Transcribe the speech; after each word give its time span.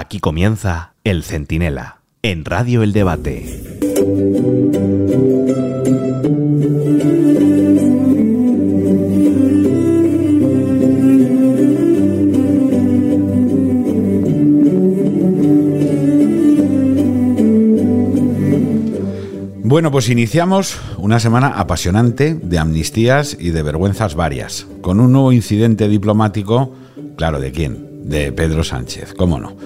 Aquí 0.00 0.20
comienza 0.20 0.92
El 1.02 1.24
Centinela, 1.24 2.02
en 2.22 2.44
Radio 2.44 2.84
El 2.84 2.92
Debate. 2.92 3.44
Bueno, 19.64 19.90
pues 19.90 20.08
iniciamos 20.10 20.78
una 20.98 21.18
semana 21.18 21.48
apasionante 21.48 22.34
de 22.34 22.58
amnistías 22.60 23.36
y 23.40 23.50
de 23.50 23.64
vergüenzas 23.64 24.14
varias, 24.14 24.68
con 24.80 25.00
un 25.00 25.10
nuevo 25.10 25.32
incidente 25.32 25.88
diplomático, 25.88 26.72
claro, 27.16 27.40
¿de 27.40 27.50
quién? 27.50 27.88
De 28.08 28.30
Pedro 28.32 28.62
Sánchez, 28.62 29.12
¿cómo 29.12 29.40
no? 29.40 29.56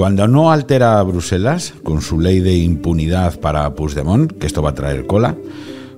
Cuando 0.00 0.26
no 0.26 0.50
altera 0.50 0.98
a 0.98 1.02
Bruselas 1.02 1.74
con 1.82 2.00
su 2.00 2.18
ley 2.18 2.40
de 2.40 2.56
impunidad 2.56 3.38
para 3.38 3.74
Puigdemont, 3.74 4.32
que 4.32 4.46
esto 4.46 4.62
va 4.62 4.70
a 4.70 4.74
traer 4.74 5.06
cola, 5.06 5.36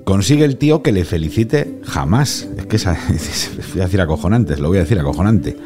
consigue 0.03 0.45
el 0.45 0.57
tío 0.57 0.83
que 0.83 0.91
le 0.91 1.05
felicite 1.05 1.79
jamás. 1.85 2.49
Es 2.59 2.67
que 2.67 2.75
es, 3.15 3.53
voy 3.73 3.81
a 3.81 3.85
decir 3.85 4.01
acojonante, 4.01 4.57
lo 4.57 4.67
voy 4.67 4.79
a 4.79 4.81
decir 4.81 4.99
acojonante. 4.99 5.57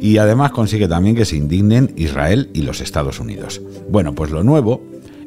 Y 0.00 0.18
además 0.18 0.50
consigue 0.50 0.88
también 0.88 1.14
que 1.14 1.24
se 1.24 1.36
indignen 1.36 1.92
Israel 1.94 2.50
y 2.52 2.62
los 2.62 2.80
Estados 2.80 3.20
Unidos. 3.20 3.62
Bueno, 3.88 4.12
pues 4.12 4.32
lo 4.32 4.42
nuevo 4.42 4.82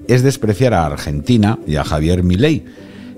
es 0.09 0.21
despreciar 0.21 0.73
a 0.73 0.85
Argentina 0.85 1.59
y 1.65 1.77
a 1.77 1.85
Javier 1.85 2.21
Milei, 2.21 2.65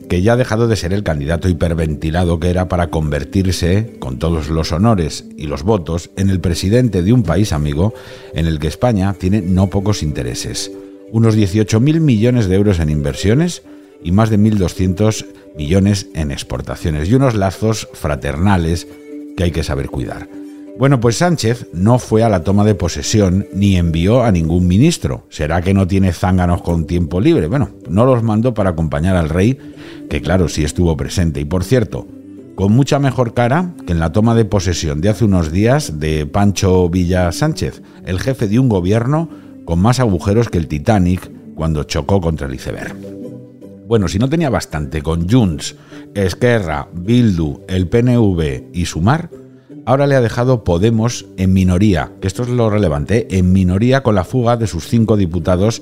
que 0.09 0.21
ya 0.21 0.33
ha 0.33 0.37
dejado 0.37 0.67
de 0.67 0.75
ser 0.75 0.91
el 0.91 1.03
candidato 1.03 1.47
hiperventilado 1.47 2.39
que 2.39 2.49
era 2.49 2.67
para 2.67 2.89
convertirse, 2.89 3.95
con 3.99 4.17
todos 4.17 4.49
los 4.49 4.71
honores 4.71 5.25
y 5.37 5.47
los 5.47 5.63
votos, 5.63 6.09
en 6.17 6.29
el 6.29 6.41
presidente 6.41 7.03
de 7.03 7.13
un 7.13 7.23
país 7.23 7.53
amigo 7.53 7.93
en 8.33 8.47
el 8.47 8.59
que 8.59 8.67
España 8.67 9.13
tiene 9.13 9.41
no 9.41 9.69
pocos 9.69 10.03
intereses. 10.03 10.71
Unos 11.11 11.37
18.000 11.37 11.99
millones 12.01 12.47
de 12.47 12.55
euros 12.55 12.79
en 12.79 12.89
inversiones 12.89 13.61
y 14.03 14.11
más 14.11 14.29
de 14.29 14.39
1.200 14.39 15.25
millones 15.55 16.07
en 16.15 16.31
exportaciones 16.31 17.09
y 17.09 17.15
unos 17.15 17.35
lazos 17.35 17.87
fraternales 17.93 18.87
que 19.37 19.43
hay 19.43 19.51
que 19.51 19.63
saber 19.63 19.89
cuidar. 19.89 20.38
Bueno, 20.79 21.01
pues 21.01 21.17
Sánchez 21.17 21.67
no 21.73 21.99
fue 21.99 22.23
a 22.23 22.29
la 22.29 22.45
toma 22.45 22.63
de 22.63 22.73
posesión 22.73 23.45
ni 23.53 23.75
envió 23.75 24.23
a 24.23 24.31
ningún 24.31 24.65
ministro. 24.65 25.25
¿Será 25.27 25.61
que 25.61 25.73
no 25.73 25.85
tiene 25.85 26.13
zánganos 26.13 26.61
con 26.61 26.87
tiempo 26.87 27.19
libre? 27.19 27.47
Bueno, 27.47 27.71
no 27.89 28.05
los 28.05 28.23
mandó 28.23 28.53
para 28.53 28.69
acompañar 28.69 29.17
al 29.17 29.27
rey, 29.27 29.57
que 30.09 30.21
claro, 30.21 30.47
sí 30.47 30.63
estuvo 30.63 30.95
presente. 30.95 31.41
Y 31.41 31.43
por 31.43 31.65
cierto, 31.65 32.07
con 32.55 32.71
mucha 32.71 32.97
mejor 32.97 33.33
cara 33.33 33.73
que 33.85 33.91
en 33.91 33.99
la 33.99 34.13
toma 34.13 34.35
de 34.35 34.45
posesión 34.45 35.01
de 35.01 35.09
hace 35.09 35.25
unos 35.25 35.51
días 35.51 35.99
de 35.99 36.25
Pancho 36.25 36.87
Villa 36.87 37.29
Sánchez, 37.33 37.81
el 38.05 38.21
jefe 38.21 38.47
de 38.47 38.59
un 38.59 38.69
gobierno 38.69 39.27
con 39.65 39.79
más 39.79 39.99
agujeros 39.99 40.47
que 40.47 40.59
el 40.59 40.69
Titanic 40.69 41.29
cuando 41.55 41.83
chocó 41.83 42.21
contra 42.21 42.47
el 42.47 42.53
iceberg. 42.53 42.95
Bueno, 43.85 44.07
si 44.07 44.17
no 44.17 44.29
tenía 44.29 44.49
bastante 44.49 45.01
con 45.01 45.29
Junts, 45.29 45.75
Esquerra, 46.13 46.87
Bildu, 46.93 47.65
el 47.67 47.89
PNV 47.89 48.69
y 48.71 48.85
Sumar, 48.85 49.29
ahora 49.85 50.07
le 50.07 50.15
ha 50.15 50.21
dejado 50.21 50.63
Podemos 50.63 51.25
en 51.37 51.53
minoría, 51.53 52.11
que 52.21 52.27
esto 52.27 52.43
es 52.43 52.49
lo 52.49 52.69
relevante, 52.69 53.27
en 53.37 53.51
minoría 53.51 54.03
con 54.03 54.15
la 54.15 54.23
fuga 54.23 54.57
de 54.57 54.67
sus 54.67 54.87
cinco 54.87 55.17
diputados 55.17 55.81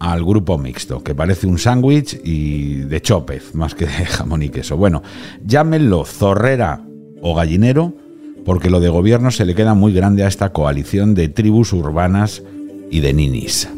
al 0.00 0.24
grupo 0.24 0.58
mixto, 0.58 1.02
que 1.02 1.14
parece 1.14 1.46
un 1.46 1.58
sándwich 1.58 2.20
y 2.24 2.80
de 2.80 3.00
chopez, 3.00 3.54
más 3.54 3.74
que 3.74 3.86
de 3.86 4.06
jamón 4.06 4.42
y 4.42 4.48
queso. 4.48 4.76
Bueno, 4.76 5.02
llámenlo 5.44 6.04
zorrera 6.04 6.84
o 7.22 7.34
gallinero, 7.34 7.94
porque 8.44 8.70
lo 8.70 8.80
de 8.80 8.88
gobierno 8.88 9.30
se 9.30 9.44
le 9.44 9.54
queda 9.54 9.74
muy 9.74 9.92
grande 9.92 10.24
a 10.24 10.28
esta 10.28 10.52
coalición 10.52 11.14
de 11.14 11.28
tribus 11.28 11.72
urbanas 11.72 12.42
y 12.90 13.00
de 13.00 13.12
ninis. 13.12 13.68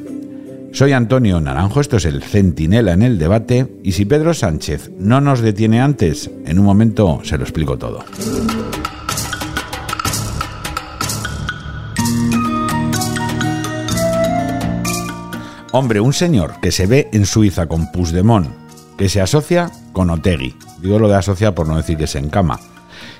Soy 0.72 0.92
Antonio 0.92 1.40
Naranjo, 1.40 1.80
esto 1.80 1.96
es 1.96 2.04
el 2.04 2.22
Centinela 2.22 2.92
en 2.92 3.02
el 3.02 3.18
debate, 3.18 3.66
y 3.82 3.92
si 3.92 4.04
Pedro 4.04 4.34
Sánchez 4.34 4.90
no 4.98 5.20
nos 5.20 5.40
detiene 5.40 5.80
antes, 5.80 6.30
en 6.44 6.58
un 6.58 6.66
momento 6.66 7.20
se 7.22 7.38
lo 7.38 7.44
explico 7.44 7.78
todo. 7.78 8.04
Hombre, 15.78 16.00
un 16.00 16.14
señor 16.14 16.58
que 16.62 16.72
se 16.72 16.86
ve 16.86 17.10
en 17.12 17.26
Suiza 17.26 17.66
con 17.66 17.92
Puigdemont, 17.92 18.48
que 18.96 19.10
se 19.10 19.20
asocia 19.20 19.70
con 19.92 20.08
Otegui, 20.08 20.56
digo 20.80 20.98
lo 20.98 21.06
de 21.06 21.16
asocia 21.16 21.54
por 21.54 21.68
no 21.68 21.76
decir 21.76 21.98
que 21.98 22.06
se 22.06 22.18
encama, 22.18 22.58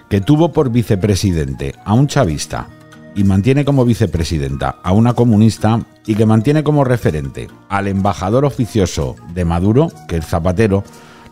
que 0.08 0.22
tuvo 0.22 0.52
por 0.54 0.70
vicepresidente 0.70 1.74
a 1.84 1.92
un 1.92 2.06
chavista 2.06 2.68
y 3.14 3.24
mantiene 3.24 3.66
como 3.66 3.84
vicepresidenta 3.84 4.76
a 4.82 4.92
una 4.92 5.12
comunista 5.12 5.82
y 6.06 6.14
que 6.14 6.24
mantiene 6.24 6.64
como 6.64 6.82
referente 6.82 7.48
al 7.68 7.88
embajador 7.88 8.46
oficioso 8.46 9.16
de 9.34 9.44
Maduro, 9.44 9.92
que 10.08 10.16
el 10.16 10.22
Zapatero, 10.22 10.82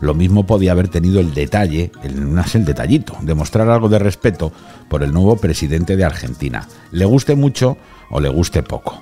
lo 0.01 0.13
mismo 0.13 0.45
podía 0.45 0.73
haber 0.73 0.89
tenido 0.89 1.19
el 1.19 1.33
detalle, 1.33 1.91
el, 2.03 2.37
el 2.53 2.65
detallito, 2.65 3.17
de 3.21 3.33
mostrar 3.33 3.67
algo 3.71 3.89
de 3.89 3.97
respeto 3.97 4.51
por 4.87 5.01
el 5.01 5.11
nuevo 5.11 5.37
presidente 5.37 5.97
de 5.97 6.05
Argentina, 6.05 6.67
le 6.91 7.05
guste 7.05 7.35
mucho 7.35 7.77
o 8.11 8.19
le 8.19 8.29
guste 8.29 8.61
poco. 8.61 9.01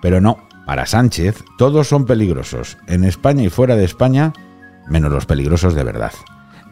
Pero 0.00 0.20
no, 0.20 0.46
para 0.66 0.84
Sánchez, 0.84 1.44
todos 1.56 1.88
son 1.88 2.04
peligrosos, 2.04 2.76
en 2.88 3.04
España 3.04 3.44
y 3.44 3.48
fuera 3.48 3.76
de 3.76 3.84
España, 3.84 4.32
menos 4.88 5.12
los 5.12 5.24
peligrosos 5.24 5.74
de 5.74 5.84
verdad. 5.84 6.12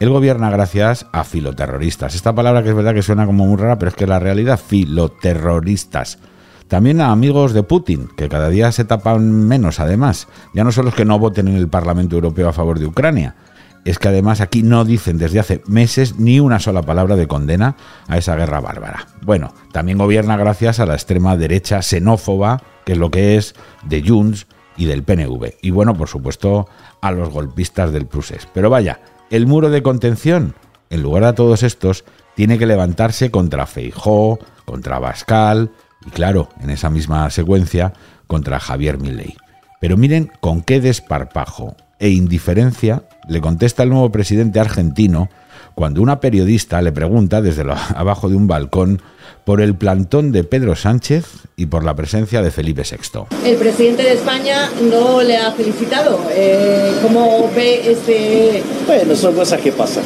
Él 0.00 0.10
gobierna 0.10 0.50
gracias 0.50 1.06
a 1.12 1.22
filoterroristas. 1.22 2.16
Esta 2.16 2.34
palabra 2.34 2.64
que 2.64 2.70
es 2.70 2.74
verdad 2.74 2.92
que 2.92 3.02
suena 3.02 3.24
como 3.24 3.46
muy 3.46 3.56
rara, 3.56 3.78
pero 3.78 3.90
es 3.90 3.94
que 3.94 4.08
la 4.08 4.18
realidad, 4.18 4.58
filoterroristas. 4.58 6.18
También 6.66 7.00
a 7.00 7.12
amigos 7.12 7.52
de 7.52 7.62
Putin, 7.62 8.08
que 8.16 8.28
cada 8.28 8.48
día 8.48 8.72
se 8.72 8.84
tapan 8.84 9.46
menos 9.46 9.78
además. 9.78 10.26
Ya 10.54 10.64
no 10.64 10.72
son 10.72 10.86
los 10.86 10.94
que 10.94 11.04
no 11.04 11.20
voten 11.20 11.46
en 11.46 11.54
el 11.54 11.68
Parlamento 11.68 12.16
Europeo 12.16 12.48
a 12.48 12.52
favor 12.52 12.80
de 12.80 12.86
Ucrania, 12.86 13.36
es 13.84 13.98
que 13.98 14.08
además 14.08 14.40
aquí 14.40 14.62
no 14.64 14.84
dicen 14.84 15.18
desde 15.18 15.38
hace 15.38 15.62
meses 15.66 16.18
ni 16.18 16.40
una 16.40 16.58
sola 16.58 16.82
palabra 16.82 17.14
de 17.16 17.28
condena 17.28 17.76
a 18.08 18.18
esa 18.18 18.34
guerra 18.34 18.60
bárbara. 18.60 19.06
Bueno, 19.22 19.54
también 19.72 19.98
gobierna 19.98 20.36
gracias 20.36 20.80
a 20.80 20.86
la 20.86 20.94
extrema 20.94 21.36
derecha 21.36 21.82
xenófoba, 21.82 22.62
que 22.84 22.92
es 22.92 22.98
lo 22.98 23.10
que 23.10 23.36
es 23.36 23.54
de 23.84 24.02
Junts 24.06 24.46
y 24.76 24.86
del 24.86 25.02
PNV. 25.02 25.54
Y 25.62 25.70
bueno, 25.70 25.94
por 25.94 26.08
supuesto, 26.08 26.68
a 27.00 27.12
los 27.12 27.30
golpistas 27.30 27.92
del 27.92 28.06
Prusés. 28.06 28.48
Pero 28.52 28.70
vaya, 28.70 29.00
el 29.30 29.46
muro 29.46 29.70
de 29.70 29.82
contención, 29.82 30.54
en 30.90 31.02
lugar 31.02 31.24
de 31.24 31.32
todos 31.32 31.62
estos, 31.62 32.04
tiene 32.34 32.58
que 32.58 32.66
levantarse 32.66 33.30
contra 33.30 33.66
Feijó, 33.66 34.38
contra 34.64 34.98
Bascal 34.98 35.70
y 36.06 36.10
claro, 36.10 36.48
en 36.60 36.70
esa 36.70 36.90
misma 36.90 37.30
secuencia, 37.30 37.92
contra 38.26 38.60
Javier 38.60 38.98
Milei. 38.98 39.36
Pero 39.80 39.96
miren 39.96 40.30
con 40.40 40.62
qué 40.62 40.80
desparpajo 40.80 41.76
e 41.98 42.10
indiferencia 42.10 43.04
le 43.28 43.40
contesta 43.40 43.82
el 43.82 43.90
nuevo 43.90 44.10
presidente 44.10 44.60
argentino 44.60 45.28
cuando 45.74 46.02
una 46.02 46.20
periodista 46.20 46.82
le 46.82 46.92
pregunta 46.92 47.40
desde 47.40 47.64
abajo 47.94 48.28
de 48.28 48.36
un 48.36 48.46
balcón 48.46 49.00
por 49.44 49.60
el 49.60 49.74
plantón 49.74 50.32
de 50.32 50.44
Pedro 50.44 50.74
Sánchez 50.74 51.24
y 51.56 51.66
por 51.66 51.84
la 51.84 51.94
presencia 51.94 52.42
de 52.42 52.50
Felipe 52.50 52.82
VI. 52.82 53.26
El 53.46 53.56
presidente 53.56 54.02
de 54.02 54.14
España 54.14 54.70
no 54.90 55.22
le 55.22 55.36
ha 55.36 55.52
felicitado. 55.52 56.18
Eh, 56.30 56.92
¿Cómo 57.02 57.50
ve 57.54 57.90
este...? 57.90 58.62
Bueno, 58.86 59.14
son 59.14 59.34
cosas 59.34 59.60
que 59.60 59.72
pasan. 59.72 60.04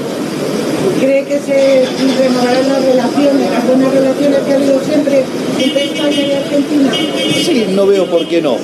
¿Cree 1.01 1.25
que 1.25 1.39
se 1.39 1.85
renovarán 2.19 2.69
las 2.69 2.85
relaciones, 2.85 3.51
las 3.51 3.67
buenas 3.67 3.93
relaciones 3.93 4.39
que 4.41 4.53
ha 4.53 4.57
habido 4.57 4.81
siempre 4.81 5.25
entre 5.59 5.85
España 5.85 6.11
y 6.11 6.33
Argentina? 6.33 6.93
Sí, 7.35 7.67
no 7.71 7.87
veo 7.87 8.07
por 8.11 8.27
qué 8.27 8.43
no. 8.43 8.57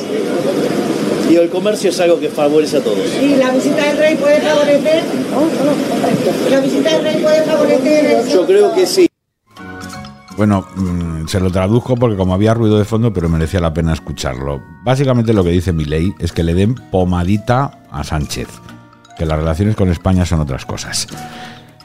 Digo, 1.28 1.42
el 1.42 1.48
comercio 1.48 1.90
es 1.90 2.00
algo 2.00 2.18
que 2.18 2.28
favorece 2.28 2.78
a 2.78 2.80
todos. 2.80 2.98
¿Y 3.22 3.36
la 3.36 3.50
visita 3.50 3.84
del 3.86 3.98
rey 3.98 4.14
puede 4.16 4.40
favorecer? 4.40 5.02
¿La 6.50 6.60
visita 6.60 6.90
del 6.90 7.02
rey 7.04 7.22
puede 7.22 7.42
favorecer? 7.42 8.28
Yo 8.28 8.46
creo 8.46 8.74
que 8.74 8.86
sí. 8.86 9.08
Bueno, 10.36 10.66
mm, 10.74 11.28
se 11.28 11.38
lo 11.38 11.50
traduzco 11.50 11.94
porque 11.94 12.16
como 12.16 12.34
había 12.34 12.54
ruido 12.54 12.76
de 12.76 12.84
fondo, 12.84 13.12
pero 13.12 13.28
merecía 13.28 13.60
la 13.60 13.72
pena 13.72 13.92
escucharlo. 13.92 14.60
Básicamente 14.82 15.32
lo 15.32 15.44
que 15.44 15.50
dice 15.50 15.72
mi 15.72 15.84
ley 15.84 16.12
es 16.18 16.32
que 16.32 16.42
le 16.42 16.54
den 16.54 16.74
pomadita 16.74 17.78
a 17.90 18.02
Sánchez, 18.02 18.48
que 19.16 19.26
las 19.26 19.38
relaciones 19.38 19.76
con 19.76 19.90
España 19.90 20.26
son 20.26 20.40
otras 20.40 20.66
cosas. 20.66 21.06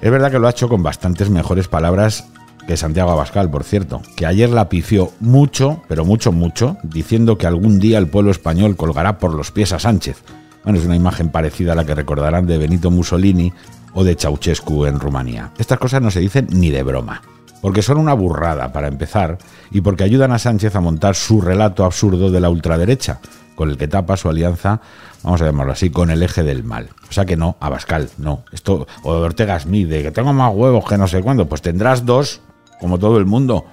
Es 0.01 0.11
verdad 0.11 0.31
que 0.31 0.39
lo 0.39 0.47
ha 0.47 0.51
hecho 0.51 0.67
con 0.67 0.81
bastantes 0.81 1.29
mejores 1.29 1.67
palabras 1.67 2.25
que 2.65 2.77
Santiago 2.77 3.11
Abascal, 3.11 3.49
por 3.51 3.63
cierto, 3.63 4.01
que 4.15 4.25
ayer 4.25 4.49
la 4.49 4.69
pifió 4.69 5.11
mucho, 5.19 5.83
pero 5.87 6.05
mucho, 6.05 6.31
mucho, 6.31 6.77
diciendo 6.83 7.37
que 7.37 7.47
algún 7.47 7.79
día 7.79 7.97
el 7.97 8.07
pueblo 8.07 8.31
español 8.31 8.75
colgará 8.75 9.19
por 9.19 9.33
los 9.33 9.51
pies 9.51 9.73
a 9.73 9.79
Sánchez. 9.79 10.23
Bueno, 10.63 10.79
es 10.79 10.85
una 10.85 10.95
imagen 10.95 11.29
parecida 11.29 11.73
a 11.73 11.75
la 11.75 11.85
que 11.85 11.95
recordarán 11.95 12.45
de 12.47 12.57
Benito 12.57 12.91
Mussolini 12.91 13.53
o 13.93 14.03
de 14.03 14.15
Ceausescu 14.15 14.85
en 14.85 14.99
Rumanía. 14.99 15.51
Estas 15.57 15.79
cosas 15.79 16.01
no 16.01 16.11
se 16.11 16.19
dicen 16.19 16.47
ni 16.51 16.69
de 16.69 16.83
broma, 16.83 17.21
porque 17.61 17.81
son 17.81 17.97
una 17.97 18.13
burrada 18.13 18.71
para 18.71 18.87
empezar 18.87 19.37
y 19.71 19.81
porque 19.81 20.03
ayudan 20.03 20.31
a 20.31 20.39
Sánchez 20.39 20.75
a 20.75 20.81
montar 20.81 21.15
su 21.15 21.41
relato 21.41 21.83
absurdo 21.83 22.31
de 22.31 22.39
la 22.39 22.49
ultraderecha, 22.49 23.19
con 23.55 23.69
el 23.69 23.77
que 23.77 23.87
tapa 23.87 24.17
su 24.17 24.29
alianza, 24.29 24.81
vamos 25.23 25.41
a 25.41 25.45
llamarlo 25.45 25.73
así, 25.73 25.89
con 25.89 26.11
el 26.11 26.23
eje 26.23 26.43
del 26.43 26.63
mal. 26.63 26.89
O 27.09 27.11
sea 27.11 27.25
que 27.25 27.35
no, 27.35 27.57
Abascal, 27.59 28.09
no. 28.17 28.43
Esto, 28.51 28.87
o 29.03 29.11
Ortega 29.11 29.59
Smith, 29.59 29.89
de 29.89 30.03
que 30.03 30.11
tengo 30.11 30.31
más 30.31 30.53
huevos 30.53 30.85
que 30.87 30.97
no 30.97 31.07
sé 31.07 31.21
cuándo, 31.21 31.47
pues 31.47 31.61
tendrás 31.61 32.05
dos, 32.05 32.41
como 32.79 32.97
todo 32.97 33.17
el 33.17 33.25
mundo. 33.25 33.65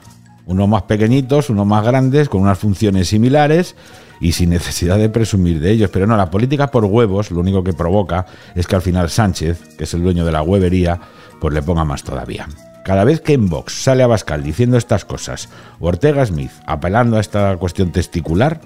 Unos 0.47 0.69
más 0.69 0.83
pequeñitos, 0.83 1.51
unos 1.51 1.67
más 1.67 1.85
grandes, 1.85 2.29
con 2.29 2.41
unas 2.41 2.59
funciones 2.59 3.09
similares 3.09 3.77
y 4.21 4.33
sin 4.33 4.51
necesidad 4.51 4.97
de 4.99 5.09
presumir 5.09 5.61
de 5.61 5.73
ellos. 5.73 5.91
Pero 5.93 6.07
no, 6.07 6.17
la 6.17 6.31
política 6.31 6.69
por 6.69 6.85
huevos 6.85 7.31
lo 7.31 7.41
único 7.41 7.63
que 7.63 7.73
provoca 7.73 8.27
es 8.55 8.67
que 8.67 8.77
al 8.77 8.83
final 8.83 9.11
Sánchez, 9.11 9.77
que 9.77 9.85
es 9.85 9.95
el 9.95 10.03
dueño 10.03 10.25
de 10.25 10.33
la 10.33 10.43
huevería, 10.43 11.01
pues 11.41 11.53
le 11.53 11.63
ponga 11.63 11.85
más 11.85 12.03
todavía. 12.03 12.49
Cada 12.87 13.03
vez 13.03 13.21
que 13.21 13.33
en 13.33 13.49
Vox 13.49 13.83
sale 13.83 14.05
a 14.05 14.07
Bascal 14.07 14.45
diciendo 14.45 14.77
estas 14.77 15.05
cosas, 15.05 15.49
Ortega 15.81 16.25
Smith 16.25 16.53
apelando 16.69 17.17
a 17.17 17.21
esta 17.21 17.57
cuestión 17.57 17.91
testicular, 17.91 18.61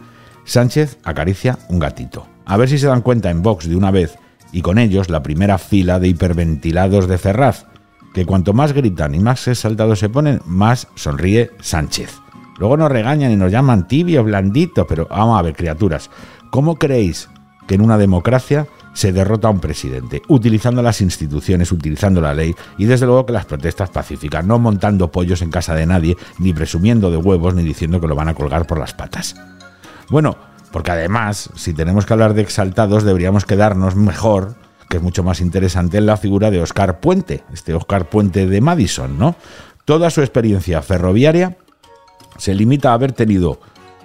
Sánchez 0.44 0.98
acaricia 1.04 1.58
un 1.70 1.78
gatito. 1.78 2.26
A 2.44 2.58
ver 2.58 2.68
si 2.68 2.76
se 2.76 2.86
dan 2.86 3.00
cuenta 3.00 3.30
en 3.30 3.40
Vox 3.40 3.66
de 3.66 3.76
una 3.76 3.90
vez, 3.90 4.18
y 4.52 4.60
con 4.60 4.76
ellos 4.76 5.08
la 5.08 5.22
primera 5.22 5.56
fila 5.56 5.98
de 5.98 6.08
hiperventilados 6.08 7.08
de 7.08 7.16
Ferraz, 7.16 7.64
que 8.12 8.26
cuanto 8.26 8.52
más 8.52 8.74
gritan 8.74 9.14
y 9.14 9.20
más 9.20 9.48
exaltados 9.48 10.00
se 10.00 10.10
ponen, 10.10 10.42
más 10.44 10.88
sonríe 10.96 11.52
Sánchez. 11.62 12.18
Luego 12.58 12.76
nos 12.76 12.92
regañan 12.92 13.32
y 13.32 13.36
nos 13.36 13.50
llaman 13.50 13.88
tibios, 13.88 14.26
blanditos, 14.26 14.84
pero 14.86 15.06
vamos 15.08 15.38
a 15.38 15.42
ver, 15.42 15.56
criaturas, 15.56 16.10
¿cómo 16.50 16.76
creéis 16.76 17.30
que 17.66 17.76
en 17.76 17.80
una 17.80 17.96
democracia 17.96 18.66
se 19.00 19.12
derrota 19.12 19.48
a 19.48 19.50
un 19.50 19.60
presidente, 19.60 20.20
utilizando 20.28 20.82
las 20.82 21.00
instituciones, 21.00 21.72
utilizando 21.72 22.20
la 22.20 22.34
ley 22.34 22.54
y 22.76 22.84
desde 22.84 23.06
luego 23.06 23.24
que 23.24 23.32
las 23.32 23.46
protestas 23.46 23.88
pacíficas, 23.88 24.44
no 24.44 24.58
montando 24.58 25.10
pollos 25.10 25.40
en 25.40 25.50
casa 25.50 25.74
de 25.74 25.86
nadie, 25.86 26.18
ni 26.38 26.52
presumiendo 26.52 27.10
de 27.10 27.16
huevos, 27.16 27.54
ni 27.54 27.62
diciendo 27.62 27.98
que 27.98 28.06
lo 28.06 28.14
van 28.14 28.28
a 28.28 28.34
colgar 28.34 28.66
por 28.66 28.78
las 28.78 28.92
patas. 28.92 29.36
Bueno, 30.10 30.36
porque 30.70 30.90
además, 30.90 31.48
si 31.54 31.72
tenemos 31.72 32.04
que 32.04 32.12
hablar 32.12 32.34
de 32.34 32.42
exaltados, 32.42 33.02
deberíamos 33.02 33.46
quedarnos 33.46 33.96
mejor, 33.96 34.56
que 34.90 34.98
es 34.98 35.02
mucho 35.02 35.22
más 35.22 35.40
interesante, 35.40 35.96
en 35.96 36.04
la 36.04 36.18
figura 36.18 36.50
de 36.50 36.60
Oscar 36.60 37.00
Puente, 37.00 37.42
este 37.54 37.72
Oscar 37.72 38.10
Puente 38.10 38.46
de 38.46 38.60
Madison, 38.60 39.18
¿no? 39.18 39.34
Toda 39.86 40.10
su 40.10 40.20
experiencia 40.20 40.82
ferroviaria 40.82 41.56
se 42.36 42.52
limita 42.54 42.90
a 42.90 42.94
haber 42.94 43.12
tenido 43.12 43.60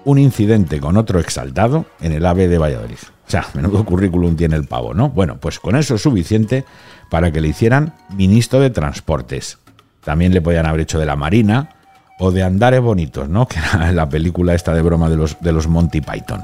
un 0.06 0.19
incidente 0.19 0.80
con 0.80 0.98
otro 0.98 1.19
exaltado 1.19 1.86
en 2.00 2.13
el 2.13 2.25
AVE 2.25 2.48
de 2.48 2.57
Valladolid. 2.57 2.98
O 3.28 3.30
sea, 3.30 3.48
menudo 3.56 3.84
currículum 3.84 4.36
tiene 4.36 4.56
el 4.56 4.66
pavo, 4.66 4.94
¿no? 4.94 5.10
Bueno, 5.10 5.38
pues 5.40 5.60
con 5.60 5.75
eso 5.75 5.96
es 5.96 6.02
suficiente 6.02 6.63
para 7.10 7.31
que 7.31 7.42
le 7.42 7.50
hicieran 7.50 7.94
ministro 8.16 8.60
de 8.60 8.69
Transportes. 8.69 9.57
También 10.04 10.34
le 10.34 10.42
podían 10.42 10.68
haber 10.68 10.81
hecho 10.81 11.00
de 11.00 11.07
la 11.07 11.16
Marina 11.16 11.69
o 12.19 12.31
de 12.31 12.44
Andares 12.44 12.81
Bonitos, 12.81 13.28
¿no? 13.28 13.48
Que 13.50 13.57
era 13.60 13.92
la 13.92 14.07
película 14.07 14.54
esta 14.54 14.74
de 14.74 14.84
broma 14.84 15.10
de 15.10 15.18
los, 15.18 15.40
de 15.42 15.52
los 15.52 15.68
Monty 15.68 16.02
Python. 16.02 16.44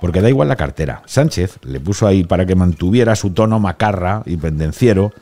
Porque 0.00 0.20
da 0.20 0.28
igual 0.28 0.48
la 0.48 0.56
cartera. 0.56 1.02
Sánchez 1.06 1.58
le 1.62 1.78
puso 1.78 2.06
ahí 2.06 2.24
para 2.24 2.44
que 2.46 2.56
mantuviera 2.56 3.14
su 3.14 3.30
tono 3.30 3.60
macarra 3.60 4.22
y 4.26 4.36
pendenciero 4.36 5.12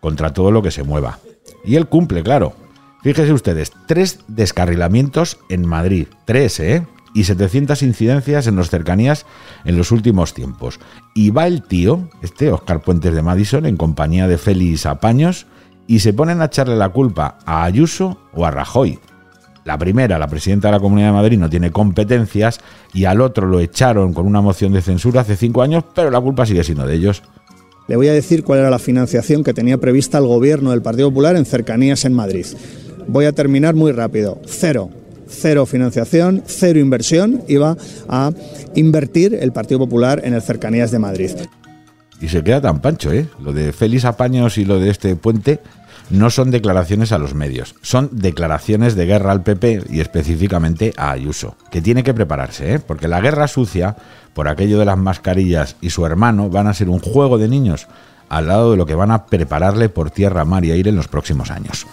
contra 0.00 0.32
todo 0.32 0.52
lo 0.52 0.62
que 0.62 0.70
se 0.70 0.84
mueva. 0.84 1.18
Y 1.64 1.76
él 1.76 1.88
cumple, 1.88 2.22
claro. 2.22 2.54
Fíjense 3.02 3.32
ustedes, 3.32 3.72
tres 3.86 4.20
descarrilamientos 4.28 5.38
en 5.48 5.66
Madrid. 5.66 6.08
Tres, 6.24 6.60
¿eh? 6.60 6.86
Y 7.18 7.24
700 7.24 7.82
incidencias 7.82 8.46
en 8.46 8.54
las 8.54 8.70
cercanías 8.70 9.26
en 9.64 9.76
los 9.76 9.90
últimos 9.90 10.34
tiempos. 10.34 10.78
Y 11.16 11.30
va 11.30 11.48
el 11.48 11.64
tío, 11.64 12.08
este 12.22 12.52
Oscar 12.52 12.80
Puentes 12.80 13.12
de 13.12 13.22
Madison, 13.22 13.66
en 13.66 13.76
compañía 13.76 14.28
de 14.28 14.38
Félix 14.38 14.86
Apaños, 14.86 15.48
y 15.88 15.98
se 15.98 16.12
ponen 16.12 16.40
a 16.40 16.44
echarle 16.44 16.76
la 16.76 16.90
culpa 16.90 17.38
a 17.44 17.64
Ayuso 17.64 18.18
o 18.32 18.46
a 18.46 18.52
Rajoy. 18.52 19.00
La 19.64 19.76
primera, 19.76 20.16
la 20.16 20.28
presidenta 20.28 20.68
de 20.68 20.72
la 20.72 20.80
Comunidad 20.80 21.08
de 21.08 21.14
Madrid, 21.14 21.38
no 21.38 21.50
tiene 21.50 21.72
competencias 21.72 22.60
y 22.94 23.04
al 23.04 23.20
otro 23.20 23.48
lo 23.48 23.58
echaron 23.58 24.14
con 24.14 24.24
una 24.24 24.40
moción 24.40 24.72
de 24.72 24.80
censura 24.80 25.22
hace 25.22 25.34
cinco 25.34 25.62
años, 25.62 25.82
pero 25.96 26.12
la 26.12 26.20
culpa 26.20 26.46
sigue 26.46 26.62
siendo 26.62 26.86
de 26.86 26.94
ellos. 26.94 27.24
Le 27.88 27.96
voy 27.96 28.06
a 28.06 28.12
decir 28.12 28.44
cuál 28.44 28.60
era 28.60 28.70
la 28.70 28.78
financiación 28.78 29.42
que 29.42 29.54
tenía 29.54 29.78
prevista 29.78 30.18
el 30.18 30.26
gobierno 30.26 30.70
del 30.70 30.82
Partido 30.82 31.08
Popular 31.08 31.34
en 31.34 31.46
cercanías 31.46 32.04
en 32.04 32.12
Madrid. 32.12 32.46
Voy 33.08 33.24
a 33.24 33.32
terminar 33.32 33.74
muy 33.74 33.90
rápido. 33.90 34.40
Cero 34.46 34.90
cero 35.28 35.66
financiación, 35.66 36.42
cero 36.46 36.78
inversión, 36.78 37.42
iba 37.48 37.76
a 38.08 38.30
invertir 38.74 39.34
el 39.34 39.52
Partido 39.52 39.80
Popular 39.80 40.20
en 40.24 40.34
el 40.34 40.42
Cercanías 40.42 40.90
de 40.90 40.98
Madrid. 40.98 41.32
Y 42.20 42.28
se 42.28 42.42
queda 42.42 42.60
tan 42.60 42.80
pancho, 42.80 43.12
¿eh? 43.12 43.28
Lo 43.40 43.52
de 43.52 43.72
Félix 43.72 44.04
Apaños 44.04 44.58
y 44.58 44.64
lo 44.64 44.80
de 44.80 44.90
este 44.90 45.14
puente 45.14 45.60
no 46.10 46.30
son 46.30 46.50
declaraciones 46.50 47.12
a 47.12 47.18
los 47.18 47.34
medios, 47.34 47.74
son 47.82 48.08
declaraciones 48.12 48.94
de 48.94 49.06
guerra 49.06 49.32
al 49.32 49.42
PP 49.42 49.84
y 49.90 50.00
específicamente 50.00 50.92
a 50.96 51.10
Ayuso, 51.10 51.56
que 51.70 51.82
tiene 51.82 52.02
que 52.02 52.14
prepararse, 52.14 52.74
¿eh? 52.74 52.78
porque 52.78 53.08
la 53.08 53.20
guerra 53.20 53.46
sucia, 53.46 53.96
por 54.32 54.48
aquello 54.48 54.78
de 54.78 54.86
las 54.86 54.96
mascarillas 54.96 55.76
y 55.80 55.90
su 55.90 56.06
hermano, 56.06 56.48
van 56.48 56.66
a 56.66 56.74
ser 56.74 56.88
un 56.88 57.00
juego 57.00 57.36
de 57.38 57.48
niños 57.48 57.88
al 58.28 58.48
lado 58.48 58.70
de 58.70 58.76
lo 58.76 58.86
que 58.86 58.94
van 58.94 59.10
a 59.10 59.26
prepararle 59.26 59.88
por 59.88 60.10
tierra, 60.10 60.44
mar 60.44 60.64
y 60.64 60.70
aire 60.70 60.90
en 60.90 60.96
los 60.96 61.08
próximos 61.08 61.50
años. 61.50 61.86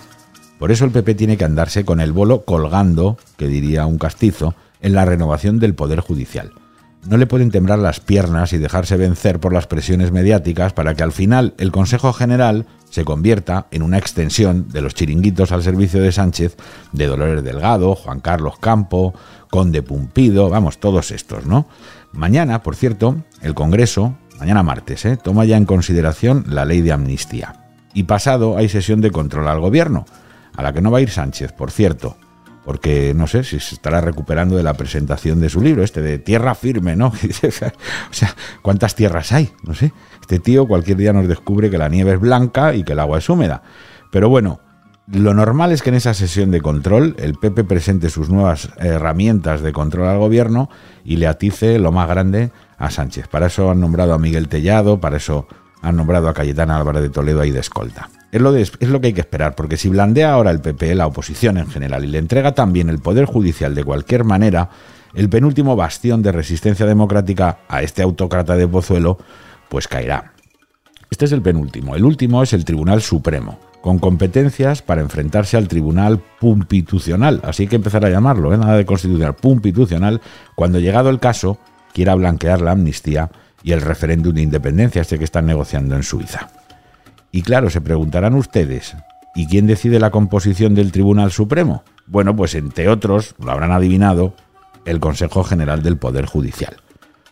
Por 0.60 0.72
eso 0.72 0.86
el 0.86 0.92
PP 0.92 1.16
tiene 1.16 1.38
que 1.38 1.46
andarse 1.46 1.84
con 1.84 2.00
el 2.00 2.14
bolo 2.14 2.46
colgando, 2.46 3.18
que 3.38 3.48
diría 3.48 3.86
un 3.86 3.98
castizo, 3.98 4.56
en 4.82 4.94
la 4.94 5.06
renovación 5.06 5.60
del 5.60 5.76
Poder 5.76 6.00
Judicial. 6.00 6.52
No 7.08 7.18
le 7.18 7.28
pueden 7.28 7.52
temblar 7.52 7.78
las 7.78 8.00
piernas 8.00 8.54
y 8.54 8.58
dejarse 8.58 8.98
vencer 8.98 9.40
por 9.40 9.54
las 9.54 9.68
presiones 9.68 10.12
mediáticas 10.12 10.74
para 10.74 10.96
que 10.96 11.04
al 11.04 11.12
final 11.12 11.54
el 11.60 11.72
Consejo 11.72 12.14
General 12.14 12.66
se 12.90 13.04
convierta 13.04 13.68
en 13.72 13.84
una 13.84 13.98
extensión 13.98 14.70
de 14.70 14.82
los 14.82 14.96
chiringuitos 14.96 15.52
al 15.52 15.62
servicio 15.62 16.02
de 16.02 16.12
Sánchez, 16.12 16.56
de 16.94 17.06
Dolores 17.06 17.44
Delgado, 17.44 17.94
Juan 17.94 18.22
Carlos 18.22 18.58
Campo, 18.60 19.14
Conde 19.52 19.84
Pumpido, 19.84 20.50
vamos, 20.50 20.80
todos 20.80 21.12
estos, 21.12 21.46
¿no? 21.46 21.68
Mañana, 22.12 22.64
por 22.64 22.76
cierto, 22.76 23.18
el 23.42 23.54
Congreso, 23.54 24.16
mañana 24.40 24.64
martes, 24.64 25.06
¿eh? 25.06 25.18
toma 25.18 25.46
ya 25.46 25.58
en 25.58 25.66
consideración 25.66 26.46
la 26.48 26.66
ley 26.66 26.82
de 26.82 26.94
amnistía. 26.94 27.68
Y 27.94 28.04
pasado 28.04 28.58
hay 28.58 28.68
sesión 28.70 29.02
de 29.02 29.12
control 29.12 29.48
al 29.48 29.60
gobierno 29.60 30.06
a 30.56 30.64
la 30.64 30.74
que 30.74 30.82
no 30.82 30.92
va 30.92 31.00
a 31.00 31.02
ir 31.02 31.10
Sánchez, 31.10 31.52
por 31.52 31.72
cierto, 31.72 32.18
porque 32.66 33.14
no 33.16 33.28
sé 33.28 33.44
si 33.44 33.60
se 33.60 33.76
estará 33.76 34.02
recuperando 34.02 34.58
de 34.58 34.64
la 34.64 34.74
presentación 34.74 35.40
de 35.40 35.50
su 35.50 35.62
libro, 35.62 35.84
este 35.84 36.02
de 36.02 36.18
Tierra 36.18 36.56
Firme, 36.56 36.96
¿no? 36.96 37.08
o 37.10 38.14
sea, 38.14 38.36
¿cuántas 38.62 38.96
tierras 38.96 39.32
hay? 39.32 39.52
No 39.64 39.76
sé. 39.76 39.94
Este 40.20 40.40
tío 40.40 40.68
cualquier 40.68 40.98
día 40.98 41.14
nos 41.14 41.28
descubre 41.28 41.70
que 41.70 41.78
la 41.78 41.90
nieve 41.90 42.14
es 42.14 42.20
blanca 42.20 42.74
y 42.74 42.84
que 42.84 42.94
el 42.94 43.00
agua 43.00 43.20
es 43.20 43.30
húmeda. 43.30 43.62
Pero 44.12 44.30
bueno, 44.30 44.60
lo 45.08 45.36
normal 45.36 45.72
es 45.72 45.84
que 45.84 45.90
en 45.90 45.96
esa 45.96 46.16
sesión 46.16 46.50
de 46.50 46.62
control 46.62 47.16
el 47.20 47.36
PP 47.36 47.66
presente 47.66 48.10
sus 48.10 48.30
nuevas 48.30 48.70
herramientas 48.78 49.62
de 49.62 49.72
control 49.72 50.08
al 50.08 50.18
gobierno 50.18 50.70
y 51.04 51.18
le 51.18 51.28
atice 51.28 51.78
lo 51.78 51.92
más 51.92 52.10
grande 52.10 52.52
a 52.80 52.90
Sánchez. 52.90 53.28
Para 53.28 53.48
eso 53.48 53.70
han 53.70 53.80
nombrado 53.80 54.16
a 54.16 54.18
Miguel 54.18 54.50
Tellado, 54.50 55.00
para 55.00 55.18
eso 55.18 55.48
han 55.82 55.96
nombrado 55.96 56.28
a 56.30 56.34
Cayetana 56.34 56.78
Álvarez 56.78 57.04
de 57.04 57.10
Toledo 57.10 57.42
ahí 57.42 57.52
de 57.52 57.60
escolta. 57.60 58.10
Es 58.32 58.42
lo, 58.42 58.56
es 58.56 58.72
lo 58.82 59.00
que 59.00 59.08
hay 59.08 59.14
que 59.14 59.22
esperar, 59.22 59.56
porque 59.56 59.78
si 59.78 59.90
blandea 59.90 60.34
ahora 60.34 60.52
el 60.52 60.60
PP, 60.60 60.96
la 60.96 61.08
oposición 61.08 61.58
en 61.58 61.68
general, 61.68 62.04
y 62.04 62.08
le 62.08 62.18
entrega 62.18 62.54
también 62.54 62.90
el 62.90 63.00
Poder 63.00 63.26
Judicial 63.26 63.76
de 63.76 63.84
cualquier 63.84 64.24
manera, 64.24 64.70
el 65.14 65.30
penúltimo 65.30 65.76
bastión 65.76 66.22
de 66.22 66.32
resistencia 66.32 66.86
democrática 66.86 67.60
a 67.70 67.82
este 67.82 68.02
autócrata 68.02 68.58
de 68.58 68.68
Pozuelo, 68.68 69.18
pues 69.70 69.88
caerá. 69.88 70.34
Este 71.10 71.26
es 71.26 71.32
el 71.32 71.42
penúltimo. 71.42 71.96
El 71.96 72.04
último 72.04 72.44
es 72.44 72.52
el 72.52 72.66
Tribunal 72.66 73.02
Supremo, 73.02 73.60
con 73.82 74.00
competencias 74.00 74.82
para 74.82 75.02
enfrentarse 75.02 75.56
al 75.56 75.68
Tribunal 75.68 76.22
Pumpitucional. 76.40 77.40
Así 77.44 77.64
hay 77.64 77.70
que 77.70 77.78
empezar 77.78 78.04
a 78.04 78.10
llamarlo, 78.10 78.54
¿eh? 78.54 78.58
nada 78.58 78.76
de 78.76 78.86
constitucional, 78.86 79.36
Pumpitucional, 79.36 80.22
cuando 80.56 80.80
llegado 80.80 81.10
el 81.10 81.20
caso 81.20 81.58
quiera 81.94 82.16
blanquear 82.16 82.62
la 82.62 82.72
amnistía 82.72 83.30
y 83.66 83.72
el 83.72 83.82
referéndum 83.82 84.36
de 84.36 84.44
independencia, 84.44 85.02
este 85.02 85.18
que 85.18 85.24
están 85.24 85.48
negociando 85.48 85.96
en 85.96 86.04
Suiza. 86.04 86.50
Y 87.32 87.42
claro, 87.42 87.72
se 87.72 87.82
preguntarán 87.82 88.36
ustedes, 88.36 88.96
¿y 89.34 89.48
quién 89.48 89.66
decide 89.66 90.00
la 90.00 90.12
composición 90.12 90.76
del 90.76 90.92
Tribunal 90.92 91.32
Supremo? 91.32 91.84
Bueno, 92.06 92.36
pues 92.36 92.54
entre 92.54 92.88
otros, 92.88 93.34
lo 93.44 93.52
habrán 93.52 93.72
adivinado, 93.72 94.36
el 94.86 95.00
Consejo 95.00 95.44
General 95.44 95.82
del 95.82 95.98
Poder 95.98 96.28
Judicial. 96.28 96.76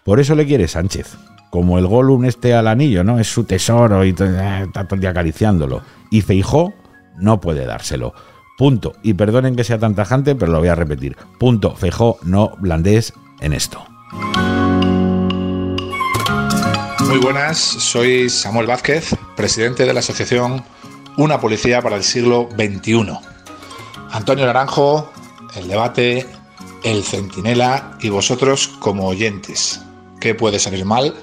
Por 0.04 0.20
eso 0.20 0.34
le 0.34 0.48
quiere 0.48 0.68
Sánchez. 0.68 1.16
Como 1.52 1.78
el 1.78 1.86
Gollum 1.86 2.26
este 2.26 2.56
al 2.56 2.68
anillo, 2.68 3.04
¿no? 3.04 3.20
Es 3.20 3.32
su 3.32 3.44
tesoro 3.44 4.04
y 4.04 4.10
eh, 4.10 4.64
está 4.66 4.86
todo 4.86 4.96
el 4.96 5.02
día 5.02 5.12
acariciándolo. 5.12 5.84
Y 6.10 6.22
Feijó 6.22 6.74
no 7.20 7.40
puede 7.40 7.68
dárselo. 7.68 8.16
Punto. 8.58 8.94
Y 9.04 9.14
perdonen 9.14 9.56
que 9.56 9.64
sea 9.64 9.78
tan 9.78 9.94
tajante, 9.94 10.34
pero 10.34 10.52
lo 10.52 10.58
voy 10.58 10.70
a 10.70 10.76
repetir. 10.76 11.16
Punto. 11.40 11.76
Feijó 11.76 12.18
no 12.24 12.56
blandés 12.58 13.14
en 13.40 13.54
esto. 13.54 13.86
Muy 17.08 17.20
buenas, 17.20 17.58
soy 17.58 18.30
Samuel 18.30 18.68
Vázquez, 18.68 19.16
presidente 19.36 19.86
de 19.86 19.94
la 19.94 20.00
asociación 20.00 20.64
Una 21.18 21.40
Policía 21.40 21.82
para 21.82 21.96
el 21.96 22.04
Siglo 22.04 22.50
XXI. 22.52 23.18
Antonio 24.12 24.46
Naranjo, 24.46 25.12
el 25.56 25.68
debate, 25.68 26.26
el 26.84 27.04
centinela 27.04 27.98
y 28.02 28.10
vosotros 28.10 28.68
como 28.68 29.08
oyentes. 29.08 29.82
¿Qué 30.20 30.36
puede 30.36 30.60
salir 30.60 30.86
mal? 30.86 31.14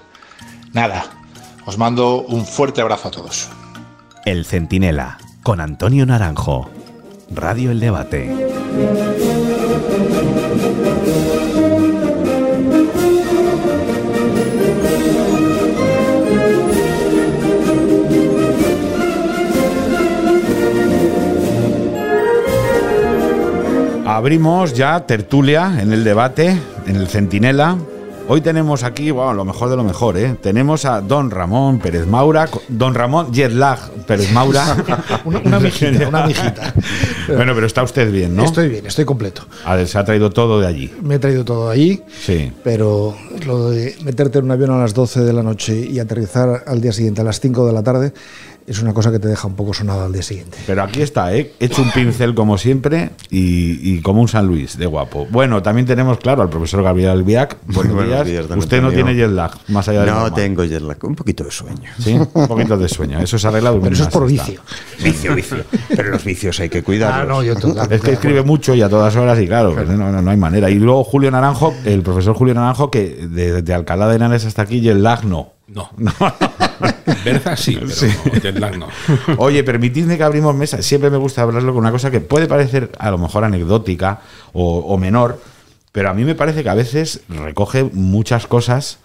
Nada. 0.72 1.06
Os 1.66 1.78
mando 1.78 2.22
un 2.22 2.46
fuerte 2.46 2.80
abrazo 2.80 3.08
a 3.08 3.10
todos. 3.10 3.48
El 4.24 4.44
centinela 4.44 5.18
con 5.42 5.60
Antonio 5.60 6.06
Naranjo. 6.06 6.70
Radio 7.30 7.70
El 7.70 7.80
Debate. 7.80 9.29
Abrimos 24.20 24.74
ya 24.74 25.06
tertulia 25.06 25.80
en 25.80 25.94
el 25.94 26.04
debate, 26.04 26.54
en 26.86 26.96
el 26.96 27.08
Centinela. 27.08 27.78
Hoy 28.28 28.42
tenemos 28.42 28.82
aquí, 28.84 29.10
bueno, 29.10 29.32
lo 29.32 29.46
mejor 29.46 29.70
de 29.70 29.76
lo 29.76 29.82
mejor, 29.82 30.18
¿eh? 30.18 30.36
Tenemos 30.42 30.84
a 30.84 31.00
don 31.00 31.30
Ramón 31.30 31.78
Pérez 31.78 32.06
Maura, 32.06 32.46
don 32.68 32.92
Ramón 32.94 33.32
Jetlag 33.32 33.90
Pérez 34.06 34.30
Maura. 34.30 34.76
una, 35.24 35.38
una 35.38 35.58
mijita, 35.58 36.06
una 36.06 36.26
mijita. 36.26 36.74
bueno, 37.28 37.54
pero 37.54 37.66
está 37.66 37.82
usted 37.82 38.12
bien, 38.12 38.36
¿no? 38.36 38.44
Estoy 38.44 38.68
bien, 38.68 38.84
estoy 38.84 39.06
completo. 39.06 39.42
A 39.64 39.74
ver, 39.74 39.88
se 39.88 39.96
ha 39.96 40.04
traído 40.04 40.28
todo 40.28 40.60
de 40.60 40.66
allí. 40.66 40.92
Me 41.02 41.14
he 41.14 41.18
traído 41.18 41.42
todo 41.42 41.70
allí, 41.70 42.02
Sí. 42.22 42.52
pero 42.62 43.16
lo 43.46 43.70
de 43.70 43.96
meterte 44.04 44.38
en 44.38 44.44
un 44.44 44.50
avión 44.50 44.70
a 44.72 44.78
las 44.78 44.92
12 44.92 45.22
de 45.22 45.32
la 45.32 45.42
noche 45.42 45.74
y 45.78 45.98
aterrizar 45.98 46.64
al 46.66 46.82
día 46.82 46.92
siguiente 46.92 47.22
a 47.22 47.24
las 47.24 47.40
5 47.40 47.66
de 47.66 47.72
la 47.72 47.82
tarde 47.82 48.12
es 48.70 48.80
una 48.80 48.94
cosa 48.94 49.10
que 49.10 49.18
te 49.18 49.28
deja 49.28 49.46
un 49.48 49.54
poco 49.56 49.74
sonado 49.74 50.04
al 50.04 50.12
día 50.12 50.22
siguiente. 50.22 50.56
Pero 50.66 50.82
aquí 50.82 51.02
está, 51.02 51.34
¿eh? 51.34 51.52
Hecho 51.58 51.82
un 51.82 51.90
pincel 51.90 52.34
como 52.34 52.56
siempre 52.56 53.10
y, 53.30 53.94
y 53.96 54.00
como 54.00 54.20
un 54.20 54.28
San 54.28 54.46
Luis, 54.46 54.78
de 54.78 54.86
guapo. 54.86 55.26
Bueno, 55.30 55.60
también 55.62 55.86
tenemos, 55.86 56.18
claro, 56.18 56.42
al 56.42 56.48
profesor 56.50 56.82
Gabriel 56.82 57.10
Albiac. 57.10 57.56
Buenos, 57.66 57.94
Buenos 57.94 58.24
días. 58.26 58.46
Usted 58.56 58.80
no 58.80 58.90
tiene 58.92 59.14
jet 59.14 59.30
lag, 59.30 59.50
más 59.68 59.88
allá 59.88 60.00
de 60.02 60.06
No 60.06 60.12
normal. 60.14 60.34
tengo 60.34 60.64
jet 60.64 60.82
lag, 60.82 60.98
un 61.04 61.14
poquito 61.16 61.42
de 61.44 61.50
sueño. 61.50 61.90
Sí, 61.98 62.12
un 62.14 62.46
poquito 62.48 62.76
de 62.76 62.88
sueño. 62.88 63.18
Eso 63.20 63.38
se 63.38 63.48
arregla 63.48 63.72
Pero 63.72 63.92
eso 63.94 64.04
es 64.04 64.08
por 64.08 64.26
vicio. 64.26 64.60
Vicio, 65.02 65.34
vicio. 65.34 65.58
Pero 65.88 66.10
los 66.10 66.24
vicios 66.24 66.58
hay 66.60 66.68
que 66.68 66.82
cuidarlos. 66.82 67.22
Ah, 67.22 67.24
no, 67.26 67.42
yo 67.42 67.56
total- 67.56 67.92
Es 67.92 68.00
que 68.00 68.12
escribe 68.12 68.42
mucho 68.42 68.74
y 68.74 68.82
a 68.82 68.88
todas 68.88 69.14
horas 69.16 69.38
y 69.40 69.46
claro, 69.46 69.74
no, 69.84 70.12
no- 70.12 70.22
no 70.22 70.30
hay 70.30 70.36
manera. 70.36 70.70
Y 70.70 70.76
luego 70.78 71.02
Julio 71.04 71.30
Naranjo, 71.30 71.74
el 71.84 72.02
profesor 72.02 72.34
Julio 72.36 72.54
Naranjo, 72.54 72.90
que 72.90 73.26
de, 73.26 73.62
de 73.62 73.74
Alcalá 73.74 74.06
de 74.08 74.16
Henares 74.16 74.44
hasta 74.44 74.62
aquí, 74.62 74.80
jet 74.80 74.96
lag 74.96 75.24
no. 75.24 75.54
No. 75.68 75.88
Berza 77.24 77.56
sí, 77.56 77.78
pero 77.78 78.40
jet 78.40 78.58
lag 78.58 78.78
no. 78.78 78.88
Oye, 79.38 79.62
permitidme 79.64 80.16
que 80.16 80.22
abrimos 80.24 80.54
mesa. 80.54 80.82
Siempre 80.82 81.10
me 81.10 81.16
gusta 81.18 81.42
hablarlo 81.42 81.72
con 81.72 81.80
una 81.82 81.92
cosa 81.92 82.10
que 82.10 82.20
puede 82.20 82.46
parecer 82.46 82.90
a 82.98 83.10
lo 83.10 83.18
mejor 83.18 83.44
anecdótica 83.44 84.20
o, 84.52 84.78
o 84.78 84.96
menor, 84.98 85.40
pero 85.92 86.10
a 86.10 86.14
mí 86.14 86.24
me 86.24 86.34
parece 86.34 86.62
que 86.62 86.68
a 86.70 86.74
veces 86.74 87.20
recoge 87.28 87.84
muchas 87.92 88.46
cosas 88.46 88.98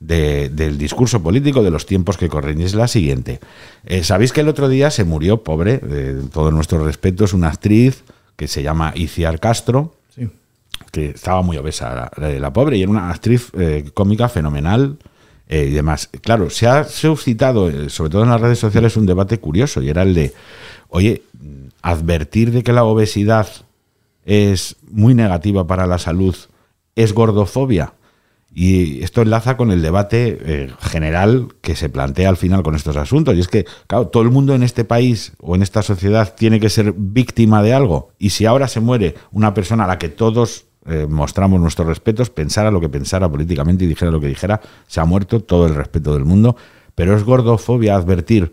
de- 0.00 0.48
del 0.50 0.78
discurso 0.78 1.22
político 1.22 1.62
de 1.62 1.70
los 1.70 1.84
tiempos 1.86 2.16
que 2.16 2.28
corren. 2.28 2.60
Y 2.60 2.64
es 2.64 2.74
la 2.74 2.86
siguiente. 2.88 3.40
Eh, 3.84 4.04
Sabéis 4.04 4.32
que 4.32 4.40
el 4.42 4.48
otro 4.48 4.68
día 4.68 4.90
se 4.90 5.04
murió, 5.04 5.42
pobre, 5.42 5.78
de 5.78 6.14
todo 6.32 6.50
nuestro 6.52 6.84
respeto, 6.84 7.24
es 7.24 7.32
una 7.32 7.48
actriz 7.48 8.04
que 8.36 8.46
se 8.46 8.62
llama 8.62 8.92
Iciar 8.94 9.40
Castro, 9.40 9.94
Sí. 10.14 10.28
que 10.92 11.10
estaba 11.10 11.42
muy 11.42 11.56
obesa 11.56 11.92
la, 11.94 12.28
la- 12.28 12.38
la 12.38 12.52
pobre 12.52 12.76
y 12.76 12.82
era 12.82 12.90
una 12.92 13.10
actriz 13.10 13.48
eh, 13.58 13.90
cómica 13.92 14.28
fenomenal 14.28 14.96
eh, 15.48 15.66
y 15.68 15.72
demás. 15.72 16.08
Claro, 16.20 16.50
se 16.50 16.66
ha 16.66 16.84
suscitado, 16.84 17.68
eh, 17.68 17.90
sobre 17.90 18.10
todo 18.10 18.22
en 18.22 18.30
las 18.30 18.40
redes 18.40 18.58
sociales, 18.58 18.96
un 18.96 19.06
debate 19.06 19.38
curioso 19.38 19.82
y 19.82 19.88
era 19.88 20.02
el 20.02 20.14
de, 20.14 20.34
oye, 20.88 21.22
advertir 21.82 22.52
de 22.52 22.62
que 22.62 22.72
la 22.72 22.84
obesidad 22.84 23.48
es 24.24 24.76
muy 24.90 25.14
negativa 25.14 25.66
para 25.66 25.86
la 25.86 25.98
salud 25.98 26.36
es 26.98 27.12
gordofobia. 27.12 27.94
Y 28.52 29.04
esto 29.04 29.22
enlaza 29.22 29.56
con 29.56 29.70
el 29.70 29.82
debate 29.82 30.38
eh, 30.40 30.72
general 30.80 31.48
que 31.60 31.76
se 31.76 31.88
plantea 31.88 32.28
al 32.28 32.36
final 32.36 32.62
con 32.62 32.74
estos 32.74 32.96
asuntos. 32.96 33.36
Y 33.36 33.40
es 33.40 33.46
que, 33.48 33.66
claro, 33.86 34.08
todo 34.08 34.22
el 34.22 34.30
mundo 34.30 34.54
en 34.54 34.62
este 34.62 34.84
país 34.84 35.32
o 35.38 35.54
en 35.54 35.62
esta 35.62 35.82
sociedad 35.82 36.34
tiene 36.34 36.58
que 36.58 36.68
ser 36.68 36.92
víctima 36.96 37.62
de 37.62 37.72
algo. 37.72 38.10
Y 38.18 38.30
si 38.30 38.46
ahora 38.46 38.66
se 38.66 38.80
muere 38.80 39.14
una 39.30 39.54
persona 39.54 39.84
a 39.84 39.86
la 39.86 39.98
que 39.98 40.08
todos 40.08 40.66
eh, 40.88 41.06
mostramos 41.08 41.60
nuestros 41.60 41.86
respetos, 41.86 42.30
pensara 42.30 42.70
lo 42.70 42.80
que 42.80 42.88
pensara 42.88 43.28
políticamente 43.28 43.84
y 43.84 43.88
dijera 43.88 44.10
lo 44.10 44.20
que 44.20 44.28
dijera, 44.28 44.60
se 44.86 45.00
ha 45.00 45.04
muerto 45.04 45.40
todo 45.40 45.66
el 45.66 45.74
respeto 45.74 46.14
del 46.14 46.24
mundo. 46.24 46.56
Pero 46.94 47.16
es 47.16 47.24
gordofobia 47.24 47.94
advertir 47.94 48.52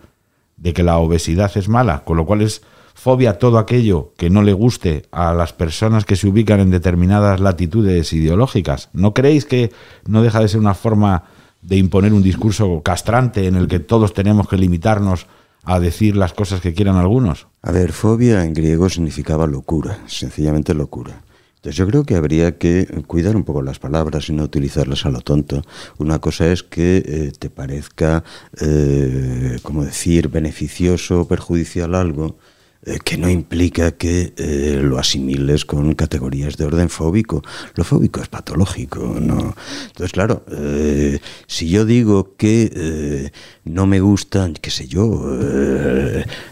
de 0.58 0.74
que 0.74 0.84
la 0.84 0.98
obesidad 0.98 1.52
es 1.56 1.70
mala, 1.70 2.04
con 2.04 2.18
lo 2.18 2.26
cual 2.26 2.42
es 2.42 2.62
fobia 2.94 3.38
todo 3.38 3.58
aquello 3.58 4.14
que 4.18 4.30
no 4.30 4.42
le 4.42 4.54
guste 4.54 5.04
a 5.12 5.34
las 5.34 5.54
personas 5.54 6.06
que 6.06 6.16
se 6.16 6.28
ubican 6.28 6.60
en 6.60 6.72
determinadas 6.72 7.40
latitudes 7.40 8.14
ideológicas. 8.14 8.90
¿No 8.94 9.14
creéis 9.14 9.46
que 9.46 9.72
no 10.06 10.22
deja 10.22 10.40
de 10.40 10.48
ser 10.48 10.60
una 10.60 10.74
forma 10.74 11.24
de 11.62 11.78
imponer 11.78 12.14
un 12.14 12.24
discurso 12.24 12.82
castrante 12.84 13.48
en 13.48 13.56
el 13.56 13.68
que 13.68 13.80
todos 13.80 14.14
tenemos 14.14 14.48
que 14.48 14.58
limitarnos 14.58 15.28
a 15.64 15.80
decir 15.80 16.16
las 16.16 16.34
cosas 16.34 16.62
que 16.62 16.74
quieran 16.74 16.96
algunos? 16.96 17.48
A 17.62 17.72
ver, 17.72 17.92
fobia 17.92 18.44
en 18.46 18.54
griego 18.54 18.90
significaba 18.90 19.46
locura, 19.48 20.00
sencillamente 20.06 20.74
locura. 20.74 21.25
Entonces 21.66 21.80
yo 21.80 21.88
creo 21.88 22.04
que 22.04 22.14
habría 22.14 22.60
que 22.60 22.86
cuidar 23.08 23.36
un 23.36 23.44
poco 23.44 23.64
las 23.64 23.80
palabras 23.80 24.30
y 24.30 24.34
no 24.34 24.44
utilizarlas 24.44 25.08
a 25.08 25.10
lo 25.10 25.22
tonto. 25.22 25.64
Una 25.98 26.20
cosa 26.20 26.52
es 26.52 26.62
que 26.62 26.98
eh, 26.98 27.32
te 27.40 27.50
parezca, 27.50 28.24
eh, 28.62 29.58
como 29.64 29.84
decir, 29.84 30.28
beneficioso 30.28 31.22
o 31.22 31.28
perjudicial 31.28 31.96
algo, 31.96 32.38
eh, 32.88 33.00
que 33.04 33.18
no 33.18 33.28
implica 33.32 33.94
que 33.94 34.34
eh, 34.38 34.80
lo 34.80 35.00
asimiles 35.00 35.66
con 35.66 35.96
categorías 35.96 36.56
de 36.56 36.66
orden 36.66 36.90
fóbico. 36.90 37.42
Lo 37.74 37.84
fóbico 37.84 38.22
es 38.22 38.28
patológico, 38.28 39.18
¿no? 39.20 39.56
Entonces, 39.88 40.12
claro, 40.12 40.46
eh, 40.52 41.20
si 41.48 41.68
yo 41.68 41.86
digo 41.86 42.36
que 42.38 43.32
no 43.64 43.88
me 43.88 44.02
gusta, 44.02 44.52
qué 44.62 44.70
sé 44.70 44.88
yo, 44.88 45.26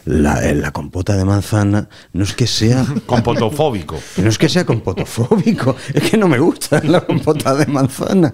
la, 0.05 0.53
la 0.53 0.71
compota 0.71 1.15
de 1.15 1.23
manzana, 1.23 1.87
no 2.13 2.23
es 2.23 2.33
que 2.33 2.47
sea... 2.47 2.83
Compotofóbico. 3.05 3.99
No 4.17 4.29
es 4.29 4.39
que 4.39 4.49
sea 4.49 4.65
compotofóbico, 4.65 5.75
es 5.93 6.09
que 6.09 6.17
no 6.17 6.27
me 6.27 6.39
gusta 6.39 6.81
la 6.83 7.01
compota 7.01 7.53
de 7.53 7.67
manzana. 7.67 8.33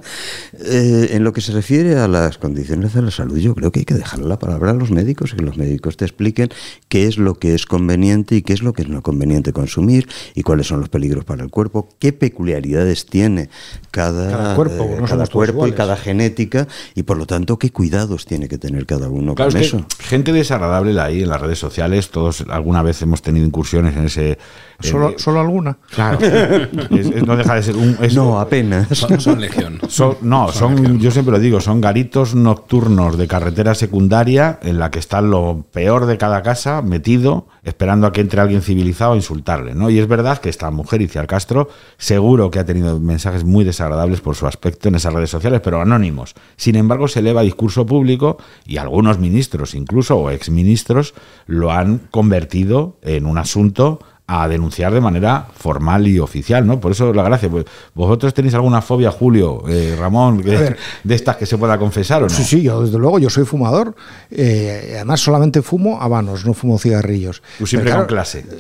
En 0.54 1.24
lo 1.26 1.34
que 1.34 1.42
se 1.42 1.52
refiere 1.52 1.98
a 1.98 2.08
las 2.08 2.38
condiciones 2.38 2.94
de 2.94 3.02
la 3.02 3.12
salud, 3.12 3.38
yo 3.38 3.54
creo 3.56 3.72
que 3.72 3.80
hay 3.80 3.86
que 3.86 3.94
dejar 3.94 4.20
la 4.20 4.40
palabra 4.40 4.72
a 4.72 4.74
los 4.74 4.90
médicos 4.90 5.34
y 5.34 5.36
que 5.36 5.44
los 5.44 5.58
médicos 5.58 5.98
te 5.98 6.06
expliquen 6.06 6.50
qué 6.88 7.06
es 7.06 7.18
lo 7.18 7.36
que 7.36 7.56
es 7.56 7.66
conveniente 7.66 7.89
y 7.94 8.42
qué 8.42 8.54
es 8.54 8.62
lo 8.62 8.74
que 8.74 8.84
es 8.84 8.90
no 8.90 9.02
conveniente 9.02 9.54
consumir 9.54 10.08
y 10.36 10.44
cuáles 10.44 10.68
son 10.68 10.80
los 10.80 10.90
peligros 10.90 11.26
para 11.26 11.44
el 11.44 11.50
cuerpo, 11.50 11.90
qué 12.00 12.14
peculiaridades 12.14 13.06
tiene 13.06 13.50
cada, 13.92 14.30
Cada 14.32 14.56
cuerpo, 14.56 14.84
eh, 14.84 14.98
no 15.02 15.06
cada 15.08 15.28
cuerpo 15.28 15.54
y 15.66 15.70
iguales. 15.70 15.76
cada 15.76 15.98
genética 15.98 16.68
y 16.96 17.04
por 17.04 17.18
lo 17.18 17.26
tanto 17.26 17.58
qué 17.58 17.72
cuidados 17.72 18.26
tiene 18.26 18.48
que 18.48 18.58
tener 18.58 18.86
cada 18.86 19.10
uno 19.10 19.36
Claro, 19.36 19.52
con 19.52 19.62
es 19.62 19.72
que 19.72 19.78
eso. 19.78 19.86
gente 20.00 20.32
desagradable 20.32 20.94
la 20.94 21.06
hay 21.06 21.24
en 21.24 21.30
las 21.30 21.42
redes 21.42 21.60
sociales, 21.60 22.10
todos 22.12 22.46
alguna 22.50 22.82
vez 22.84 23.02
hemos 23.02 23.22
tenido 23.22 23.46
incursiones 23.46 23.96
en 23.96 24.06
ese... 24.06 24.38
Solo, 24.82 25.10
eh, 25.10 25.16
solo 25.18 25.40
alguna. 25.42 25.78
Claro, 25.94 26.20
Es- 26.90 27.08
es- 27.08 27.24
no 27.26 27.36
deja 27.36 27.56
de 27.56 27.64
ser 27.64 27.76
un... 27.76 27.98
es- 28.02 28.16
No, 28.16 28.40
apenas. 28.40 28.88
Son, 28.98 29.20
son 29.20 29.42
legión. 29.42 29.80
Son- 29.90 30.16
no, 30.22 30.52
son, 30.52 31.00
yo 31.00 31.12
siempre 31.12 31.34
lo 31.34 31.40
digo, 31.40 31.60
son 31.60 31.82
garitos 31.82 32.34
nocturnos 32.36 33.18
de 33.18 33.28
carretera 33.28 33.76
secundaria 33.76 34.60
en 34.62 34.80
la 34.80 34.90
que 34.92 35.00
está 35.00 35.22
lo 35.22 35.66
peor 35.72 36.06
de 36.06 36.18
cada 36.18 36.42
casa 36.44 36.82
metido, 36.82 37.48
esperando 37.80 38.08
a 38.08 38.12
que 38.12 38.20
entre 38.20 38.42
alguien 38.42 38.62
civilizado 38.62 39.14
a 39.14 39.16
insultarle, 39.16 39.74
¿no? 39.74 39.90
Y 39.90 40.00
es 40.00 40.08
verdad 40.10 40.40
que 40.40 40.50
esta 40.50 40.70
mujer, 40.70 41.02
Iciar 41.02 41.28
Castro, 41.28 41.70
seguro 41.98 42.52
que 42.52 42.60
ha 42.60 42.66
tenido 42.66 43.00
mensajes 43.00 43.46
muy 43.46 43.64
desagradables 43.64 44.20
por 44.20 44.36
su 44.36 44.48
aspecto 44.48 44.90
en 44.90 44.96
esas 44.96 45.14
redes 45.14 45.30
sociales, 45.30 45.62
pero 45.64 45.80
anónimos. 45.80 46.36
Sin 46.58 46.76
embargo, 46.76 47.08
se 47.08 47.20
eleva 47.20 47.42
discurso 47.42 47.86
público 47.86 48.38
y 48.66 48.76
algunos 48.76 49.18
ministros, 49.18 49.76
incluso, 49.76 50.18
o 50.18 50.30
exministros, 50.30 51.14
lo 51.48 51.72
han 51.72 52.00
convertido 52.12 52.98
en 53.02 53.26
un 53.26 53.38
asunto 53.38 54.02
a 54.32 54.48
denunciar 54.48 54.94
de 54.94 55.02
manera 55.02 55.48
formal 55.58 56.08
y 56.08 56.20
oficial, 56.20 56.68
¿no? 56.68 56.80
Por 56.80 56.92
eso 56.92 57.12
la 57.14 57.24
gracia. 57.24 57.50
Pues, 57.50 57.66
¿Vosotros 57.96 58.32
tenéis 58.34 58.54
alguna 58.54 58.80
fobia, 58.82 59.10
Julio, 59.12 59.64
eh, 59.68 59.96
Ramón, 60.00 60.44
que- 60.44 60.50
ver. 60.52 60.78
de 61.04 61.16
estas 61.16 61.36
que 61.38 61.48
se 61.48 61.58
pueda 61.58 61.80
confesar 61.80 62.22
o 62.22 62.28
no? 62.28 62.30
Sí, 62.30 62.44
sí, 62.44 62.62
yo 62.62 62.84
desde 62.84 63.00
luego, 63.00 63.18
yo 63.18 63.30
soy 63.32 63.46
fumador. 63.46 63.96
eh, 64.30 64.92
además, 64.98 65.20
solamente 65.22 65.62
fumo 65.64 66.00
habanos, 66.02 66.46
no 66.46 66.54
fumo 66.54 66.78
cigarrillos. 66.78 67.42
Tú 67.58 67.66
siempre 67.66 67.90
Pero 67.92 68.06
con 68.06 68.08
claro, 68.08 68.24
clase. 68.24 68.46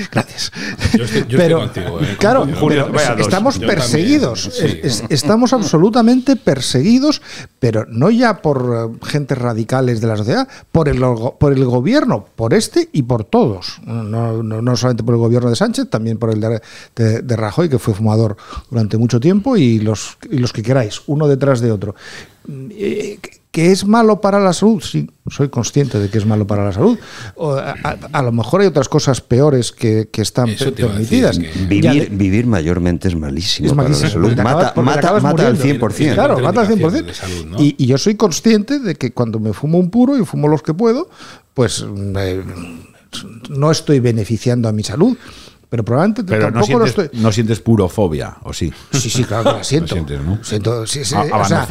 Yo 0.00 0.04
Gracias. 0.10 0.50
estoy- 0.54 0.98
yo 0.98 1.04
estoy 1.04 1.24
pero, 1.36 1.58
contigo, 1.60 2.00
eh, 2.00 2.16
claro, 2.18 2.40
contigo. 2.40 2.60
Julio, 2.60 2.86
pero 2.90 2.96
vaya 3.10 3.22
estamos 3.22 3.58
Yo 3.58 3.66
perseguidos. 3.66 4.48
también, 4.56 4.72
sí. 4.72 4.80
Es- 4.82 5.00
es- 5.02 5.10
estamos 5.10 5.52
absolutamente 5.52 6.36
perseguidos, 6.36 7.20
pero 7.58 7.84
no 7.88 8.10
ya 8.10 8.40
por 8.40 8.92
gentes 9.06 9.36
radicales 9.36 10.00
de 10.00 10.06
la 10.06 10.16
sociedad, 10.16 10.48
por 10.72 10.88
el, 10.88 11.00
por 11.38 11.52
el 11.52 11.64
gobierno, 11.66 12.24
por 12.36 12.54
este 12.54 12.88
y 12.92 13.02
por 13.02 13.24
todos. 13.24 13.80
No, 13.84 14.42
no, 14.42 14.62
no 14.62 14.69
solamente 14.76 15.02
por 15.04 15.14
el 15.14 15.20
gobierno 15.20 15.50
de 15.50 15.56
Sánchez, 15.56 15.88
también 15.90 16.18
por 16.18 16.30
el 16.30 16.40
de, 16.40 16.60
de- 16.96 17.22
de 17.22 17.36
Rajoy, 17.36 17.68
que 17.68 17.78
fue 17.78 17.94
fumador 17.94 18.36
durante 18.70 18.96
mucho 18.96 19.20
tiempo, 19.20 19.56
y 19.56 19.78
los, 19.78 20.16
y 20.30 20.38
los 20.38 20.52
que 20.52 20.62
queráis, 20.62 21.02
uno 21.06 21.28
detrás 21.28 21.60
de 21.60 21.72
otro. 21.72 21.94
Eh, 22.70 23.18
¿Que 23.50 23.72
es 23.72 23.84
malo 23.84 24.20
para 24.20 24.38
la 24.38 24.52
salud? 24.52 24.80
Sí, 24.80 25.10
soy 25.28 25.48
consciente 25.48 25.98
de 25.98 26.08
que 26.08 26.18
es 26.18 26.24
malo 26.26 26.46
para 26.46 26.64
la 26.64 26.72
salud. 26.72 26.96
O, 27.34 27.54
a, 27.54 27.74
a- 27.82 27.96
a 28.12 28.22
lo 28.22 28.30
mejor 28.30 28.60
hay 28.60 28.68
otras 28.68 28.88
cosas 28.88 29.20
peores 29.20 29.72
que, 29.72 30.08
que 30.10 30.22
están 30.22 30.48
permitidas. 30.72 31.36
que- 31.36 31.50
Vivir, 31.66 32.08
de- 32.10 32.16
vivir 32.16 32.46
mayormente 32.46 33.08
es 33.08 33.16
malísimo, 33.16 33.66
es 33.66 33.72
para 33.74 33.88
malísimo, 33.88 34.06
la 34.06 34.12
salud. 34.12 34.36
Mata, 34.36 34.72
mata, 34.80 35.20
mata 35.20 35.46
al 35.48 35.54
muriendo. 35.56 35.88
100%. 35.88 36.14
Claro, 36.14 36.38
mata 36.38 36.60
al 36.60 36.68
100%. 36.68 36.70
indicaciones 36.74 37.06
de 37.06 37.14
salud, 37.14 37.46
¿no? 37.46 37.56
y, 37.60 37.74
y 37.76 37.86
yo 37.86 37.98
soy 37.98 38.14
consciente 38.14 38.78
de 38.78 38.94
que 38.94 39.10
cuando 39.12 39.40
me 39.40 39.52
fumo 39.52 39.78
un 39.78 39.90
puro 39.90 40.16
y 40.16 40.24
fumo 40.24 40.46
los 40.46 40.62
que 40.62 40.72
puedo, 40.72 41.10
pues 41.52 41.84
eh, 42.18 42.44
no 43.48 43.70
estoy 43.70 44.00
beneficiando 44.00 44.68
a 44.68 44.72
mi 44.72 44.82
salud. 44.82 45.16
Pero 45.70 45.84
probablemente 45.84 46.24
Pero 46.24 46.50
no 46.50 46.60
tampoco 46.60 46.80
lo 46.80 46.86
sientes, 46.86 47.04
estoy. 47.06 47.20
no 47.22 47.32
sientes 47.32 47.60
purofobia, 47.60 48.36
¿o 48.42 48.52
sí? 48.52 48.70
Sí, 48.92 49.08
sí, 49.08 49.24
claro 49.24 49.44
que 49.52 49.58
la 49.58 49.64
siento. 49.64 49.94
Lo 49.94 50.02
sientes, 50.04 50.26
¿no? 50.26 50.44
Siento, 50.44 50.86
sí, 50.86 51.04
sí, 51.04 51.14
A- 51.14 51.22
o 51.40 51.44
sea, 51.46 51.66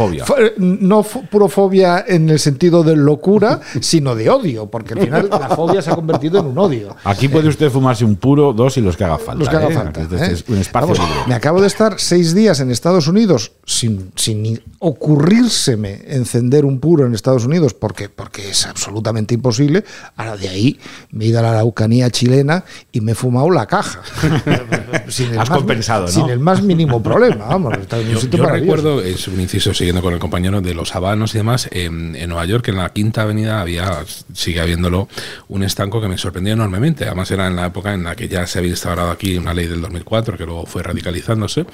no 0.58 1.04
purofobia 1.04 2.04
en 2.08 2.30
el 2.30 2.40
sentido 2.40 2.84
de 2.84 2.96
locura, 2.96 3.60
sino 3.82 4.16
de 4.16 4.30
odio, 4.30 4.68
porque 4.68 4.94
al 4.94 5.02
final 5.02 5.28
la 5.30 5.50
fobia 5.50 5.82
se 5.82 5.92
ha 5.92 5.96
convertido 5.96 6.40
en 6.40 6.48
un 6.48 6.58
odio. 6.58 6.96
Aquí 7.04 7.28
puede 7.28 7.50
usted 7.50 7.70
fumarse 7.70 8.06
un 8.06 8.16
puro, 8.16 8.54
dos 8.54 8.78
y 8.78 8.82
los 8.82 8.96
que 8.98 9.04
haga 9.04 9.18
falta. 9.18 9.36
Los 9.36 9.50
que 9.50 9.56
haga 9.58 9.68
¿eh? 9.70 9.74
falta. 9.74 10.02
Este 10.02 10.16
¿eh? 10.16 10.32
es 10.32 10.46
un 10.48 10.58
espacio 10.58 10.88
Vamos, 10.94 11.00
libre. 11.00 11.24
me 11.28 11.36
acabo 11.36 11.62
de 11.62 11.68
estar 11.68 11.96
seis 12.00 12.34
días 12.34 12.60
en 12.62 12.72
Estados 12.72 13.08
Unidos 13.08 13.52
sin, 13.66 14.12
sin 14.16 14.62
ocurrírseme 14.80 16.02
encender 16.08 16.64
un 16.66 16.80
puro 16.80 17.06
en 17.06 17.14
Estados 17.14 17.46
Unidos 17.46 17.74
porque, 17.74 18.08
porque 18.10 18.50
es 18.50 18.66
absolutamente 18.66 19.34
imposible. 19.34 19.84
Ahora 20.16 20.38
de 20.38 20.48
ahí 20.50 20.80
me 21.12 21.26
he 21.26 21.28
ido 21.28 21.40
a 21.40 21.42
la 21.42 21.52
Araucanía 21.52 22.10
chilena 22.10 22.64
y 22.92 23.02
me 23.02 23.12
he 23.12 23.16
fumado 23.16 23.50
la 23.52 23.66
caja. 23.66 23.89
sin 25.08 25.32
el 25.32 25.40
Has 25.40 25.50
más- 25.50 25.58
compensado, 25.58 26.06
¿no? 26.06 26.12
Sin 26.12 26.30
el 26.30 26.40
más 26.40 26.62
mínimo 26.62 27.02
problema. 27.02 27.46
Vamos, 27.46 27.78
está 27.78 28.00
en 28.00 28.08
un 28.08 28.14
Yo, 28.14 28.20
sitio 28.22 28.38
yo 28.38 28.44
maravilloso. 28.44 28.76
recuerdo, 28.78 29.02
es 29.04 29.28
un 29.28 29.40
inciso 29.40 29.74
siguiendo 29.74 30.02
con 30.02 30.14
el 30.14 30.20
compañero 30.20 30.62
de 30.62 30.74
los 30.74 30.96
habanos 30.96 31.34
y 31.36 31.40
demás, 31.40 31.68
en, 31.72 32.16
en 32.16 32.30
Nueva 32.30 32.46
York, 32.46 32.68
en 32.70 32.78
la 32.78 32.90
Quinta 32.90 33.24
Avenida, 33.24 33.62
había, 33.62 34.04
sigue 34.34 34.60
habiéndolo, 34.62 35.08
un 35.48 35.64
estanco 35.64 36.02
que 36.02 36.08
me 36.08 36.18
sorprendió 36.18 36.54
enormemente. 36.54 37.06
Además, 37.06 37.32
era 37.32 37.48
en 37.48 37.56
la 37.56 37.68
época 37.68 37.94
en 37.94 38.04
la 38.04 38.16
que 38.16 38.28
ya 38.28 38.46
se 38.48 38.60
había 38.60 38.72
instaurado 38.72 39.12
aquí 39.12 39.38
una 39.38 39.54
ley 39.54 39.68
del 39.68 39.82
2004, 39.82 40.38
que 40.38 40.46
luego 40.46 40.66
fue 40.66 40.84
radicalizándose, 40.84 41.66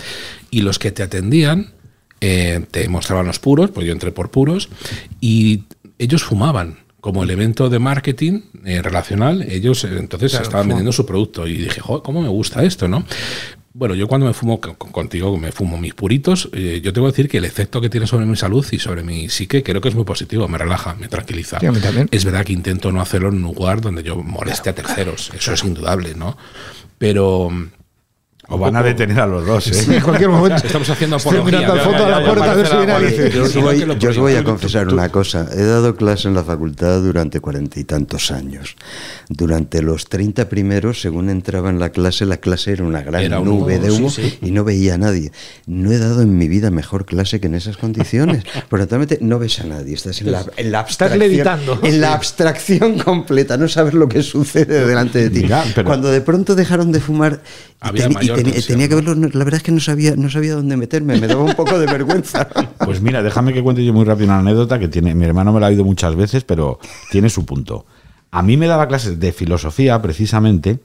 y 0.51 0.61
los 0.61 0.79
que 0.79 0.91
te 0.91 1.03
atendían 1.03 1.73
eh, 2.21 2.65
te 2.71 2.87
mostraban 2.87 3.27
los 3.27 3.39
puros, 3.39 3.71
pues 3.71 3.85
yo 3.85 3.91
entré 3.93 4.11
por 4.11 4.31
puros, 4.31 4.69
y 5.19 5.63
ellos 5.99 6.23
fumaban. 6.23 6.79
Como 7.05 7.21
elemento 7.23 7.69
de 7.69 7.77
marketing 7.77 8.41
eh, 8.65 8.81
relacional, 8.81 9.43
ellos 9.43 9.83
eh, 9.83 9.89
entonces 9.99 10.31
Claro, 10.31 10.43
estaban 10.45 10.67
vendiendo 10.67 10.91
su 10.91 11.05
producto. 11.05 11.45
Y 11.45 11.55
dije, 11.57 11.79
joder, 11.79 12.01
¿cómo 12.01 12.19
me 12.19 12.29
gusta 12.29 12.63
esto, 12.63 12.87
no? 12.87 13.05
Bueno, 13.73 13.93
yo 13.93 14.07
cuando 14.07 14.25
me 14.25 14.33
fumo 14.33 14.59
co- 14.59 14.75
contigo, 14.75 15.37
me 15.37 15.51
fumo 15.51 15.77
mis 15.77 15.93
puritos, 15.93 16.49
eh, 16.51 16.81
yo 16.83 16.93
tengo 16.93 17.05
que 17.05 17.11
decir 17.11 17.29
que 17.29 17.37
el 17.37 17.45
efecto 17.45 17.79
que 17.79 17.91
tiene 17.91 18.07
sobre 18.07 18.25
mi 18.25 18.35
salud 18.35 18.65
y 18.71 18.79
sobre 18.79 19.03
mi 19.03 19.29
psique 19.29 19.61
creo 19.61 19.81
que 19.81 19.89
es 19.89 19.93
muy 19.95 20.03
positivo, 20.03 20.47
me 20.47 20.57
relaja, 20.57 20.95
me 20.95 21.07
tranquiliza. 21.07 21.59
Sí, 21.59 21.67
a 21.67 21.71
mí 21.71 21.79
también. 21.79 22.07
Es 22.11 22.25
verdad 22.25 22.43
que 22.43 22.53
intento 22.53 22.91
no 22.91 23.01
hacerlo 23.01 23.29
en 23.29 23.35
un 23.35 23.53
lugar 23.53 23.81
donde 23.81 24.01
yo 24.01 24.15
moleste 24.15 24.71
a 24.71 24.73
terceros, 24.73 25.29
eso 25.37 25.53
es 25.53 25.63
indudable, 25.63 26.15
¿no? 26.15 26.35
Pero... 26.97 27.51
O 28.47 28.57
van 28.59 28.75
a 28.75 28.83
detener 28.83 29.19
a 29.19 29.25
los 29.27 29.45
dos, 29.45 29.67
¿eh? 29.67 29.73
Sí, 29.73 29.93
en 29.95 30.01
cualquier 30.01 30.29
momento. 30.29 30.65
Estamos 30.65 30.89
haciendo 30.89 31.15
Estoy 31.17 31.37
apología. 31.37 31.59
mirando 31.59 31.73
al 31.73 31.79
Ya, 31.79 31.83
fondo 31.85 31.97
ya, 31.99 32.05
de 32.05 32.11
la 32.11 32.19
ya, 32.19 32.25
puerta 32.25 32.45
ya, 32.45 32.51
a 32.51 32.55
ver 32.55 32.65
ya, 32.65 32.69
si 32.71 32.77
viene 32.77 32.91
ya, 32.91 32.97
alguien. 32.97 33.15
ya, 33.23 33.29
Yo 33.35 33.43
os 33.43 33.55
voy, 33.55 33.79
que 33.79 33.85
lo 33.85 33.97
yo 33.97 34.09
os 34.11 34.17
voy 34.17 34.35
a 34.35 34.43
confesar 34.43 34.87
una 34.87 35.09
cosa. 35.09 35.47
He 35.51 35.63
dado 35.63 35.95
clase 35.95 36.27
en 36.27 36.33
la 36.35 36.43
facultad 36.43 37.01
durante 37.01 37.39
cuarenta 37.39 37.79
y 37.79 37.83
tantos 37.85 38.31
años. 38.31 38.75
Durante 39.29 39.81
los 39.81 40.05
30 40.05 40.47
primeros, 40.49 41.01
según 41.01 41.29
entraba 41.29 41.69
en 41.69 41.79
la 41.79 41.89
clase, 41.89 42.25
la 42.25 42.37
clase 42.37 42.73
era 42.73 42.83
una 42.83 43.01
gran 43.01 43.23
Era 43.23 43.39
un 43.39 43.45
nube 43.47 43.77
humo, 43.77 43.83
de 43.83 43.89
sí, 43.91 43.97
humo 43.97 44.09
sí. 44.11 44.37
y 44.41 44.51
no 44.51 44.63
veía 44.63 44.93
a 44.93 44.97
nadie. 44.97 45.31
No 45.65 45.91
he 45.91 45.97
dado 45.97 46.21
en 46.21 46.37
mi 46.37 46.47
vida 46.47 46.69
mejor 46.71 47.05
clase 47.05 47.39
que 47.39 47.47
en 47.47 47.55
esas 47.55 47.77
condiciones. 47.77 48.43
Por 48.69 48.79
lo 48.79 48.87
tanto, 48.87 49.15
no 49.21 49.39
ves 49.39 49.59
a 49.59 49.63
nadie. 49.63 49.95
Estás 49.95 50.21
en 50.21 50.31
la, 50.31 50.45
en 50.57 50.71
la 50.71 50.81
Estás 50.81 51.11
abstracción. 51.11 51.19
levitando. 51.19 51.79
En 51.83 52.01
la 52.01 52.13
abstracción 52.13 52.99
completa. 52.99 53.57
No 53.57 53.67
sabes 53.67 53.93
lo 53.95 54.07
que 54.07 54.21
sucede 54.21 54.85
delante 54.85 55.19
de 55.19 55.29
ti. 55.31 55.41
Mira, 55.43 55.63
pero- 55.73 55.87
Cuando 55.87 56.09
de 56.11 56.21
pronto 56.21 56.53
dejaron 56.55 56.91
de 56.91 56.99
fumar 56.99 57.41
y, 57.93 57.97
y 57.97 58.29
tensión, 58.29 58.63
tenía 58.67 58.87
que 58.89 58.95
verlo, 58.95 59.15
no, 59.15 59.27
la 59.27 59.43
verdad 59.43 59.57
es 59.57 59.63
que 59.63 59.71
no 59.71 59.79
sabía, 59.79 60.15
no 60.15 60.29
sabía 60.29 60.55
dónde 60.55 60.75
meterme. 60.77 61.19
Me 61.19 61.27
daba 61.27 61.43
un 61.43 61.53
poco 61.53 61.77
de 61.79 61.85
vergüenza. 61.85 62.47
Pues 62.85 63.01
mira, 63.01 63.23
déjame 63.23 63.51
que 63.53 63.63
cuente 63.63 63.83
yo 63.83 63.93
muy 63.93 64.05
rápido 64.05 64.27
una 64.27 64.39
anécdota 64.39 64.77
que 64.77 64.87
tiene. 64.87 65.15
Mi 65.15 65.25
hermano 65.25 65.51
me 65.51 65.59
la 65.59 65.65
ha 65.67 65.69
oído 65.69 65.83
muchas 65.83 66.15
veces, 66.15 66.43
pero 66.43 66.79
tiene 67.11 67.29
su 67.29 67.45
punto. 67.45 67.85
A 68.31 68.43
mí 68.43 68.57
me 68.57 68.67
daba 68.67 68.87
clases 68.87 69.19
de 69.19 69.31
filosofía, 69.31 69.99
precisamente, 70.01 70.79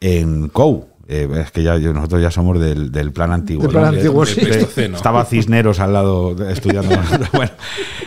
en 0.00 0.48
COU. 0.48 0.86
Eh, 1.08 1.28
es 1.44 1.50
que 1.50 1.62
ya 1.62 1.76
nosotros 1.78 2.22
ya 2.22 2.30
somos 2.30 2.58
del, 2.60 2.90
del 2.92 3.12
plan 3.12 3.32
antiguo. 3.32 3.64
Del 3.64 3.72
plan 3.72 3.82
¿no? 3.84 3.88
antiguo, 3.98 4.24
sí. 4.24 4.40
Estaba 4.76 5.24
Cisneros 5.26 5.78
al 5.80 5.92
lado 5.92 6.34
de- 6.34 6.52
estudiando. 6.52 6.96
bueno, 7.34 7.52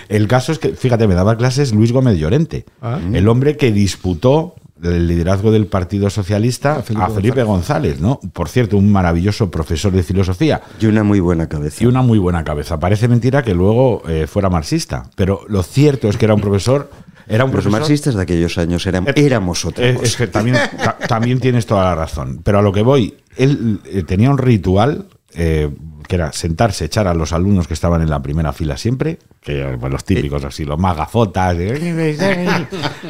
el 0.09 0.27
caso 0.27 0.51
es 0.51 0.57
que, 0.59 0.69
fíjate, 0.69 1.07
me 1.07 1.13
daba 1.13 1.37
clases 1.37 1.71
Luis 1.73 1.91
Gómez 1.91 2.17
Llorente, 2.17 2.65
Ah. 2.81 2.99
el 3.13 3.27
hombre 3.27 3.57
que 3.57 3.71
disputó 3.71 4.55
el 4.85 5.07
liderazgo 5.07 5.51
del 5.51 5.67
Partido 5.67 6.09
Socialista 6.09 6.77
a 6.77 6.81
Felipe 6.83 7.05
Felipe, 7.15 7.43
González, 7.43 7.99
¿no? 7.99 8.19
Por 8.33 8.49
cierto, 8.49 8.77
un 8.77 8.91
maravilloso 8.91 9.49
profesor 9.51 9.91
de 9.91 10.03
filosofía 10.03 10.61
Y 10.79 10.85
una 10.85 11.03
muy 11.03 11.19
buena 11.19 11.47
cabeza. 11.49 11.83
y 11.83 11.87
una 11.87 12.01
muy 12.01 12.17
buena 12.19 12.43
cabeza. 12.43 12.79
Parece 12.79 13.07
mentira 13.07 13.43
que 13.43 13.53
luego 13.53 14.01
eh, 14.07 14.27
fuera 14.27 14.49
marxista, 14.49 15.09
pero 15.15 15.41
lo 15.47 15.63
cierto 15.63 16.07
es 16.09 16.17
que 16.17 16.25
era 16.25 16.33
un 16.35 16.41
profesor. 16.41 16.89
Era 17.27 17.43
un 17.43 17.49
Los 17.51 17.63
profesor. 17.63 17.79
marxistas 17.79 18.13
de 18.15 18.21
aquellos 18.21 18.55
años 18.59 18.85
eran, 18.85 19.07
Eh, 19.07 19.13
éramos 19.15 19.65
otra 19.65 19.93
cosa. 19.95 20.05
es 20.05 20.15
que 20.15 20.27
también, 20.27 20.57
ta- 20.77 20.97
también 21.07 21.39
tienes 21.39 21.65
toda 21.65 21.83
la 21.85 21.95
razón. 21.95 22.41
Pero 22.43 22.59
a 22.59 22.61
lo 22.61 22.71
que 22.71 22.83
voy, 22.83 23.15
él 23.35 23.79
eh, 23.85 24.03
tenía 24.03 24.29
un 24.29 24.37
ritual 24.37 25.07
eh, 25.33 25.69
que 26.07 26.15
era 26.15 26.31
sentarse, 26.31 26.85
echar 26.85 27.07
a 27.07 27.13
los 27.13 27.33
alumnos 27.33 27.67
que 27.67 27.73
estaban 27.73 28.01
en 28.01 28.09
la 28.09 28.21
primera 28.21 28.53
fila 28.53 28.77
siempre, 28.77 29.19
que 29.41 29.61
eh, 29.61 29.77
pues, 29.79 29.91
los 29.91 30.03
típicos 30.05 30.43
así, 30.43 30.65
los 30.65 30.79
más 30.79 30.95
gafotas, 30.97 31.57
de- 31.57 31.73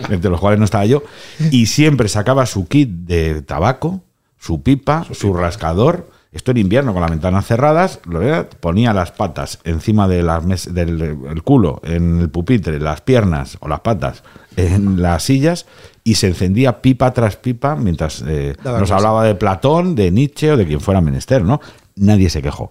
entre 0.10 0.30
los 0.30 0.40
cuales 0.40 0.60
no 0.60 0.66
estaba 0.66 0.86
yo, 0.86 1.04
y 1.52 1.66
siempre 1.68 2.08
sacaba 2.10 2.46
su 2.46 2.68
kit 2.68 2.90
de 2.90 3.42
tabaco, 3.42 4.02
su 4.40 4.62
pipa, 4.62 5.06
su 5.12 5.34
rascador. 5.34 6.10
Esto 6.32 6.52
en 6.52 6.58
invierno 6.58 6.92
con 6.92 7.02
las 7.02 7.12
ventanas 7.12 7.46
cerradas, 7.46 8.02
lo 8.10 8.22
era, 8.22 8.50
ponía 8.50 8.94
las 8.94 9.14
patas 9.14 9.60
encima 9.64 10.06
de 10.10 10.22
las 10.22 10.44
mes- 10.44 10.74
del 10.74 11.02
el 11.02 11.44
culo, 11.44 11.80
en 11.86 12.20
el 12.20 12.30
pupitre, 12.30 12.78
las 12.82 13.00
piernas 13.00 13.58
o 13.62 13.70
las 13.70 13.80
patas 13.80 14.22
en 14.58 15.02
las 15.02 15.24
sillas 15.24 15.66
y 16.04 16.16
se 16.16 16.28
encendía 16.28 16.82
pipa 16.82 17.12
tras 17.14 17.38
pipa 17.38 17.78
mientras 17.78 18.22
eh, 18.28 18.54
nos 18.82 18.92
hablaba 18.92 19.24
de 19.24 19.36
Platón, 19.36 19.96
de 19.96 20.12
Nietzsche 20.12 20.52
o 20.52 20.58
de 20.58 20.66
quien 20.68 20.82
fuera 20.82 21.00
menester, 21.00 21.42
¿no? 21.42 21.62
Nadie 21.96 22.30
se 22.30 22.42
quejó. 22.42 22.70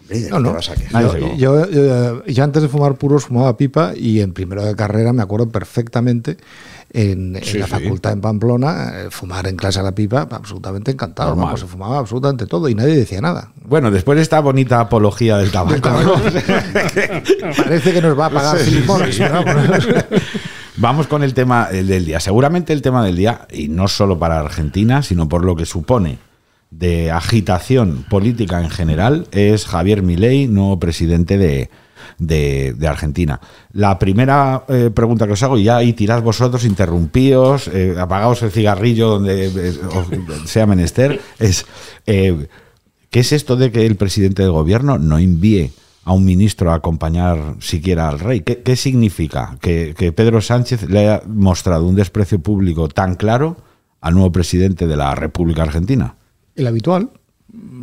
Hombre, 0.00 0.20
¿de 0.20 0.30
No, 0.30 0.40
no. 0.40 0.52
vas 0.54 0.70
a 0.70 0.74
Yo, 0.74 1.16
yo, 1.36 1.70
yo- 1.70 2.24
yo 2.24 2.44
antes 2.44 2.62
de 2.62 2.68
fumar 2.68 2.94
puros 2.94 3.24
fumaba 3.26 3.56
pipa 3.56 3.92
y 3.96 4.20
en 4.20 4.32
primero 4.32 4.64
de 4.64 4.74
carrera 4.74 5.12
me 5.12 5.22
acuerdo 5.22 5.48
perfectamente 5.48 6.36
en, 6.92 7.36
en 7.36 7.44
Sí, 7.44 7.58
la 7.58 7.66
sí. 7.66 7.70
facultad 7.70 8.12
en 8.12 8.20
Pamplona, 8.20 8.92
eh, 9.02 9.06
fumar 9.10 9.46
en 9.46 9.54
clase 9.56 9.78
a 9.78 9.82
la 9.84 9.92
pipa, 9.92 10.26
absolutamente 10.30 10.90
encantado. 10.90 11.56
Se 11.56 11.66
fumaba 11.66 11.98
absolutamente 11.98 12.46
todo 12.46 12.68
y 12.68 12.74
nadie 12.74 12.96
decía 12.96 13.20
nada. 13.20 13.52
Bueno, 13.64 13.90
después 13.92 14.16
de 14.16 14.22
esta 14.22 14.40
bonita 14.40 14.80
apología 14.80 15.36
del 15.38 15.52
tabaco, 15.52 15.80
Parece 17.56 17.92
que 17.92 18.02
nos 18.02 18.18
va 18.18 18.26
a 18.26 18.30
pagar 18.30 18.56
pero 18.58 19.44
vamos. 19.44 19.86
Vamos 20.76 21.06
con 21.08 21.22
el 21.22 21.34
tema 21.34 21.68
el 21.70 21.86
del 21.88 22.06
día. 22.06 22.20
Seguramente 22.20 22.72
el 22.72 22.80
tema 22.80 23.04
del 23.04 23.14
día, 23.16 23.46
y 23.52 23.68
no 23.68 23.86
solo 23.86 24.18
para 24.18 24.40
Argentina, 24.40 25.02
sino 25.02 25.28
por 25.28 25.44
lo 25.44 25.54
que 25.54 25.66
supone 25.66 26.18
de 26.70 27.10
agitación 27.10 28.04
política 28.08 28.60
en 28.60 28.70
general, 28.70 29.26
es 29.32 29.66
Javier 29.66 30.02
Milei, 30.02 30.46
nuevo 30.46 30.78
presidente 30.78 31.36
de, 31.38 31.68
Argentina. 32.86 33.40
La 33.72 33.98
primera 33.98 34.64
eh, 34.68 34.90
pregunta 34.94 35.26
que 35.26 35.32
os 35.32 35.42
hago, 35.42 35.58
y 35.58 35.64
ya 35.64 35.76
ahí 35.76 35.92
tirad 35.92 36.22
vosotros, 36.22 36.64
interrumpíos, 36.64 37.68
eh, 37.68 37.96
apagaos 37.98 38.42
el 38.42 38.52
cigarrillo 38.52 39.08
donde 39.08 39.46
eh, 39.46 39.74
sea 40.44 40.66
menester, 40.66 41.20
es 41.38 41.66
¿qué 42.04 42.48
es 43.10 43.32
esto 43.32 43.56
de 43.56 43.72
que 43.72 43.86
el 43.86 43.96
presidente 43.96 44.42
del 44.42 44.52
gobierno 44.52 44.98
no 44.98 45.18
envíe 45.18 45.72
a 46.04 46.12
un 46.12 46.24
ministro 46.24 46.70
a 46.70 46.76
acompañar 46.76 47.56
siquiera 47.58 48.08
al 48.08 48.20
rey? 48.20 48.40
¿Qué, 48.40 48.62
qué 48.62 48.76
significa 48.76 49.56
que, 49.60 49.94
que 49.96 50.12
Pedro 50.12 50.40
Sánchez 50.40 50.88
le 50.88 51.00
haya 51.00 51.22
mostrado 51.26 51.86
un 51.86 51.96
desprecio 51.96 52.38
público 52.38 52.88
tan 52.88 53.16
claro 53.16 53.56
al 54.00 54.14
nuevo 54.14 54.30
presidente 54.30 54.86
de 54.86 54.96
la 54.96 55.14
República 55.14 55.62
Argentina? 55.62 56.14
El 56.54 56.66
habitual. 56.66 57.10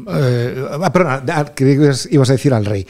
Eh, 0.10 0.66
ah, 0.82 0.94
perdona, 0.94 1.24
ah, 1.34 1.46
que 1.46 1.70
ibas 2.10 2.30
a 2.30 2.34
decir 2.34 2.54
al 2.54 2.66
rey. 2.66 2.88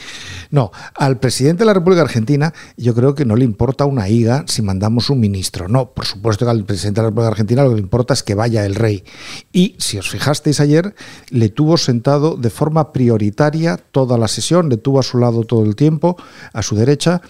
No, 0.52 0.72
al 0.96 1.20
presidente 1.20 1.62
de 1.62 1.66
la 1.66 1.74
República 1.74 2.04
Argentina 2.04 2.54
yo 2.76 2.94
creo 2.94 3.16
que 3.16 3.26
no 3.26 3.36
le 3.36 3.44
importa 3.46 3.86
una 3.86 4.08
higa 4.10 4.46
si 4.48 4.62
mandamos 4.62 5.10
un 5.10 5.20
ministro. 5.20 5.68
No, 5.68 5.92
por 5.92 6.06
supuesto 6.06 6.46
que 6.46 6.52
al 6.52 6.66
presidente 6.66 7.02
de 7.02 7.06
la 7.06 7.10
República 7.10 7.30
Argentina 7.30 7.64
lo 7.64 7.70
que 7.70 7.76
le 7.76 7.82
importa 7.82 8.14
es 8.14 8.22
que 8.22 8.36
vaya 8.36 8.66
el 8.66 8.76
rey. 8.76 9.04
Y 9.52 9.76
si 9.80 9.98
os 9.98 10.10
fijasteis 10.10 10.60
ayer, 10.60 10.94
le 11.30 11.50
tuvo 11.50 11.78
sentado 11.78 12.36
de 12.38 12.50
forma 12.50 12.94
prioritaria 12.94 13.78
toda 13.78 14.18
la 14.18 14.28
sesión, 14.28 14.70
le 14.70 14.78
tuvo 14.78 15.00
a 15.00 15.04
su 15.04 15.18
lado 15.18 15.44
todo 15.44 15.64
el 15.64 15.76
tiempo, 15.76 16.18
a 16.54 16.62
su 16.62 16.76
derecha. 16.76 17.22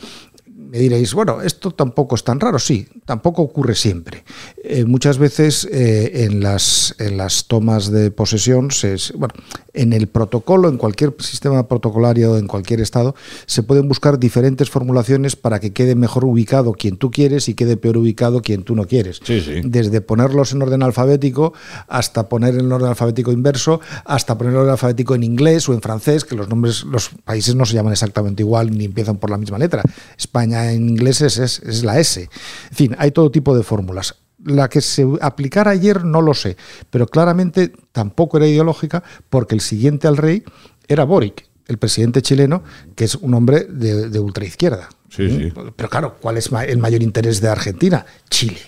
Me 0.70 0.80
diréis, 0.80 1.14
bueno, 1.14 1.42
esto 1.42 1.72
tampoco 1.72 2.16
es 2.16 2.24
tan 2.24 2.40
raro, 2.40 2.60
sí, 2.60 2.88
tampoco 3.06 3.42
ocurre 3.42 3.74
siempre. 3.74 4.24
Eh, 4.64 4.84
muchas 4.86 5.18
veces 5.18 5.68
eh, 5.72 6.26
en, 6.26 6.42
las, 6.42 6.94
en 7.00 7.18
las 7.18 7.48
tomas 7.48 7.90
de 7.90 8.12
posesión, 8.12 8.72
se, 8.72 8.98
bueno, 9.16 9.34
en 9.74 9.94
el 9.94 10.08
protocolo, 10.08 10.68
en 10.68 10.78
cualquier 10.78 11.16
sistema 11.20 11.68
protocolario, 11.68 12.38
en 12.38 12.48
cualquier 12.48 12.82
estado, 12.82 13.16
se 13.46 13.64
pueden 13.64 13.88
buscar 13.88 14.20
diferentes 14.20 14.70
formulaciones 14.70 15.36
para 15.36 15.60
que 15.60 15.72
quede 15.72 15.96
mejor 15.96 16.26
ubicado 16.26 16.74
quien 16.74 16.98
tú 16.98 17.12
quieres 17.12 17.48
y 17.48 17.54
quede 17.54 17.78
peor 17.78 17.98
ubicado 17.98 18.42
quien 18.42 18.64
tú 18.64 18.76
no 18.76 18.86
quieres. 18.86 19.22
Sí, 19.24 19.40
sí. 19.40 19.62
Desde 19.64 20.02
ponerlos 20.02 20.52
en 20.52 20.62
orden 20.62 20.84
alfabético 20.84 21.54
hasta 21.88 22.28
poner 22.28 22.56
en 22.56 22.72
orden 22.72 22.90
alfabético 22.90 23.32
inverso, 23.32 23.80
hasta 24.04 24.38
poner 24.38 24.54
en 24.54 24.60
orden 24.60 24.72
alfabético 24.72 25.16
en 25.16 25.24
inglés 25.24 25.70
o 25.70 25.74
en 25.74 25.82
francés, 25.82 26.26
que 26.26 26.36
los 26.36 26.50
nombres, 26.50 26.84
los 26.84 27.12
países 27.24 27.56
no 27.56 27.66
se 27.66 27.76
llaman 27.76 27.94
exactamente 27.94 28.44
igual 28.44 28.72
ni 28.72 28.86
empiezan 28.86 29.18
por 29.18 29.30
la 29.30 29.38
misma 29.38 29.58
letra. 29.58 29.84
España 30.18 30.57
en 30.72 30.90
inglés 30.90 31.22
es, 31.22 31.38
es- 31.38 31.60
es 31.60 31.84
la 31.84 32.00
S. 32.00 32.22
En 32.22 32.76
fin, 32.76 32.96
hay 32.98 33.12
todo 33.12 33.32
tipo 33.32 33.56
de 33.56 33.64
fórmulas. 33.64 34.16
la 34.44 34.70
que 34.70 34.82
se 34.82 35.06
aplicara 35.22 35.72
ayer 35.72 36.06
no 36.06 36.22
lo 36.22 36.34
sé, 36.34 36.56
pero 36.90 37.08
claramente 37.08 37.74
tampoco 37.92 38.38
era 38.38 38.48
ideológica 38.48 39.04
porque 39.30 39.56
el 39.56 39.62
siguiente 39.62 40.08
al 40.08 40.16
rey 40.16 40.44
era 40.88 41.04
Boric, 41.06 41.46
el 41.68 41.78
presidente 41.80 42.22
chileno, 42.22 42.64
que 42.96 43.04
es 43.06 43.16
un 43.16 43.34
hombre 43.34 43.66
de, 43.66 44.10
de 44.10 44.20
ultraizquierda. 44.20 44.88
Sí, 45.10 45.28
sí. 45.30 45.54
Pero 45.76 45.90
claro, 45.90 46.18
¿cuál 46.22 46.38
es 46.38 46.50
el 46.68 46.78
mayor 46.78 47.02
interés 47.02 47.42
de 47.42 47.50
Argentina? 47.50 48.06
Chile. 48.30 48.60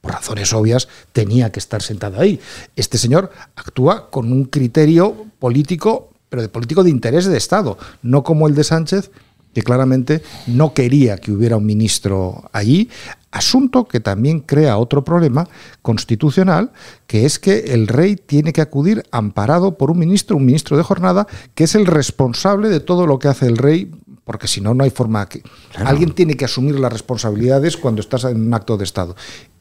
Por 0.00 0.12
razones 0.12 0.52
obvias, 0.54 0.88
tenía 1.12 1.50
que 1.52 1.58
estar 1.60 1.82
sentado 1.82 2.20
ahí. 2.20 2.40
Este 2.74 2.98
señor 2.98 3.30
actúa 3.54 4.10
con 4.10 4.32
un 4.32 4.44
criterio 4.46 5.26
político, 5.38 6.10
pero 6.28 6.40
de 6.42 6.48
político 6.48 6.82
de 6.84 6.90
interés 6.90 7.26
de 7.26 7.36
Estado, 7.36 7.76
no 8.02 8.22
como 8.22 8.48
el 8.48 8.54
de 8.54 8.64
Sánchez, 8.64 9.10
que 9.52 9.62
claramente 9.62 10.22
no 10.46 10.74
quería 10.74 11.18
que 11.18 11.32
hubiera 11.32 11.56
un 11.56 11.66
ministro 11.66 12.48
allí, 12.52 12.88
asunto 13.30 13.86
que 13.86 14.00
también 14.00 14.40
crea 14.40 14.78
otro 14.78 15.04
problema 15.04 15.48
constitucional, 15.82 16.72
que 17.06 17.24
es 17.24 17.38
que 17.38 17.58
el 17.74 17.88
rey 17.88 18.16
tiene 18.16 18.52
que 18.52 18.60
acudir 18.60 19.04
amparado 19.10 19.76
por 19.76 19.90
un 19.90 19.98
ministro, 19.98 20.36
un 20.36 20.46
ministro 20.46 20.76
de 20.76 20.82
jornada, 20.82 21.26
que 21.54 21.64
es 21.64 21.74
el 21.74 21.86
responsable 21.86 22.68
de 22.68 22.80
todo 22.80 23.06
lo 23.06 23.18
que 23.18 23.28
hace 23.28 23.46
el 23.46 23.58
rey, 23.58 23.90
porque 24.24 24.48
si 24.48 24.60
no, 24.60 24.74
no 24.74 24.84
hay 24.84 24.90
forma 24.90 25.26
que... 25.28 25.42
Alguien 25.74 26.12
tiene 26.12 26.34
que 26.34 26.44
asumir 26.44 26.78
las 26.78 26.92
responsabilidades 26.92 27.76
cuando 27.76 28.00
estás 28.00 28.24
en 28.24 28.46
un 28.46 28.54
acto 28.54 28.76
de 28.76 28.84
Estado. 28.84 29.16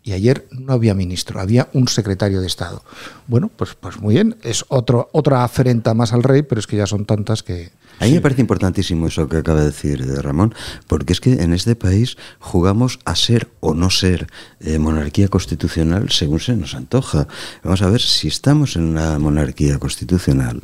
Y 0.08 0.14
ayer 0.14 0.48
no 0.52 0.72
había 0.72 0.94
ministro, 0.94 1.42
había 1.42 1.68
un 1.74 1.90
secretario 1.90 2.40
de 2.40 2.48
Estado. 2.48 2.82
Bueno, 3.28 3.52
pues, 3.54 3.76
pues 3.76 4.00
muy 4.00 4.14
bien, 4.14 4.38
es 4.42 4.64
otro, 4.70 5.10
otra 5.12 5.44
afrenta 5.44 5.94
más 5.94 6.14
al 6.14 6.24
rey, 6.24 6.44
pero 6.44 6.60
es 6.60 6.66
que 6.66 6.78
ya 6.78 6.88
son 6.88 7.04
tantas 7.06 7.44
que... 7.44 7.72
A 8.00 8.06
mí 8.06 8.14
me 8.14 8.22
parece 8.22 8.40
importantísimo 8.40 9.08
eso 9.08 9.28
que 9.28 9.36
acaba 9.36 9.60
de 9.60 9.66
decir 9.66 10.02
eh, 10.02 10.22
Ramón, 10.22 10.56
porque 10.88 11.12
es 11.12 11.20
que 11.20 11.34
en 11.34 11.52
este 11.52 11.76
país 11.76 12.16
jugamos 12.40 13.00
a 13.04 13.18
ser 13.18 13.50
o 13.60 13.74
no 13.74 13.90
ser 13.90 14.28
eh, 14.62 14.80
monarquía 14.80 15.28
constitucional 15.28 16.10
según 16.10 16.40
se 16.40 16.56
nos 16.56 16.74
antoja. 16.74 17.28
Vamos 17.62 17.82
a 17.82 17.90
ver, 17.90 18.00
si 18.00 18.30
estamos 18.30 18.78
en 18.78 18.84
una 18.84 19.20
monarquía 19.20 19.78
constitucional, 19.78 20.62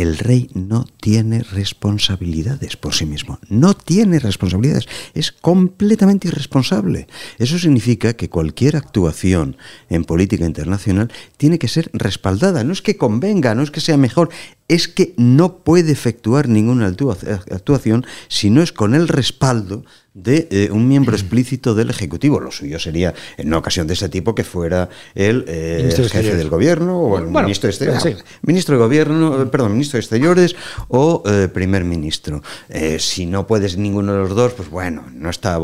el 0.00 0.18
rey 0.18 0.48
no 0.54 0.86
tiene 1.00 1.42
responsabilidades 1.42 2.76
por 2.76 2.94
sí 2.94 3.06
mismo. 3.06 3.38
No 3.48 3.74
tiene 3.74 4.18
responsabilidades. 4.18 4.88
Es 5.14 5.32
completamente 5.32 6.28
irresponsable. 6.28 7.06
Eso 7.38 7.58
significa 7.58 8.14
que 8.14 8.30
cualquier 8.30 8.76
actuación 8.76 9.56
en 9.88 10.04
política 10.04 10.44
internacional 10.46 11.12
tiene 11.36 11.58
que 11.58 11.68
ser 11.68 11.90
respaldada. 11.92 12.64
No 12.64 12.72
es 12.72 12.82
que 12.82 12.96
convenga, 12.96 13.54
no 13.54 13.62
es 13.62 13.70
que 13.70 13.80
sea 13.80 13.96
mejor, 13.96 14.30
es 14.68 14.88
que 14.88 15.14
no 15.16 15.58
puede 15.58 15.92
efectuar 15.92 16.48
ninguna 16.48 16.88
actua- 16.88 17.16
actuación 17.50 18.06
si 18.28 18.50
no 18.50 18.62
es 18.62 18.72
con 18.72 18.94
el 18.94 19.08
respaldo 19.08 19.84
de 20.12 20.48
eh, 20.50 20.68
un 20.72 20.88
miembro 20.88 21.14
explícito 21.14 21.74
del 21.74 21.88
Ejecutivo. 21.90 22.40
Lo 22.40 22.50
suyo 22.50 22.78
sería, 22.80 23.14
en 23.36 23.46
una 23.48 23.58
ocasión 23.58 23.86
de 23.86 23.94
ese 23.94 24.08
tipo, 24.08 24.34
que 24.34 24.42
fuera 24.44 24.88
el 25.14 25.44
eh, 25.46 25.84
jefe 25.90 26.02
Exteriores. 26.02 26.38
del 26.38 26.48
gobierno 26.48 26.98
o 27.00 27.18
el 27.18 27.24
Bueno, 27.26 27.42
ministro 27.46 27.68
de 27.68 27.70
Exteriores. 27.70 28.02
sí. 28.02 28.16
Ministro 28.42 28.74
de 28.76 28.82
Gobierno, 28.82 29.42
eh, 29.42 29.46
perdón, 29.46 29.72
ministro 29.72 29.98
de 29.98 30.00
Exteriores 30.00 30.56
o 30.88 31.22
eh, 31.26 31.48
primer 31.52 31.84
ministro. 31.84 32.42
Si 32.98 33.26
no 33.26 33.46
puedes 33.46 33.76
ninguno 33.76 34.12
de 34.12 34.18
los 34.18 34.30
dos, 34.34 34.52
pues 34.54 34.68
bueno, 34.68 35.04
no 35.14 35.30
está, 35.30 35.58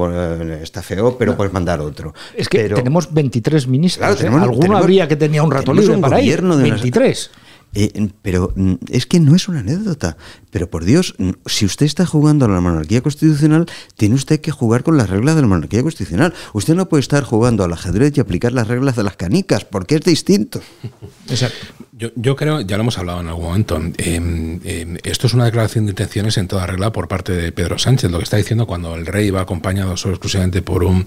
está 0.62 0.82
feo, 0.82 1.18
pero 1.18 1.36
puedes 1.36 1.52
mandar 1.52 1.80
otro. 1.80 2.14
Es 2.36 2.48
que 2.48 2.58
Pero- 2.58 2.76
tenemos 2.76 3.12
23 3.12 3.66
ministros. 3.66 3.98
Claro, 4.06 4.16
tenemos- 4.16 4.42
Alguno 4.42 4.60
tenemos- 4.60 4.80
habría 4.82 5.08
que 5.08 5.16
tenía 5.16 5.42
un 5.42 5.50
rato 5.50 5.74
libre 5.74 5.94
un 5.96 6.00
para 6.00 6.20
ir. 6.20 6.24
gobierno 6.26 6.56
de 6.56 6.64
una- 6.64 6.74
23. 6.74 7.30
Eh, 7.74 8.08
pero 8.22 8.52
mm, 8.54 8.74
es 8.90 9.04
que 9.06 9.20
no 9.20 9.34
es 9.34 9.48
una 9.48 9.60
anécdota. 9.60 10.16
Pero 10.56 10.70
por 10.70 10.86
Dios, 10.86 11.14
si 11.44 11.66
usted 11.66 11.84
está 11.84 12.06
jugando 12.06 12.46
a 12.46 12.48
la 12.48 12.62
monarquía 12.62 13.02
constitucional, 13.02 13.66
tiene 13.94 14.14
usted 14.14 14.40
que 14.40 14.50
jugar 14.50 14.84
con 14.84 14.96
las 14.96 15.10
reglas 15.10 15.34
de 15.34 15.42
la 15.42 15.48
monarquía 15.48 15.82
constitucional. 15.82 16.32
Usted 16.54 16.74
no 16.74 16.88
puede 16.88 17.02
estar 17.02 17.24
jugando 17.24 17.62
al 17.62 17.74
ajedrez 17.74 18.16
y 18.16 18.20
aplicar 18.20 18.54
las 18.54 18.66
reglas 18.66 18.96
de 18.96 19.02
las 19.02 19.16
canicas, 19.16 19.66
porque 19.66 19.96
es 19.96 20.00
distinto. 20.00 20.62
Exacto. 21.28 21.58
Yo, 21.92 22.10
yo 22.14 22.36
creo, 22.36 22.60
ya 22.62 22.76
lo 22.76 22.82
hemos 22.82 22.96
hablado 22.98 23.20
en 23.20 23.28
algún 23.28 23.44
momento, 23.44 23.76
em, 23.76 24.60
em, 24.64 24.98
esto 25.02 25.26
es 25.26 25.34
una 25.34 25.46
declaración 25.46 25.86
de 25.86 25.92
intenciones 25.92 26.36
en 26.38 26.46
toda 26.46 26.66
regla 26.66 26.92
por 26.92 27.08
parte 27.08 27.32
de 27.32 27.52
Pedro 27.52 27.78
Sánchez. 27.78 28.10
Lo 28.10 28.18
que 28.18 28.24
está 28.24 28.36
diciendo 28.38 28.66
cuando 28.66 28.94
el 28.94 29.06
rey 29.06 29.30
va 29.30 29.42
acompañado 29.42 29.96
solo 29.96 30.14
exclusivamente 30.14 30.62
por 30.62 30.84
un 30.84 31.06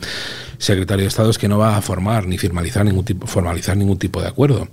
secretario 0.58 1.04
de 1.04 1.08
Estado 1.08 1.30
es 1.30 1.38
que 1.38 1.48
no 1.48 1.58
va 1.58 1.78
a 1.78 1.82
formar 1.82 2.26
ni 2.28 2.38
formalizar 2.38 2.86
ningún 2.86 3.06
tipo, 3.06 3.28
formalizar 3.28 3.78
ningún 3.78 3.98
tipo 3.98 4.22
de 4.22 4.28
acuerdo, 4.28 4.68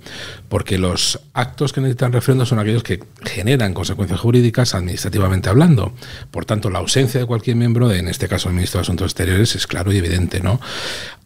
porque 0.49 0.77
los 0.77 1.19
actos 1.33 1.71
que 1.71 1.81
necesitan 1.81 2.13
referendo 2.13 2.45
son 2.45 2.59
aquellos 2.59 2.83
que 2.83 2.99
generan 3.23 3.73
consecuencias 3.73 4.19
jurídicas 4.19 4.66
administrativamente 4.75 5.49
hablando. 5.49 5.93
Por 6.31 6.45
tanto, 6.45 6.69
la 6.69 6.79
ausencia 6.79 7.19
de 7.19 7.25
cualquier 7.25 7.55
miembro, 7.55 7.87
de, 7.87 7.99
en 7.99 8.07
este 8.07 8.27
caso 8.27 8.49
el 8.49 8.55
ministro 8.55 8.79
de 8.79 8.83
Asuntos 8.83 9.11
Exteriores, 9.11 9.55
es 9.55 9.67
claro 9.67 9.91
y 9.91 9.97
evidente, 9.97 10.41
¿no? 10.41 10.59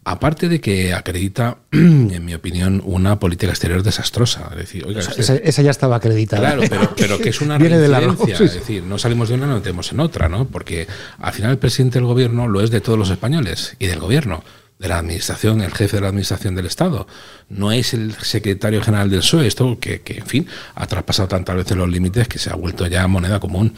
Aparte 0.04 0.48
de 0.48 0.60
que 0.60 0.94
acredita, 0.94 1.58
en 1.72 2.24
mi 2.24 2.34
opinión, 2.34 2.82
una 2.84 3.20
política 3.20 3.52
exterior 3.52 3.82
desastrosa. 3.82 4.48
Es 4.52 4.58
decir, 4.58 4.84
oiga, 4.84 5.00
Esa, 5.00 5.36
esa 5.36 5.62
ya 5.62 5.70
estaba 5.70 5.96
acreditada. 5.96 6.54
Claro, 6.54 6.62
pero, 6.68 6.94
pero 6.96 7.18
que 7.18 7.28
es 7.28 7.40
una 7.40 7.58
Viene 7.62 7.78
de 7.78 7.88
sí, 8.26 8.32
es 8.32 8.54
decir, 8.54 8.82
no 8.82 8.98
salimos 8.98 9.28
de 9.28 9.36
una, 9.36 9.46
no 9.46 9.56
metemos 9.56 9.92
en 9.92 10.00
otra, 10.00 10.28
¿no? 10.28 10.46
Porque 10.46 10.88
al 11.18 11.32
final 11.32 11.52
el 11.52 11.58
presidente 11.58 11.98
del 11.98 12.06
gobierno 12.06 12.48
lo 12.48 12.60
es 12.60 12.70
de 12.70 12.80
todos 12.80 12.98
los 12.98 13.10
españoles 13.10 13.76
y 13.78 13.86
del 13.86 14.00
gobierno, 14.00 14.42
de 14.82 14.88
la 14.88 14.98
administración, 14.98 15.60
el 15.62 15.72
jefe 15.72 15.96
de 15.96 16.00
la 16.02 16.08
administración 16.08 16.56
del 16.56 16.66
Estado. 16.66 17.06
No 17.48 17.70
es 17.70 17.94
el 17.94 18.12
secretario 18.16 18.82
general 18.82 19.08
del 19.10 19.20
PSOE, 19.20 19.46
esto 19.46 19.78
que, 19.80 20.00
que, 20.00 20.18
en 20.18 20.26
fin, 20.26 20.46
ha 20.74 20.86
traspasado 20.88 21.28
tantas 21.28 21.54
veces 21.56 21.76
los 21.76 21.88
límites 21.88 22.26
que 22.26 22.38
se 22.40 22.50
ha 22.50 22.56
vuelto 22.56 22.86
ya 22.88 23.06
moneda 23.06 23.38
común. 23.38 23.74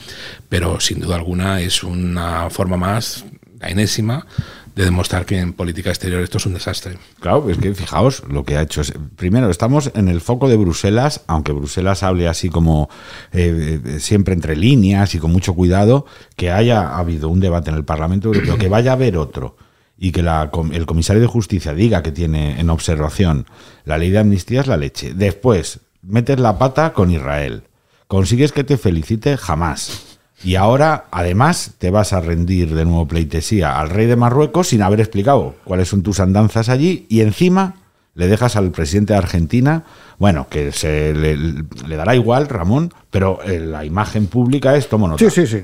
Pero 0.48 0.80
sin 0.80 1.00
duda 1.00 1.16
alguna 1.16 1.60
es 1.60 1.82
una 1.84 2.48
forma 2.48 2.78
más, 2.78 3.24
la 3.60 3.68
enésima, 3.68 4.26
de 4.74 4.84
demostrar 4.84 5.24
que 5.26 5.38
en 5.38 5.52
política 5.52 5.90
exterior 5.90 6.20
esto 6.22 6.38
es 6.38 6.46
un 6.46 6.54
desastre. 6.54 6.98
Claro, 7.20 7.48
es 7.48 7.58
que 7.58 7.74
fijaos 7.74 8.24
lo 8.28 8.44
que 8.44 8.56
ha 8.56 8.62
hecho. 8.62 8.80
es- 8.80 8.92
Primero, 9.16 9.48
estamos 9.50 9.92
en 9.94 10.08
el 10.08 10.20
foco 10.22 10.48
de 10.48 10.56
Bruselas, 10.56 11.20
aunque 11.28 11.52
Bruselas 11.52 12.02
hable 12.02 12.26
así 12.28 12.48
como 12.48 12.88
eh, 13.32 13.80
eh, 13.84 14.00
siempre 14.00 14.34
entre 14.34 14.56
líneas 14.56 15.14
y 15.14 15.18
con 15.18 15.30
mucho 15.30 15.54
cuidado, 15.54 16.06
que 16.34 16.50
haya 16.50 16.96
habido 16.96 17.28
un 17.28 17.38
debate 17.40 17.70
en 17.70 17.76
el 17.76 17.84
Parlamento 17.84 18.28
Europeo, 18.28 18.56
que 18.58 18.68
vaya 18.68 18.90
a 18.90 18.94
haber 18.94 19.16
otro 19.16 19.56
y 20.04 20.12
que 20.12 20.22
la 20.22 20.50
el 20.72 20.84
comisario 20.84 21.22
de 21.22 21.28
justicia 21.28 21.72
diga 21.72 22.02
que 22.02 22.12
tiene 22.12 22.60
en 22.60 22.68
observación 22.68 23.46
la 23.86 23.96
ley 23.96 24.10
de 24.10 24.18
amnistía 24.18 24.60
es 24.60 24.66
la 24.66 24.76
leche. 24.76 25.14
Después, 25.14 25.80
metes 26.02 26.38
la 26.38 26.58
pata 26.58 26.92
con 26.92 27.10
Israel. 27.10 27.62
Consigues 28.06 28.52
que 28.52 28.64
te 28.64 28.76
felicite 28.76 29.38
jamás. 29.38 30.18
Y 30.42 30.56
ahora, 30.56 31.06
además, 31.10 31.76
te 31.78 31.90
vas 31.90 32.12
a 32.12 32.20
rendir 32.20 32.74
de 32.74 32.84
nuevo 32.84 33.08
pleitesía 33.08 33.80
al 33.80 33.88
rey 33.88 34.04
de 34.04 34.16
Marruecos 34.16 34.68
sin 34.68 34.82
haber 34.82 35.00
explicado 35.00 35.54
cuáles 35.64 35.88
son 35.88 36.02
tus 36.02 36.20
andanzas 36.20 36.68
allí 36.68 37.06
y 37.08 37.22
encima 37.22 37.76
le 38.14 38.26
dejas 38.26 38.56
al 38.56 38.72
presidente 38.72 39.14
de 39.14 39.20
Argentina, 39.20 39.84
bueno, 40.18 40.48
que 40.50 40.70
se 40.70 41.14
le, 41.14 41.34
le 41.34 41.96
dará 41.96 42.14
igual, 42.14 42.48
Ramón, 42.48 42.92
pero 43.10 43.42
eh, 43.42 43.58
la 43.58 43.86
imagen 43.86 44.26
pública 44.26 44.76
es 44.76 44.86
tomo. 44.86 45.16
Sí, 45.16 45.30
sí, 45.30 45.46
sí. 45.46 45.62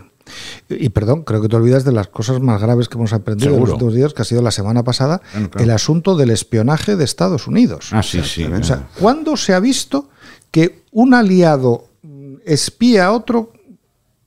Y, 0.68 0.88
perdón, 0.90 1.22
creo 1.22 1.40
que 1.42 1.48
te 1.48 1.56
olvidas 1.56 1.84
de 1.84 1.92
las 1.92 2.08
cosas 2.08 2.40
más 2.40 2.60
graves 2.60 2.88
que 2.88 2.96
hemos 2.96 3.12
aprendido 3.12 3.54
en 3.54 3.60
los 3.60 3.70
últimos 3.70 3.94
días, 3.94 4.14
que 4.14 4.22
ha 4.22 4.24
sido 4.24 4.42
la 4.42 4.50
semana 4.50 4.82
pasada, 4.82 5.20
claro. 5.32 5.50
el 5.58 5.70
asunto 5.70 6.16
del 6.16 6.30
espionaje 6.30 6.96
de 6.96 7.04
Estados 7.04 7.46
Unidos. 7.46 7.88
Ah, 7.92 8.02
sí, 8.02 8.22
sí. 8.22 8.44
O 8.44 8.62
sea, 8.62 8.88
¿cuándo 8.98 9.36
se 9.36 9.54
ha 9.54 9.60
visto 9.60 10.08
que 10.50 10.82
un 10.92 11.14
aliado 11.14 11.88
mm, 12.02 12.34
espía 12.44 13.06
a 13.06 13.12
otro 13.12 13.52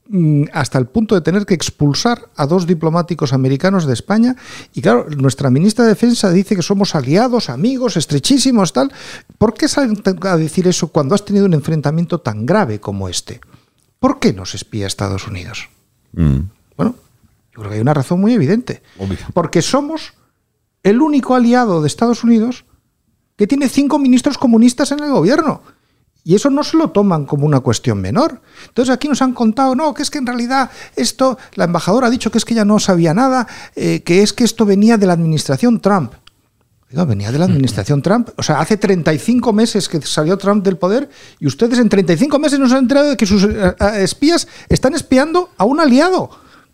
mm, 0.08 0.46
hasta 0.54 0.78
el 0.78 0.88
punto 0.88 1.16
de 1.16 1.22
tener 1.22 1.46
que 1.46 1.54
expulsar 1.54 2.30
a 2.36 2.46
dos 2.46 2.68
diplomáticos 2.68 3.34
americanos 3.34 3.86
de 3.86 3.94
España? 3.94 4.36
Y 4.74 4.82
claro, 4.82 5.08
nuestra 5.10 5.50
ministra 5.50 5.86
de 5.86 5.92
Defensa 5.92 6.32
dice 6.32 6.56
que 6.56 6.62
somos 6.62 6.96
aliados, 6.96 7.50
amigos, 7.50 7.98
estrechísimos, 7.98 8.74
tal. 8.74 8.92
¿Por 9.38 9.54
qué 9.54 9.68
salen 9.68 10.02
a 10.22 10.38
decir 10.38 10.68
eso 10.68 10.88
cuando 10.88 11.16
has 11.16 11.26
tenido 11.26 11.46
un 11.46 11.54
enfrentamiento 11.54 12.20
tan 12.20 12.46
grave 12.46 12.80
como 12.80 13.10
este? 13.10 13.42
¿Por 14.00 14.20
qué 14.20 14.34
nos 14.34 14.54
espía 14.54 14.86
Estados 14.86 15.28
Unidos? 15.28 15.70
Mm. 16.14 16.40
Bueno, 16.78 16.96
yo 17.54 17.60
creo 17.60 17.70
que 17.70 17.76
hay 17.76 17.82
una 17.82 17.94
razón 17.94 18.22
muy 18.22 18.34
evidente. 18.34 18.82
Obvio. 18.98 19.18
Porque 19.34 19.62
somos 19.62 20.14
el 20.84 21.02
único 21.02 21.36
aliado 21.36 21.82
de 21.82 21.88
Estados 21.88 22.24
Unidos 22.24 22.66
que 23.36 23.48
tiene 23.48 23.70
cinco 23.70 24.00
ministros 24.00 24.38
comunistas 24.38 24.92
en 24.92 25.00
el 25.00 25.12
gobierno. 25.12 25.62
Y 26.26 26.36
eso 26.36 26.50
no 26.50 26.64
se 26.64 26.78
lo 26.78 26.92
toman 26.92 27.26
como 27.26 27.46
una 27.46 27.60
cuestión 27.60 28.00
menor. 28.00 28.42
Entonces 28.68 28.94
aquí 28.94 29.10
nos 29.10 29.22
han 29.22 29.34
contado, 29.34 29.76
no, 29.76 29.94
que 29.94 30.04
es 30.04 30.10
que 30.10 30.20
en 30.20 30.26
realidad 30.26 30.72
esto, 30.96 31.38
la 31.56 31.66
embajadora 31.66 32.08
ha 32.08 32.10
dicho 32.10 32.32
que 32.32 32.38
es 32.38 32.46
que 32.46 32.54
ella 32.54 32.64
no 32.64 32.80
sabía 32.80 33.14
nada, 33.14 33.48
eh, 33.76 34.04
que 34.04 34.24
es 34.24 34.32
que 34.32 34.46
esto 34.46 34.66
venía 34.66 34.98
de 34.98 35.06
la 35.06 35.14
administración 35.14 35.82
Trump. 35.82 36.14
Venía 36.94 37.32
de 37.32 37.40
la 37.40 37.46
administración 37.46 38.02
Trump. 38.02 38.30
O 38.38 38.44
sea, 38.44 38.60
hace 38.60 38.78
35 38.78 39.52
meses 39.52 39.90
que 39.90 40.00
salió 40.02 40.38
Trump 40.38 40.64
del 40.64 40.78
poder 40.78 41.10
y 41.40 41.48
ustedes 41.48 41.80
en 41.80 41.90
35 41.90 42.38
meses 42.40 42.60
no 42.60 42.68
se 42.70 42.76
han 42.76 42.84
enterado 42.84 43.10
de 43.10 43.18
que 43.18 43.26
sus 43.26 43.44
eh, 43.44 43.76
espías 43.98 44.48
están 44.70 44.94
espiando 44.94 45.50
a 45.58 45.66
un 45.66 45.80
aliado. 45.80 46.30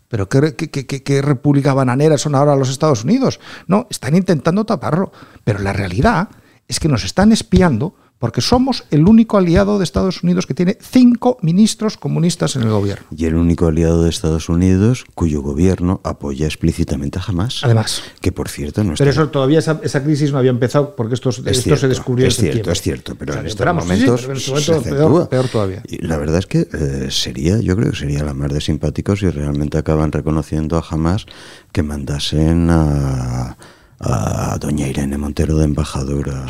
Pero 0.08 0.28
¿qué, 0.28 0.54
qué, 0.56 0.70
qué- 0.70 0.86
qué- 0.86 1.02
qué 1.02 1.22
república 1.22 1.72
bananera 1.72 2.18
son 2.18 2.34
ahora 2.34 2.56
los 2.56 2.68
Estados 2.68 3.04
Unidos? 3.04 3.40
No, 3.66 3.86
están 3.90 4.14
intentando 4.16 4.64
taparlo. 4.66 5.12
Pero 5.44 5.60
la 5.60 5.72
realidad 5.72 6.28
es 6.70 6.78
que 6.78 6.88
nos 6.88 7.04
están 7.04 7.32
espiando 7.32 7.94
porque 8.20 8.42
somos 8.42 8.84
el 8.90 9.08
único 9.08 9.38
aliado 9.38 9.78
de 9.78 9.84
Estados 9.84 10.22
Unidos 10.22 10.46
que 10.46 10.52
tiene 10.52 10.76
cinco 10.78 11.38
ministros 11.40 11.96
comunistas 11.96 12.54
en 12.54 12.62
el 12.62 12.68
gobierno. 12.68 13.06
Y 13.16 13.24
el 13.24 13.34
único 13.34 13.66
aliado 13.66 14.04
de 14.04 14.10
Estados 14.10 14.50
Unidos 14.50 15.06
cuyo 15.14 15.40
gobierno 15.40 16.02
apoya 16.04 16.46
explícitamente 16.46 17.18
a 17.18 17.22
Hamas. 17.22 17.64
Además. 17.64 18.02
Que 18.20 18.30
por 18.30 18.50
cierto 18.50 18.84
no 18.84 18.92
está... 18.92 19.02
Pero 19.02 19.10
eso 19.10 19.28
todavía 19.30 19.58
esa, 19.58 19.80
esa 19.82 20.04
crisis 20.04 20.32
no 20.32 20.38
había 20.38 20.50
empezado 20.50 20.94
porque 20.94 21.14
esto, 21.14 21.30
esto 21.30 21.48
Es 21.48 21.62
cierto, 21.62 21.80
se 21.80 21.88
descubrió 21.88 22.26
es 22.26 22.38
en 22.38 22.44
septiembre. 22.44 22.62
cierto, 22.62 22.72
es 22.72 22.82
cierto, 22.82 23.14
pero 23.18 23.32
O 23.32 23.34
sea, 23.34 23.40
en 23.40 23.46
estos 23.46 23.60
esperamos, 23.60 23.84
sí, 23.84 23.88
sí, 23.88 24.06
momentos 24.06 24.24
en 24.24 24.32
este 24.32 24.44
se 24.44 24.50
momento 24.50 24.72
peor, 24.82 24.96
acentúa. 24.98 25.28
peor 25.30 25.48
todavía. 25.48 25.82
Y 25.88 26.06
la 26.06 26.18
verdad 26.18 26.38
es 26.38 26.46
que 26.46 26.68
eh, 26.72 27.06
sería, 27.10 27.58
yo 27.58 27.74
creo 27.74 27.90
que 27.90 27.96
sería 27.96 28.22
la 28.22 28.34
más 28.34 28.52
de 28.52 28.60
simpático 28.60 29.16
si 29.16 29.30
realmente 29.30 29.78
acaban 29.78 30.12
reconociendo 30.12 30.76
a 30.76 30.84
Hamas 30.88 31.24
que 31.72 31.82
mandasen 31.82 32.68
a, 32.70 33.56
a 34.00 34.56
doña 34.58 34.88
Irene 34.88 35.18
Montero 35.18 35.58
de 35.58 35.64
embajadora 35.64 36.46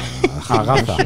A 0.48 0.62
Gaza. 0.62 0.96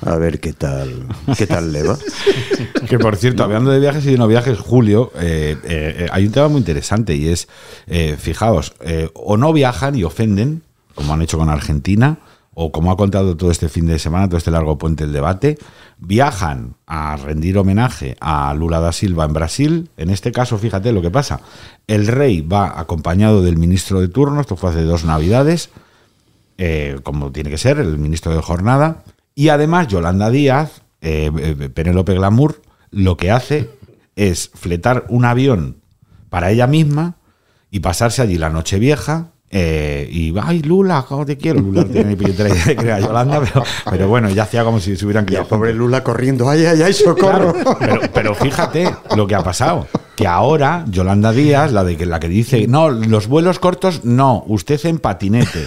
a 0.00 0.16
ver 0.16 0.38
qué 0.38 0.52
tal 0.52 1.06
qué 1.36 1.46
tal 1.46 1.72
le 1.72 1.82
va. 1.82 1.98
Que 2.88 3.00
por 3.00 3.16
cierto, 3.16 3.42
hablando 3.42 3.72
de 3.72 3.80
viajes 3.80 4.04
y 4.06 4.12
de 4.12 4.18
no 4.18 4.28
viajes, 4.28 4.60
Julio, 4.60 5.10
eh, 5.16 5.56
eh, 5.64 5.96
eh, 5.98 6.06
hay 6.12 6.26
un 6.26 6.30
tema 6.32 6.46
muy 6.46 6.58
interesante 6.58 7.16
y 7.16 7.28
es, 7.28 7.48
eh, 7.88 8.16
fijaos, 8.16 8.74
o 9.14 9.36
no 9.36 9.52
viajan 9.52 9.96
y 9.96 10.04
ofenden, 10.04 10.62
como 10.94 11.12
han 11.12 11.22
hecho 11.22 11.36
con 11.36 11.50
Argentina, 11.50 12.18
o 12.58 12.72
como 12.72 12.90
ha 12.90 12.96
contado 12.96 13.36
todo 13.36 13.50
este 13.50 13.68
fin 13.68 13.86
de 13.86 13.98
semana, 13.98 14.28
todo 14.28 14.38
este 14.38 14.50
largo 14.50 14.78
puente 14.78 15.04
el 15.04 15.12
debate, 15.12 15.58
viajan 15.98 16.76
a 16.86 17.14
rendir 17.16 17.58
homenaje 17.58 18.16
a 18.18 18.54
Lula 18.54 18.80
da 18.80 18.92
Silva 18.92 19.26
en 19.26 19.34
Brasil. 19.34 19.90
En 19.98 20.08
este 20.08 20.32
caso, 20.32 20.56
fíjate 20.56 20.90
lo 20.90 21.02
que 21.02 21.10
pasa. 21.10 21.42
El 21.86 22.06
rey 22.06 22.40
va 22.40 22.80
acompañado 22.80 23.42
del 23.42 23.58
ministro 23.58 24.00
de 24.00 24.08
turno, 24.08 24.40
esto 24.40 24.56
fue 24.56 24.70
hace 24.70 24.84
dos 24.84 25.04
navidades, 25.04 25.68
eh, 26.56 26.98
como 27.02 27.30
tiene 27.30 27.50
que 27.50 27.58
ser, 27.58 27.78
el 27.78 27.98
ministro 27.98 28.34
de 28.34 28.40
Jornada. 28.40 29.04
Y 29.34 29.50
además, 29.50 29.88
Yolanda 29.88 30.30
Díaz, 30.30 30.80
eh, 31.02 31.30
eh, 31.38 31.68
Penélope 31.68 32.14
Glamour, 32.14 32.62
lo 32.90 33.18
que 33.18 33.32
hace 33.32 33.68
es 34.16 34.50
fletar 34.54 35.04
un 35.10 35.26
avión 35.26 35.76
para 36.30 36.50
ella 36.50 36.66
misma 36.66 37.16
y 37.70 37.80
pasarse 37.80 38.22
allí 38.22 38.38
la 38.38 38.48
noche 38.48 38.78
vieja. 38.78 39.32
Eh, 39.50 40.08
y 40.10 40.34
ay 40.42 40.62
Lula, 40.62 41.04
cómo 41.08 41.24
te 41.24 41.36
quiero. 41.36 41.60
Lula 41.60 41.82
no 41.82 41.90
tiene 41.90 42.10
ni 42.10 42.16
puñetera 42.16 42.48
idea 42.48 42.64
de 42.64 42.76
que 42.76 42.84
era 42.84 43.00
Yolanda, 43.00 43.40
pero, 43.40 43.64
pero 43.88 44.08
bueno, 44.08 44.28
ya 44.30 44.42
hacía 44.42 44.64
como 44.64 44.80
si 44.80 44.96
se 44.96 45.04
hubieran 45.04 45.24
quedado 45.24 45.46
pobre 45.46 45.72
Lula 45.72 46.02
corriendo, 46.02 46.48
ay, 46.48 46.66
ay, 46.66 46.82
ay, 46.82 46.92
socorro. 46.92 47.54
pero, 47.78 48.00
pero 48.12 48.34
fíjate 48.34 48.90
lo 49.16 49.26
que 49.26 49.34
ha 49.34 49.42
pasado. 49.42 49.86
Que 50.16 50.26
ahora 50.26 50.84
Yolanda 50.88 51.32
Díaz, 51.32 51.72
la 51.72 51.84
de 51.84 51.96
que 51.96 52.06
la 52.06 52.18
que 52.18 52.28
dice, 52.28 52.66
no, 52.66 52.90
los 52.90 53.28
vuelos 53.28 53.58
cortos, 53.58 54.04
no, 54.04 54.44
usted 54.46 54.84
en 54.86 54.98
patinete, 54.98 55.66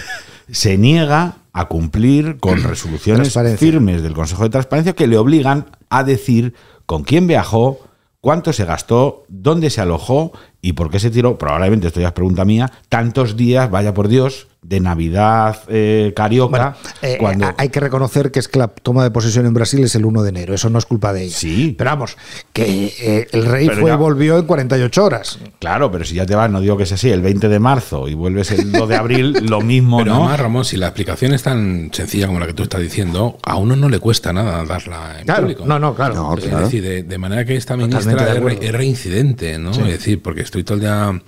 se 0.50 0.76
niega 0.76 1.36
a 1.52 1.66
cumplir 1.66 2.38
con 2.38 2.62
resoluciones 2.62 3.36
firmes 3.58 4.02
del 4.02 4.12
Consejo 4.12 4.44
de 4.44 4.50
Transparencia 4.50 4.92
que 4.92 5.06
le 5.06 5.18
obligan 5.18 5.66
a 5.88 6.04
decir 6.04 6.54
con 6.86 7.02
quién 7.04 7.26
viajó, 7.26 7.80
cuánto 8.20 8.52
se 8.52 8.64
gastó, 8.64 9.24
dónde 9.28 9.70
se 9.70 9.80
alojó 9.80 10.32
y 10.62 10.72
por 10.74 10.90
qué 10.90 10.98
se 10.98 11.10
tiró, 11.10 11.38
probablemente 11.38 11.88
esto 11.88 12.00
ya 12.00 12.08
es 12.08 12.12
pregunta 12.12 12.44
mía, 12.44 12.70
tantos 12.88 13.36
días, 13.36 13.70
vaya 13.70 13.94
por 13.94 14.08
Dios, 14.08 14.48
de 14.62 14.78
Navidad 14.78 15.58
eh, 15.68 16.12
carioca, 16.14 16.76
Eh, 17.02 17.16
cuando... 17.18 17.46
a- 17.46 17.54
Hay 17.58 17.70
que 17.70 17.80
reconocer 17.80 18.30
que 18.30 18.38
es 18.40 18.46
que 18.48 18.58
la 18.58 18.68
toma 18.68 19.02
de 19.02 19.10
posesión 19.10 19.46
en 19.46 19.54
Brasil 19.54 19.82
es 19.82 19.94
el 19.94 20.04
1 20.04 20.22
de 20.22 20.28
enero, 20.28 20.54
eso 20.54 20.68
no 20.68 20.78
es 20.78 20.84
culpa 20.86 21.12
de 21.14 21.24
ella. 21.24 21.36
Sí. 21.36 21.74
Pero 21.78 21.90
vamos, 21.90 22.16
que 22.52 22.92
eh, 23.00 23.28
el 23.32 23.46
rey 23.46 23.66
Pero 23.68 23.80
fue 23.80 23.90
ya- 23.90 23.94
y 23.94 23.98
volvió 23.98 24.38
en 24.38 24.44
48 24.44 25.04
horas. 25.04 25.38
Claro, 25.58 25.90
pero 25.90 26.04
si 26.04 26.14
ya 26.14 26.26
te 26.26 26.34
vas, 26.34 26.50
no 26.50 26.60
digo 26.60 26.76
que 26.76 26.84
sea 26.86 26.96
así, 26.96 27.10
el 27.10 27.22
20 27.22 27.48
de 27.48 27.58
marzo 27.58 28.06
y 28.06 28.14
vuelves 28.14 28.50
el 28.52 28.70
2 28.70 28.88
de 28.88 28.96
abril, 28.96 29.32
lo 29.48 29.60
mismo, 29.62 29.98
Pero 29.98 30.10
¿no? 30.12 30.18
además, 30.24 30.40
Ramón, 30.40 30.64
si 30.66 30.76
la 30.76 30.88
explicación 30.88 31.32
es 31.32 31.42
tan 31.42 31.88
sencilla 31.92 32.26
como 32.26 32.38
la 32.38 32.46
que 32.46 32.54
tú 32.54 32.62
estás 32.64 32.82
diciendo, 32.82 33.38
a 33.42 33.56
uno 33.56 33.76
no 33.76 33.88
le 33.88 33.98
cuesta 33.98 34.32
nada 34.32 34.62
darla 34.66 35.16
en 35.20 35.24
Claro, 35.24 35.42
público. 35.42 35.64
no, 35.66 35.78
no, 35.78 35.94
claro. 35.94 36.14
No, 36.14 36.36
Es 36.36 36.44
decir, 36.50 36.82
de, 36.82 37.02
de 37.02 37.18
manera 37.18 37.44
que 37.46 37.56
esta 37.56 37.76
ministra 37.76 38.30
es, 38.34 38.40
re- 38.42 38.58
es 38.60 38.72
reincidente, 38.72 39.58
¿no? 39.58 39.70
Es 39.70 39.78
decir, 39.78 40.20
porque 40.22 40.42
estoy 40.42 40.64
todo 40.64 40.74
el 40.74 40.80
día, 40.82 41.20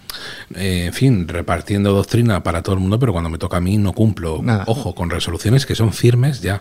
eh, 0.54 0.84
en 0.86 0.92
fin, 0.92 1.26
repartiendo 1.26 1.92
doctrina 1.94 2.42
para 2.42 2.62
todo 2.62 2.74
el 2.74 2.80
mundo, 2.80 2.98
pero 2.98 3.12
cuando 3.12 3.21
me 3.30 3.38
toca 3.38 3.56
a 3.58 3.60
mí 3.60 3.78
no 3.78 3.92
cumplo. 3.92 4.40
Nada. 4.42 4.64
Ojo, 4.66 4.94
con 4.94 5.10
resoluciones 5.10 5.66
que 5.66 5.74
son 5.74 5.92
firmes 5.92 6.40
ya, 6.40 6.60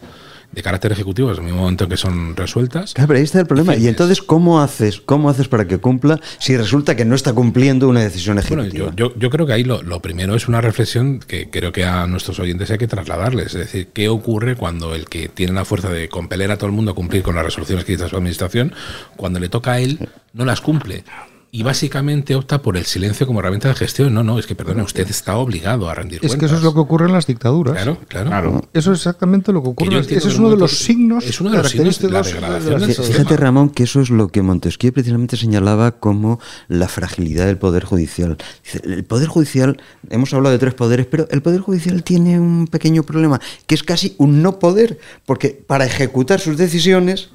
de 0.52 0.62
carácter 0.62 0.92
ejecutivo, 0.92 1.30
desde 1.30 1.42
el 1.42 1.46
mismo 1.46 1.62
momento 1.62 1.86
en 1.86 1.90
que 1.90 1.98
son 1.98 2.36
resueltas. 2.36 2.94
Claro, 2.94 3.08
pero 3.08 3.18
ahí 3.20 3.24
está 3.24 3.40
el 3.40 3.46
problema. 3.46 3.76
Y 3.78 3.88
entonces, 3.88 4.22
¿cómo 4.22 4.62
haces, 4.62 5.00
cómo 5.00 5.30
haces 5.30 5.48
para 5.48 5.66
que 5.66 5.78
cumpla 5.78 6.20
si 6.40 6.58
resulta 6.58 6.96
que 6.96 7.06
no 7.06 7.16
está 7.16 7.32
cumpliendo 7.34 7.88
una 7.88 8.02
decisión 8.02 8.36
Bueno, 8.36 8.64
ejecutiva? 8.64 8.94
yo, 8.96 9.10
yo, 9.14 9.16
yo 9.18 9.30
creo 9.30 9.46
que 9.48 9.54
ahí 9.54 9.64
lo, 9.64 9.82
lo 9.82 10.02
primero 10.02 10.36
es 10.36 10.48
una 10.50 10.60
reflexión 10.60 11.20
que 11.20 11.50
creo 11.50 11.72
que 11.72 11.86
a 11.86 12.06
nuestros 12.08 12.40
oyentes 12.40 12.70
hay 12.70 12.78
que 12.78 12.88
trasladarles. 12.88 13.48
Es 13.48 13.54
decir, 13.54 13.88
¿qué 13.94 14.10
ocurre 14.10 14.56
cuando 14.56 14.94
el 14.94 15.06
que 15.06 15.30
tiene 15.30 15.54
la 15.54 15.64
fuerza 15.64 15.90
de 15.90 16.10
compeler 16.10 16.52
a 16.52 16.58
todo 16.58 16.68
el 16.68 16.74
mundo 16.74 16.92
a 16.92 16.96
cumplir 16.96 17.24
con 17.24 17.36
las 17.36 17.46
resoluciones 17.46 17.86
que 17.86 17.94
dice 17.94 18.10
su 18.10 18.18
administración, 18.18 18.74
cuando 19.16 19.40
le 19.40 19.48
toca 19.48 19.74
a 19.74 19.80
él, 19.80 20.10
no 20.34 20.44
las 20.44 20.60
cumple? 20.60 21.06
Y 21.54 21.64
básicamente 21.64 22.34
opta 22.34 22.62
por 22.62 22.78
el 22.78 22.86
silencio 22.86 23.28
como 23.28 23.40
herramienta 23.42 23.68
de 23.68 23.76
gestión. 23.76 24.14
No, 24.14 24.24
no, 24.24 24.40
es 24.40 24.48
que 24.48 24.56
perdone, 24.56 24.84
usted 24.84 25.10
está 25.10 25.36
obligado 25.36 25.90
a 25.90 25.94
rendir 25.94 26.16
Es 26.18 26.22
que 26.22 26.28
cuentas. 26.30 26.52
eso 26.52 26.58
es 26.60 26.64
lo 26.64 26.74
que 26.74 26.80
ocurre 26.80 27.08
en 27.08 27.12
las 27.12 27.28
dictaduras. 27.28 27.74
Claro, 27.74 27.98
claro. 28.08 28.30
Claro. 28.30 28.70
Eso 28.74 28.94
es 28.94 29.00
exactamente 29.00 29.52
lo 29.52 29.60
que 29.60 29.66
Que 29.66 29.70
ocurre. 29.72 29.86
yo 29.88 29.92
en 29.92 29.98
las- 29.98 30.06
entiendo 30.06 30.20
Ese 30.22 30.30
es 30.30 30.34
que 30.36 30.40
uno 30.40 30.50
de 30.52 30.58
los 30.58 30.78
signos 30.78 31.26
es 31.26 31.42
uno 31.42 31.50
de 31.50 31.58
los 31.58 31.70
signos 31.70 32.00
de 32.00 32.10
la 32.10 32.22
degradación 32.22 32.88
de. 32.88 32.94
Fíjate, 32.94 33.36
Ramón, 33.36 33.70
que 33.70 33.84
eso 33.84 34.00
es 34.00 34.10
lo 34.10 34.30
que 34.30 34.42
Montesquieu 34.42 34.94
precisamente 34.94 35.36
señalaba 35.36 35.92
como 36.00 36.40
la 36.70 36.88
fragilidad 36.88 37.48
del 37.48 37.58
Poder 37.58 37.84
Judicial. 37.84 38.38
El 38.86 39.04
Poder 39.04 39.28
Judicial, 39.28 39.78
hemos 40.10 40.34
hablado 40.34 40.54
de 40.54 40.60
tres 40.60 40.74
poderes, 40.74 41.06
pero 41.08 41.28
el 41.32 41.42
Poder 41.42 41.60
Judicial 41.60 42.02
tiene 42.04 42.40
un 42.40 42.68
pequeño 42.68 43.04
problema, 43.04 43.42
que 43.68 43.76
es 43.76 43.84
casi 43.84 44.16
un 44.20 44.42
no 44.42 44.58
poder, 44.58 45.00
porque 45.26 45.50
para 45.68 45.86
ejecutar 45.86 46.40
sus 46.40 46.56
decisiones 46.56 47.32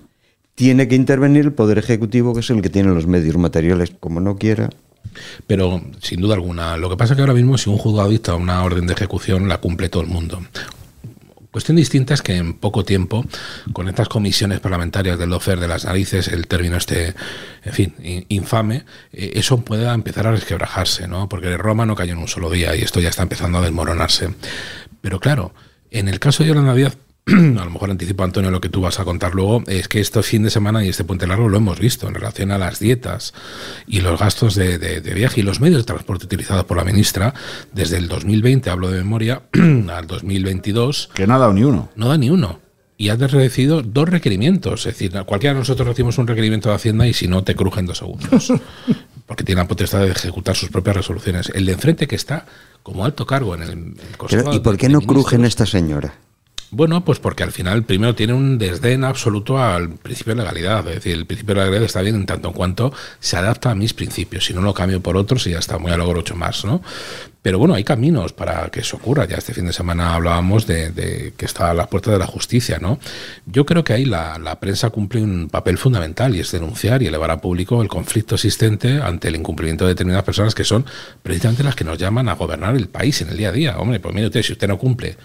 tiene 0.57 0.89
que 0.89 0.97
intervenir 0.97 1.45
el 1.45 1.53
Poder 1.53 1.79
Ejecutivo, 1.79 2.35
que 2.35 2.41
es 2.41 2.51
el 2.51 2.61
que 2.63 2.71
tiene 2.71 2.93
los 2.93 3.07
medios 3.07 3.37
materiales, 3.37 3.93
como 4.01 4.21
no 4.21 4.37
quiera. 4.37 4.71
Pero 5.47 5.81
sin 6.01 6.21
duda 6.21 6.35
alguna, 6.35 6.77
lo 6.77 6.91
que 6.91 6.97
pasa 6.97 7.13
es 7.13 7.17
que 7.17 7.23
ahora 7.23 7.35
mismo 7.35 7.57
si 7.57 7.71
un 7.71 7.79
juzgado 7.79 8.09
dicta 8.09 8.35
una 8.35 8.63
orden 8.65 8.87
de 8.87 8.93
ejecución 8.95 9.49
la 9.49 9.59
cumple 9.59 9.89
todo 9.89 10.03
el 10.03 10.09
mundo. 10.09 10.43
Cuestión 11.51 11.77
distinta 11.79 12.13
es 12.13 12.21
que 12.21 12.37
en 12.37 12.53
poco 12.53 12.85
tiempo, 12.85 13.25
con 13.73 13.89
estas 13.89 14.09
comisiones 14.11 14.61
parlamentarias 14.61 15.19
del 15.19 15.31
lofer 15.31 15.59
de 15.59 15.69
las 15.69 15.87
narices, 15.87 16.29
el 16.29 16.47
término 16.49 16.77
este, 16.77 17.15
en 17.65 17.73
fin, 17.73 17.95
in- 18.03 18.27
infame, 18.29 18.85
eh, 19.13 19.33
eso 19.37 19.63
pueda 19.63 19.95
empezar 19.95 20.27
a 20.27 20.33
resquebrajarse, 20.33 21.09
¿no? 21.09 21.31
Porque 21.31 21.57
Roma 21.57 21.87
no 21.87 21.95
cayó 21.95 22.13
en 22.13 22.19
un 22.19 22.29
solo 22.29 22.51
día 22.51 22.77
y 22.77 22.83
esto 22.83 23.01
ya 23.01 23.09
está 23.09 23.23
empezando 23.23 23.57
a 23.57 23.63
desmoronarse. 23.63 24.35
Pero 25.01 25.19
claro, 25.19 25.55
en 25.91 26.09
el 26.09 26.19
caso 26.19 26.43
de 26.43 26.51
Yolanda 26.51 26.75
Díaz, 26.75 26.99
a 27.61 27.65
lo 27.65 27.71
mejor 27.71 27.91
anticipo, 27.91 28.23
Antonio, 28.23 28.53
lo 28.53 28.61
que 28.61 28.69
tú 28.69 28.81
vas 28.83 29.01
a 29.01 29.05
contar 29.05 29.35
luego, 29.35 29.65
es 29.67 29.89
que 29.89 29.99
este 30.01 30.23
fin 30.23 30.45
de 30.45 30.51
semana 30.51 30.85
y 30.85 30.89
este 30.91 31.03
puente 31.03 31.27
largo 31.27 31.49
lo 31.49 31.57
hemos 31.57 31.81
visto 31.81 32.07
en 32.07 32.15
relación 32.15 32.53
a 32.53 32.59
las 32.59 32.79
dietas 32.79 33.35
y 33.89 34.01
los 34.01 34.19
gastos 34.21 34.55
de, 34.55 34.79
de- 34.79 35.01
de 35.01 35.15
viaje 35.15 35.41
y 35.41 35.43
los 35.43 35.61
medios 35.61 35.79
de 35.79 35.85
transporte 35.87 36.27
utilizados 36.27 36.65
por 36.67 36.77
la 36.77 36.85
ministra 36.85 37.35
desde 37.73 37.97
el 37.97 38.07
2020, 38.07 38.71
hablo 38.71 38.91
de 38.91 38.99
memoria, 38.99 39.43
al 39.53 40.07
2022, 40.07 41.11
Que 41.15 41.27
no 41.27 41.35
ha 41.35 41.39
dado 41.39 41.53
ni 41.53 41.65
uno. 41.65 41.91
no 41.97 42.09
da 42.09 42.17
ni 42.17 42.31
uno. 42.31 42.61
Y 42.99 43.09
has 43.11 43.19
recibido 43.19 43.83
dos 43.83 44.09
requerimientos. 44.09 44.87
Es 44.87 44.95
decir, 44.95 45.11
cualquiera 45.27 45.53
de 45.53 45.61
nosotros 45.61 45.87
recibimos 45.87 46.17
un 46.17 46.27
requerimiento 46.27 46.71
de 46.71 46.77
Hacienda 46.77 47.07
y 47.07 47.13
si 47.13 47.29
no, 47.29 47.45
te 47.45 47.55
crujen 47.55 47.85
dos 47.85 47.99
segundos. 47.99 48.51
Porque 49.27 49.45
tiene 49.45 49.61
la 49.61 49.69
potestad 49.69 50.01
de 50.01 50.13
ejecutar 50.13 50.57
sus 50.57 50.71
propias 50.71 50.97
resoluciones. 50.97 51.51
El 51.55 51.67
de 51.67 51.73
enfrente 51.73 52.07
que 52.07 52.15
está 52.17 52.47
como 52.83 53.05
alto 53.05 53.27
cargo 53.27 53.55
en 53.55 53.63
el, 53.65 53.71
el 53.71 53.97
Pero, 54.31 54.55
¿Y 54.55 54.61
por 54.61 54.79
qué 54.79 54.89
no 54.89 55.01
crujen 55.03 55.45
esta 55.45 55.67
señora? 55.67 56.15
Bueno, 56.73 57.05
pues 57.05 57.21
porque 57.21 57.45
al 57.45 57.53
final 57.53 57.85
primero 57.85 58.15
tiene 58.17 58.33
un 58.33 58.59
desdén 58.59 59.05
absoluto 59.05 59.59
al 59.59 59.91
principio 59.91 60.35
de 60.35 60.43
legalidad. 60.43 60.87
Es 60.89 60.97
decir, 60.97 61.13
el 61.13 61.25
principio 61.25 61.55
de 61.55 61.61
legalidad 61.61 61.85
está 61.85 62.03
bien 62.03 62.17
en 62.17 62.27
tanto 62.27 62.49
en 62.49 62.55
cuanto 62.55 62.93
se 63.21 63.37
adapta 63.37 63.71
a 63.71 63.75
mis 63.77 63.95
principios. 63.95 64.47
Si 64.47 64.53
no 64.53 64.61
lo 64.63 64.75
cambio 64.75 65.01
por 65.01 65.17
otros 65.17 65.47
y 65.47 65.51
ya 65.51 65.61
está, 65.61 65.79
muy 65.79 65.93
a 65.93 65.97
logro 65.97 66.21
ocho 66.21 66.35
más, 66.35 66.65
¿no? 66.65 66.83
Pero 67.41 67.61
bueno, 67.61 67.75
hay 67.75 67.85
caminos 67.85 68.33
para 68.33 68.69
que 68.71 68.81
eso 68.81 68.97
ocurra. 68.97 69.27
Ya 69.27 69.37
este 69.37 69.55
fin 69.55 69.67
de 69.67 69.73
semana 69.73 70.17
hablábamos 70.17 70.67
de, 70.67 70.91
de 70.91 71.35
que 71.37 71.47
está 71.47 71.71
a 71.71 71.75
las 71.75 71.87
puertas 71.87 72.13
de 72.13 72.19
la 72.19 72.27
justicia, 72.27 72.79
¿no? 72.81 72.99
Yo 73.47 73.65
creo 73.65 73.85
que 73.85 73.93
ahí 73.93 74.05
la, 74.05 74.37
la 74.41 74.59
prensa 74.59 74.91
cumple 74.91 75.23
un 75.23 75.49
papel 75.49 75.79
fundamental 75.79 76.35
y 76.35 76.41
es 76.41 76.51
denunciar 76.51 77.01
y 77.01 77.07
elevar 77.07 77.31
a 77.31 77.41
público 77.41 77.81
el 77.81 77.89
conflicto 77.89 78.35
existente 78.35 79.01
ante 79.01 79.29
el 79.29 79.37
incumplimiento 79.37 79.85
de 79.85 79.91
determinadas 79.91 80.25
personas 80.25 80.57
que 80.57 80.65
son 80.65 80.85
precisamente 81.23 81.63
las 81.63 81.77
que 81.77 81.85
nos 81.85 81.97
llaman 81.97 82.29
a 82.29 82.35
gobernar 82.35 82.75
el 82.75 82.89
país 82.89 83.23
en 83.23 83.29
el 83.29 83.37
día 83.37 83.51
a 83.51 83.53
día. 83.53 83.79
Hombre, 83.79 84.01
pues 84.01 84.13
mire 84.13 84.27
usted, 84.27 84.43
si 84.43 84.53
usted 84.53 84.67
no 84.67 84.77
cumple 84.77 85.17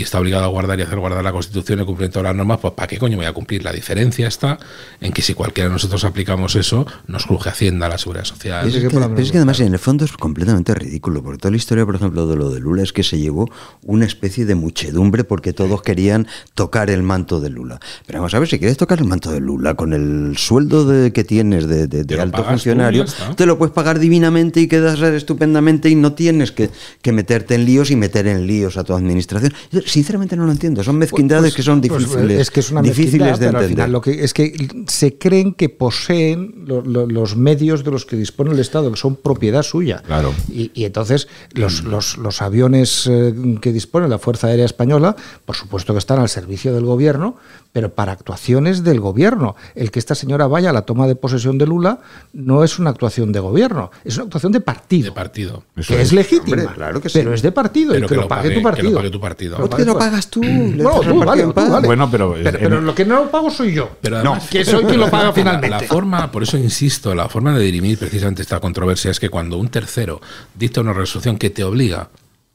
y 0.00 0.02
está 0.02 0.18
obligado 0.18 0.44
a 0.44 0.48
guardar 0.48 0.78
y 0.78 0.82
hacer 0.82 0.98
guardar 0.98 1.22
la 1.22 1.30
Constitución 1.30 1.78
y 1.82 1.84
cumplir 1.84 2.08
todas 2.08 2.24
las 2.24 2.34
normas, 2.34 2.58
pues 2.58 2.72
¿para 2.72 2.86
qué 2.86 2.96
coño 2.96 3.18
voy 3.18 3.26
a 3.26 3.34
cumplir? 3.34 3.62
La 3.62 3.70
diferencia 3.70 4.26
está 4.28 4.58
en 4.98 5.12
que 5.12 5.20
si 5.20 5.34
cualquiera 5.34 5.68
de 5.68 5.74
nosotros 5.74 6.04
aplicamos 6.04 6.56
eso, 6.56 6.86
nos 7.06 7.26
cruje 7.26 7.50
Hacienda, 7.50 7.86
la 7.86 7.98
Seguridad 7.98 8.24
Social. 8.24 8.66
Es 8.66 8.82
que- 8.82 8.88
pero 8.88 9.20
es 9.22 9.30
que 9.30 9.36
además 9.36 9.60
en 9.60 9.74
el 9.74 9.78
fondo 9.78 10.06
es 10.06 10.12
completamente 10.12 10.74
ridículo, 10.74 11.22
porque 11.22 11.36
toda 11.36 11.50
la 11.50 11.58
historia, 11.58 11.84
por 11.84 11.96
ejemplo, 11.96 12.26
de 12.26 12.36
lo 12.36 12.48
de 12.48 12.60
Lula 12.60 12.82
es 12.82 12.94
que 12.94 13.02
se 13.02 13.18
llevó 13.18 13.50
una 13.82 14.06
especie 14.06 14.46
de 14.46 14.54
muchedumbre 14.54 15.22
porque 15.24 15.52
todos 15.52 15.82
querían 15.82 16.26
tocar 16.54 16.88
el 16.88 17.02
manto 17.02 17.38
de 17.38 17.50
Lula. 17.50 17.78
Pero 18.06 18.20
vamos 18.20 18.32
a 18.32 18.38
ver, 18.38 18.48
si 18.48 18.58
quieres 18.58 18.78
tocar 18.78 19.00
el 19.00 19.04
manto 19.04 19.30
de 19.30 19.40
Lula 19.40 19.74
con 19.74 19.92
el 19.92 20.38
sueldo 20.38 20.86
de, 20.86 21.12
que 21.12 21.24
tienes 21.24 21.66
de, 21.68 21.82
alto 22.22 22.38
funcionario, 22.52 23.04
te 23.36 23.44
lo 23.44 23.58
puedes 23.58 23.74
pagar 23.74 23.98
divinamente 23.98 24.60
y 24.62 24.66
quedas 24.66 24.98
estupendamente 25.00 25.90
y 25.90 25.94
no 25.94 26.14
tienes 26.14 26.52
que, 26.52 26.70
que 27.02 27.12
meterte 27.12 27.54
en 27.54 27.66
líos 27.66 27.90
y 27.90 27.96
meter 27.96 28.26
en 28.28 28.46
líos 28.46 28.78
a 28.78 28.84
tu 28.84 28.94
administración. 28.94 29.52
Sinceramente 29.90 30.36
no 30.36 30.46
lo 30.46 30.52
entiendo. 30.52 30.82
Son 30.84 30.96
mezquindades 30.96 31.52
Pues- 31.52 31.54
que 31.56 31.62
son 31.62 31.80
pues, 31.80 31.98
difíciles, 31.98 32.40
es 32.40 32.50
que 32.50 32.60
es 32.60 32.70
una 32.70 32.82
difíciles 32.82 33.12
mezquindad, 33.12 33.38
de 33.38 33.46
pero 33.46 33.58
al 33.58 33.64
entender. 33.64 33.84
final 33.84 33.92
lo 33.92 34.00
que 34.00 34.24
es 34.24 34.32
que 34.34 34.68
se 34.88 35.18
creen 35.18 35.54
que 35.54 35.68
poseen 35.68 36.64
lo- 36.66 36.82
lo- 36.82 37.06
los 37.06 37.36
medios 37.36 37.84
de 37.84 37.90
los 37.90 38.04
que 38.06 38.16
dispone 38.16 38.52
el 38.52 38.58
Estado, 38.58 38.90
que 38.90 38.96
son 38.98 39.16
propiedad 39.16 39.62
suya. 39.62 40.02
Claro. 40.06 40.32
Y, 40.50 40.70
y 40.74 40.84
entonces 40.84 41.28
los, 41.52 41.84
los, 41.84 42.16
los 42.18 42.42
aviones 42.42 43.06
eh, 43.10 43.34
que 43.60 43.72
dispone 43.72 44.08
la 44.08 44.18
Fuerza 44.18 44.46
Aérea 44.48 44.64
Española, 44.64 45.16
por 45.44 45.56
supuesto 45.56 45.92
que 45.92 45.98
están 45.98 46.18
al 46.20 46.28
servicio 46.28 46.72
del 46.74 46.84
gobierno, 46.84 47.36
pero 47.72 47.90
para 47.94 48.12
actuaciones 48.12 48.82
del 48.82 49.00
gobierno. 49.00 49.54
El 49.74 49.90
que 49.90 49.98
esta 49.98 50.14
señora 50.14 50.46
vaya 50.46 50.70
a 50.70 50.72
la 50.72 50.82
toma 50.82 51.06
de 51.06 51.14
posesión 51.14 51.56
de 51.58 51.66
Lula 51.66 52.00
no 52.32 52.64
es 52.64 52.78
una 52.78 52.90
actuación 52.90 53.32
de 53.32 53.40
gobierno, 53.40 53.90
es 54.04 54.16
una 54.16 54.24
actuación 54.24 54.52
de 54.52 54.60
partido. 54.60 55.04
De 55.06 55.12
partido. 55.12 55.62
que 55.86 56.00
es 56.02 56.12
legítima, 56.12 56.62
Hombre, 56.62 56.74
claro 56.74 57.00
que 57.00 57.08
sí. 57.08 57.18
pero 57.18 57.32
es 57.32 57.42
de 57.42 57.52
partido 57.52 57.92
Pero 57.92 58.06
y 58.06 58.08
que, 58.08 58.14
lo 58.16 58.28
pague, 58.28 58.50
tu 58.50 58.62
partido. 58.62 58.88
Que 58.88 58.92
lo 58.92 58.98
pague 58.98 59.10
tu 59.10 59.20
partido. 59.20 59.56
¿Por 59.56 59.76
qué 59.76 59.84
lo 59.84 59.98
pagas 59.98 60.28
tú? 60.28 60.42
Le 60.42 60.82
No, 60.82 61.00
tú, 61.00 61.18
vale, 61.24 61.42
tú, 61.44 61.52
vale. 61.54 61.86
Bueno, 61.86 62.10
pero- 62.10 62.34
pero, 62.42 62.58
pero 62.58 62.80
lo 62.80 62.94
que 62.94 63.04
no 63.04 63.16
lo 63.24 63.30
pago 63.30 63.50
soy 63.50 63.72
yo. 63.72 63.90
Pero 64.00 64.16
además, 64.16 64.48
que 64.48 64.64
soy 64.64 64.84
quien 64.84 64.98
lo 65.00 65.10
paga 65.10 65.24
la- 65.28 65.32
finalmente. 65.32 65.68
La, 65.70 65.80
forma, 65.80 66.30
por 66.30 66.42
eso 66.42 66.56
insisto, 66.58 67.14
la 67.14 67.28
forma 67.28 67.56
de 67.56 67.64
dirimir 67.64 67.98
precisamente 67.98 68.42
esta 68.42 68.58
controversia 68.60 69.10
es 69.10 69.20
que 69.20 69.28
cuando 69.28 69.56
un 69.58 69.68
tercero 69.68 70.20
dicta 70.54 70.80
una 70.80 70.92
resolución 70.92 71.38
que 71.38 71.50
te 71.50 71.62
obliga 71.64 72.08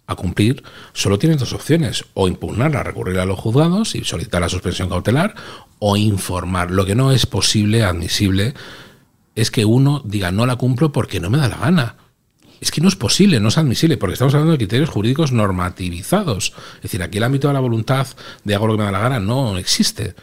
a 0.07 0.15
cumplir, 0.15 0.63
solo 0.93 1.17
tienes 1.17 1.39
dos 1.39 1.53
opciones, 1.53 2.05
o 2.13 2.27
impugnarla, 2.27 2.83
recurrir 2.83 3.19
a 3.19 3.25
los 3.25 3.39
juzgados 3.39 3.95
y 3.95 4.03
solicitar 4.03 4.41
la 4.41 4.49
suspensión 4.49 4.89
cautelar, 4.89 5.35
o 5.79 5.97
informar. 5.97 6.71
Lo 6.71 6.85
que 6.85 6.95
no 6.95 7.11
es 7.11 7.25
posible, 7.25 7.83
admisible, 7.83 8.53
es 9.35 9.51
que 9.51 9.65
uno 9.65 10.01
diga 10.05 10.31
no 10.31 10.45
la 10.45 10.55
cumplo 10.55 10.91
porque 10.91 11.19
no 11.19 11.29
me 11.29 11.37
da 11.37 11.49
la 11.49 11.57
gana. 11.57 11.95
Es 12.61 12.71
que 12.71 12.81
no 12.81 12.87
es 12.87 12.95
posible, 12.95 13.39
no 13.39 13.49
es 13.49 13.57
admisible, 13.57 13.97
porque 13.97 14.13
estamos 14.13 14.33
hablando 14.33 14.53
de 14.53 14.57
criterios 14.57 14.89
jurídicos 14.89 15.31
normativizados. 15.31 16.53
Es 16.77 16.83
decir, 16.83 17.03
aquí 17.03 17.17
el 17.17 17.23
ámbito 17.23 17.47
de 17.47 17.53
la 17.53 17.59
voluntad 17.59 18.07
de 18.43 18.55
hago 18.55 18.67
lo 18.67 18.73
que 18.73 18.79
me 18.79 18.85
da 18.85 18.91
la 18.91 18.99
gana 18.99 19.19
no 19.19 19.57
existe. 19.57 20.15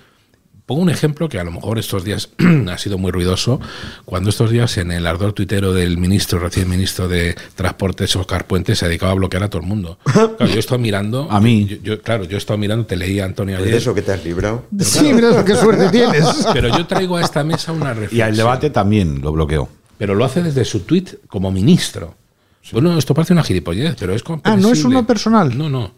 Pongo 0.72 0.84
un 0.84 0.88
ejemplo 0.88 1.28
que 1.28 1.38
a 1.38 1.44
lo 1.44 1.50
mejor 1.50 1.78
estos 1.78 2.02
días 2.02 2.30
ha 2.70 2.78
sido 2.78 2.96
muy 2.96 3.10
ruidoso, 3.12 3.60
cuando 4.06 4.30
estos 4.30 4.50
días 4.50 4.78
en 4.78 4.90
el 4.90 5.06
ardor 5.06 5.34
tuitero 5.34 5.74
del 5.74 5.98
ministro, 5.98 6.38
recién 6.38 6.66
ministro 6.70 7.08
de 7.08 7.34
Transportes, 7.56 8.16
Oscar 8.16 8.46
Puente, 8.46 8.74
se 8.74 8.86
dedicaba 8.86 9.12
a 9.12 9.14
bloquear 9.16 9.42
a 9.42 9.50
todo 9.50 9.60
el 9.60 9.68
mundo. 9.68 9.98
Claro, 10.06 10.46
yo 10.46 10.56
he 10.56 10.58
estado 10.58 10.78
mirando... 10.78 11.30
A 11.30 11.42
mí. 11.42 11.66
yo- 11.66 11.76
yo- 11.82 12.00
claro, 12.00 12.24
yo 12.24 12.36
he 12.36 12.38
estado 12.38 12.56
mirando, 12.56 12.86
te 12.86 12.96
leí 12.96 13.20
Antonio 13.20 13.58
¿De 13.58 13.64
ayer, 13.64 13.74
eso 13.74 13.92
que 13.94 14.00
te 14.00 14.12
has 14.12 14.24
librado? 14.24 14.64
Sí, 14.80 15.12
mira 15.12 15.44
qué 15.44 15.54
suerte 15.56 15.88
tienes. 15.92 16.24
pero 16.54 16.68
yo 16.74 16.86
traigo 16.86 17.18
a 17.18 17.20
esta 17.20 17.44
mesa 17.44 17.70
una 17.72 17.90
reflexión. 17.92 18.18
Y 18.18 18.22
al 18.22 18.34
debate 18.34 18.70
también 18.70 19.20
lo 19.20 19.30
bloqueó. 19.32 19.68
Pero 19.98 20.14
lo 20.14 20.24
hace 20.24 20.42
desde 20.42 20.64
su 20.64 20.80
tuit 20.80 21.16
como 21.28 21.50
ministro. 21.52 22.14
Bueno, 22.72 22.96
esto 22.96 23.12
parece 23.12 23.34
una 23.34 23.42
gilipollez, 23.42 23.94
pero 24.00 24.14
es 24.14 24.22
Ah, 24.42 24.56
no 24.56 24.72
es 24.72 24.82
uno 24.86 25.06
personal. 25.06 25.54
No, 25.58 25.68
no. 25.68 25.92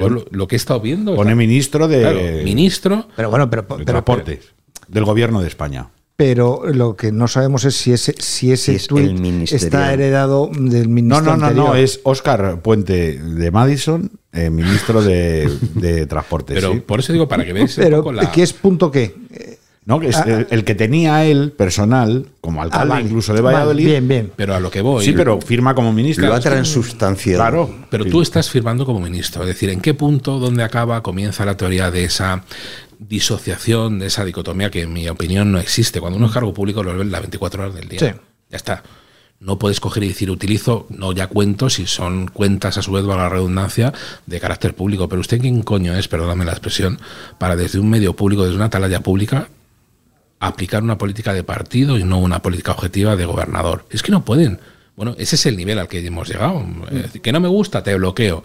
Yo 0.00 0.08
lo, 0.10 0.24
lo 0.30 0.48
que 0.48 0.56
he 0.56 0.58
estado 0.58 0.80
viendo... 0.80 1.14
Pone 1.14 1.34
ministro 1.34 1.88
de, 1.88 2.00
Claro, 2.00 2.20
ministro... 2.44 3.08
Pero 3.16 3.30
bueno, 3.30 3.48
pero, 3.50 3.62
de 3.62 3.68
pero, 3.68 3.84
Transportes, 3.84 4.40
del 4.88 5.04
gobierno 5.04 5.40
de 5.40 5.48
España. 5.48 5.88
pero 6.16 6.62
lo 6.66 6.96
que 6.96 7.12
no 7.12 7.28
sabemos 7.28 7.64
es 7.64 7.76
si 7.76 7.92
ese, 7.92 8.14
si 8.18 8.52
ese 8.52 8.74
es 8.76 8.90
ministerial. 8.92 9.64
está 9.66 9.92
heredado 9.92 10.50
del 10.52 10.88
No, 10.88 10.94
ministro 10.94 11.30
no, 11.32 11.36
no, 11.36 11.46
anterior. 11.46 11.68
no, 11.70 11.74
es 11.76 12.00
Óscar 12.02 12.60
Puente 12.62 13.18
de 13.18 13.50
Madison, 13.50 14.10
eh, 14.32 14.50
ministro 14.50 15.02
de, 15.02 15.48
de 15.74 16.06
Transportes. 16.12 16.54
Pero 16.56 16.72
sí. 16.74 16.80
por 16.80 17.00
eso 17.00 17.12
digo, 17.12 17.26
para 17.28 17.44
que 17.44 17.52
veáis 17.52 17.76
un 17.78 17.84
Pero, 17.84 17.96
poco 17.98 18.12
la... 18.12 18.30
¿qué 18.32 18.42
es 18.42 18.52
punto 18.52 18.90
qué? 18.90 19.14
No, 19.90 19.98
que 20.00 20.08
es 20.08 20.16
Ah, 20.16 20.24
el, 20.26 20.46
el 20.50 20.64
que 20.64 20.74
tenía 20.76 21.24
él, 21.24 21.50
personal, 21.50 22.26
como 22.40 22.62
alcalde 22.62 22.84
ah, 22.92 22.94
vale. 22.94 23.06
incluso 23.06 23.34
de 23.34 23.40
Vale, 23.40 23.56
Valladolid. 23.56 23.84
bien, 23.86 24.06
bien. 24.08 24.32
Pero 24.36 24.54
a 24.54 24.60
lo 24.60 24.70
que 24.70 24.80
voy... 24.82 25.04
Sí, 25.04 25.12
pero 25.12 25.40
firma 25.40 25.74
como 25.74 25.92
ministro. 25.92 26.28
Lo 26.28 26.34
ha 26.34 26.40
transustanciado. 26.40 27.40
Claro. 27.42 27.74
Pero 27.90 28.04
Sí. 28.04 28.10
tú 28.10 28.22
estás 28.22 28.48
firmando 28.48 28.86
como 28.86 29.00
ministro. 29.00 29.42
Es 29.42 29.48
decir, 29.48 29.68
¿en 29.70 29.80
qué 29.80 29.92
punto, 29.94 30.38
dónde 30.38 30.62
acaba, 30.62 31.02
comienza 31.02 31.44
la 31.44 31.56
teoría 31.56 31.90
de 31.90 32.04
esa 32.04 32.44
disociación, 33.00 33.98
de 33.98 34.06
esa 34.06 34.24
dicotomía 34.24 34.70
que 34.70 34.82
en 34.82 34.92
mi 34.92 35.08
opinión 35.08 35.50
no 35.50 35.58
existe? 35.58 36.00
Cuando 36.00 36.16
uno 36.18 36.26
es 36.28 36.32
cargo 36.32 36.54
público 36.54 36.82
lo 36.82 36.96
ven 36.96 37.10
las 37.10 37.20
24 37.22 37.62
horas 37.62 37.74
del 37.74 37.88
día. 37.88 37.98
Sí. 37.98 38.06
Ya 38.50 38.56
está. 38.56 38.82
No 39.40 39.58
puedes 39.58 39.80
coger 39.80 40.04
y 40.04 40.08
decir, 40.08 40.30
utilizo, 40.30 40.86
no 40.90 41.12
ya 41.12 41.26
cuentos, 41.26 41.74
si 41.74 41.86
son 41.86 42.28
cuentas 42.28 42.76
a 42.76 42.82
su 42.82 42.92
vez, 42.92 43.04
valga 43.06 43.24
la 43.24 43.28
redundancia, 43.30 43.92
de 44.26 44.38
carácter 44.38 44.74
público. 44.74 45.08
Pero 45.08 45.20
usted, 45.20 45.40
¿quién 45.40 45.62
coño 45.62 45.96
es, 45.96 46.08
perdóname 46.08 46.44
la 46.44 46.52
expresión, 46.52 47.00
para 47.38 47.56
desde 47.56 47.78
un 47.80 47.88
medio 47.88 48.14
público, 48.14 48.42
desde 48.44 48.56
una 48.56 48.66
atalaya 48.66 49.00
pública, 49.00 49.48
aplicar 50.40 50.82
una 50.82 50.98
política 50.98 51.32
de 51.32 51.44
partido 51.44 51.98
y 51.98 52.04
no 52.04 52.18
una 52.18 52.42
política 52.42 52.72
objetiva 52.72 53.14
de 53.14 53.26
gobernador? 53.26 53.84
Es 53.90 54.02
que 54.02 54.10
no 54.10 54.24
pueden. 54.24 54.58
Bueno, 54.96 55.14
ese 55.18 55.36
es 55.36 55.46
el 55.46 55.56
nivel 55.56 55.78
al 55.78 55.88
que 55.88 56.04
hemos 56.04 56.28
llegado. 56.28 56.66
Que 57.22 57.32
no 57.32 57.40
me 57.40 57.48
gusta, 57.48 57.82
te 57.82 57.94
bloqueo. 57.94 58.42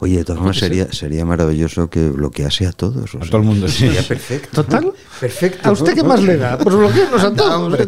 Oye, 0.00 0.18
de 0.18 0.24
todas 0.24 0.38
formas 0.38 0.56
sería, 0.58 0.92
sería 0.92 1.24
maravilloso 1.24 1.90
que 1.90 2.08
bloquease 2.10 2.66
a 2.66 2.72
todos. 2.72 3.14
o 3.14 3.18
A 3.18 3.22
sea, 3.22 3.30
todo 3.30 3.40
el 3.40 3.46
mundo, 3.46 3.66
sí. 3.68 3.86
Sería 3.88 4.02
perfecto. 4.02 4.62
Total. 4.62 4.92
Perfecto. 5.18 5.68
¿A 5.68 5.72
usted 5.72 5.94
qué 5.94 6.04
más 6.04 6.22
le 6.22 6.36
da? 6.36 6.56
Pues 6.58 6.76
bloquearnos 6.76 7.24
a 7.24 7.32
todos. 7.34 7.80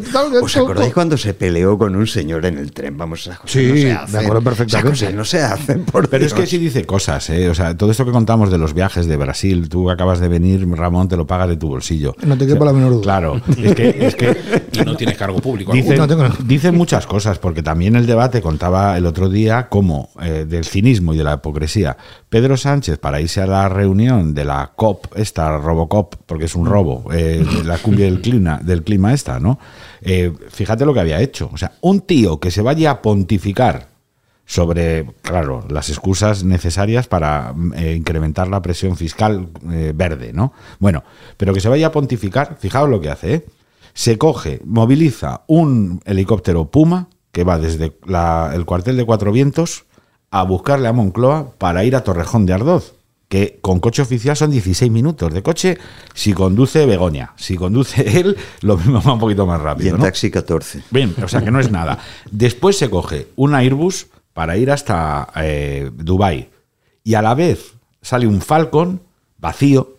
¿Os 0.42 0.56
acordáis 0.56 0.92
cuando 0.92 1.16
se 1.16 1.34
peleó 1.34 1.78
con 1.78 1.94
un 1.94 2.06
señor 2.08 2.44
en 2.46 2.58
el 2.58 2.72
tren? 2.72 2.96
Vamos, 2.98 3.20
esas 3.20 3.38
cosas 3.38 3.52
Sí, 3.52 3.68
no 3.68 3.74
se 3.76 3.84
me 3.84 3.92
hacen. 3.92 4.20
acuerdo 4.20 4.42
perfectamente. 4.42 4.88
Esas 4.96 5.00
cosas 5.08 5.14
no 5.14 5.24
se 5.24 5.40
hacen, 5.42 5.84
por 5.84 6.08
Pero 6.08 6.26
es 6.26 6.34
que 6.34 6.46
sí 6.46 6.58
dice 6.58 6.84
cosas, 6.84 7.30
¿eh? 7.30 7.48
O 7.48 7.54
sea, 7.54 7.76
todo 7.76 7.92
esto 7.92 8.04
que 8.04 8.10
contamos 8.10 8.50
de 8.50 8.58
los 8.58 8.74
viajes 8.74 9.06
de 9.06 9.16
Brasil, 9.16 9.68
tú 9.68 9.88
acabas 9.90 10.18
de 10.18 10.26
venir, 10.28 10.68
Ramón, 10.68 11.08
te 11.08 11.16
lo 11.16 11.26
pagas 11.28 11.48
de 11.48 11.56
tu 11.56 11.68
bolsillo. 11.68 12.16
No 12.26 12.36
te 12.36 12.46
quepa 12.46 12.64
la 12.64 12.72
menor 12.72 12.90
duda. 12.94 13.02
Claro, 13.02 13.40
es 13.56 13.74
que, 13.76 13.96
es 14.06 14.14
que 14.16 14.36
Y 14.72 14.84
no 14.84 14.96
tienes 14.96 15.16
cargo 15.16 15.38
público. 15.40 15.72
Dicen, 15.72 15.96
No 15.98 16.08
tengo- 16.08 16.28
dicen 16.44 16.74
muchas 16.76 17.06
cosas, 17.06 17.38
porque 17.38 17.62
también 17.62 17.94
el 17.94 18.06
debate 18.06 18.40
contaba 18.42 18.96
el 18.98 19.06
otro 19.06 19.28
día 19.28 19.68
como 19.68 20.10
eh, 20.20 20.44
del 20.48 20.64
cinismo 20.64 21.14
y 21.14 21.18
de 21.18 21.24
la 21.24 21.34
hipocresía. 21.34 21.96
Pedro 22.28 22.56
Sánchez, 22.56 22.98
para 22.98 23.20
irse 23.20 23.40
a 23.40 23.46
la 23.46 23.68
reunión 23.68 24.34
de 24.34 24.44
la 24.44 24.72
COP, 24.76 25.06
esta 25.16 25.58
Robocop, 25.58 26.14
porque 26.26 26.44
es 26.46 26.54
un 26.54 26.66
robo, 26.66 27.12
eh, 27.12 27.44
de 27.44 27.64
la 27.64 27.78
cumbia 27.78 28.04
del 28.06 28.20
clima, 28.20 28.60
del 28.62 28.82
clima 28.84 29.12
esta, 29.12 29.40
¿no? 29.40 29.58
Eh, 30.02 30.32
fíjate 30.50 30.84
lo 30.86 30.94
que 30.94 31.00
había 31.00 31.20
hecho. 31.20 31.50
O 31.52 31.56
sea, 31.58 31.72
un 31.80 32.00
tío 32.02 32.38
que 32.40 32.50
se 32.50 32.62
vaya 32.62 32.90
a 32.90 33.02
pontificar 33.02 33.88
sobre, 34.46 35.06
claro, 35.22 35.64
las 35.70 35.88
excusas 35.90 36.42
necesarias 36.42 37.06
para 37.06 37.54
eh, 37.76 37.94
incrementar 37.96 38.48
la 38.48 38.60
presión 38.62 38.96
fiscal 38.96 39.48
verde, 39.94 40.32
¿no? 40.32 40.52
Bueno, 40.80 41.04
pero 41.36 41.54
que 41.54 41.60
se 41.60 41.68
vaya 41.68 41.88
a 41.88 41.92
pontificar, 41.92 42.56
fijaos 42.58 42.88
lo 42.90 43.00
que 43.00 43.10
hace, 43.10 43.34
¿eh? 43.34 43.46
Se 43.92 44.18
coge, 44.18 44.60
moviliza 44.64 45.42
un 45.48 46.00
helicóptero 46.04 46.70
Puma 46.70 47.08
que 47.32 47.44
va 47.44 47.58
desde 47.58 47.92
la- 48.06 48.50
el 48.54 48.64
cuartel 48.64 48.96
de 48.96 49.04
Cuatro 49.04 49.30
Vientos 49.30 49.84
a 50.30 50.42
buscarle 50.44 50.88
a 50.88 50.92
Moncloa 50.92 51.52
para 51.58 51.84
ir 51.84 51.96
a 51.96 52.04
Torrejón 52.04 52.46
de 52.46 52.52
Ardoz, 52.52 52.94
que 53.28 53.58
con 53.60 53.80
coche 53.80 54.02
oficial 54.02 54.36
son 54.36 54.50
16 54.50 54.90
minutos 54.90 55.32
de 55.32 55.42
coche 55.42 55.78
si 56.14 56.32
conduce 56.32 56.86
Begoña. 56.86 57.32
Si 57.36 57.56
conduce 57.56 58.02
él, 58.20 58.36
lo 58.62 58.76
mismo 58.76 59.00
va 59.02 59.12
un 59.12 59.18
poquito 59.20 59.46
más 59.46 59.60
Y 59.60 59.64
rápido. 59.64 59.90
en 59.90 59.96
¿no? 59.98 60.02
taxi 60.04 60.30
14. 60.30 60.82
Bien, 60.90 61.14
o 61.22 61.28
sea 61.28 61.42
que 61.42 61.50
no 61.50 61.60
es 61.60 61.70
nada. 61.70 61.98
Después 62.30 62.76
se 62.76 62.90
coge 62.90 63.28
un 63.36 63.54
Airbus 63.54 64.08
para 64.32 64.56
ir 64.56 64.70
hasta 64.70 65.28
eh, 65.36 65.90
Dubai 65.94 66.48
y 67.04 67.14
a 67.14 67.22
la 67.22 67.34
vez 67.34 67.74
sale 68.02 68.26
un 68.26 68.40
Falcon 68.40 69.00
vacío, 69.38 69.96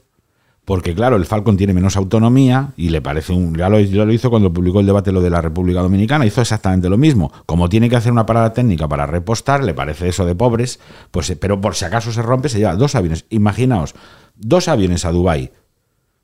porque 0.65 0.93
claro, 0.93 1.15
el 1.15 1.25
Falcon 1.25 1.57
tiene 1.57 1.73
menos 1.73 1.97
autonomía 1.97 2.73
y 2.77 2.89
le 2.89 3.01
parece 3.01 3.33
un... 3.33 3.55
Ya 3.55 3.67
lo, 3.67 3.79
hizo 3.79 4.29
cuando 4.29 4.53
publicó 4.53 4.79
el 4.79 4.85
debate 4.85 5.11
lo 5.11 5.21
de 5.21 5.29
la 5.29 5.41
República 5.41 5.81
Dominicana, 5.81 6.25
hizo 6.25 6.41
exactamente 6.41 6.87
lo 6.87 6.97
mismo. 6.97 7.31
Como 7.45 7.67
tiene 7.67 7.89
que 7.89 7.95
hacer 7.95 8.11
una 8.11 8.25
parada 8.25 8.53
técnica 8.53 8.87
para 8.87 9.07
repostar, 9.07 9.63
le 9.63 9.73
parece 9.73 10.07
eso 10.09 10.25
de 10.25 10.35
pobres, 10.35 10.79
pues 11.09 11.29
eh, 11.31 11.35
pero 11.35 11.59
por 11.59 11.75
si 11.75 11.85
acaso 11.85 12.11
se 12.11 12.21
rompe, 12.21 12.49
se 12.49 12.59
lleva 12.59 12.75
dos 12.75 12.95
aviones. 12.95 13.25
Imaginaos, 13.29 13.95
dos 14.35 14.67
aviones 14.67 15.03
a 15.05 15.11
Dubai 15.11 15.51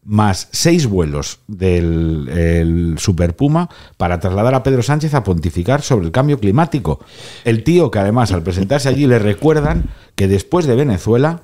más 0.08 0.48
seis 0.54 0.88
vuelos 0.88 1.40
del 1.48 2.30
el 2.30 2.96
Super 2.98 3.36
Puma 3.36 3.70
para 3.98 4.22
trasladar 4.22 4.56
a 4.56 4.64
Pedro 4.64 4.82
Sánchez 4.82 5.14
a 5.14 5.24
pontificar 5.24 5.82
sobre 5.82 6.06
el 6.06 6.14
cambio 6.14 6.40
climático. 6.40 7.02
El 7.44 7.64
tío 7.66 7.92
que 7.92 8.00
además 8.00 8.32
al 8.32 8.42
presentarse 8.42 8.88
allí 8.88 9.06
le 9.06 9.20
recuerdan 9.20 9.90
que 10.16 10.30
después 10.30 10.66
de 10.66 10.76
Venezuela 10.76 11.42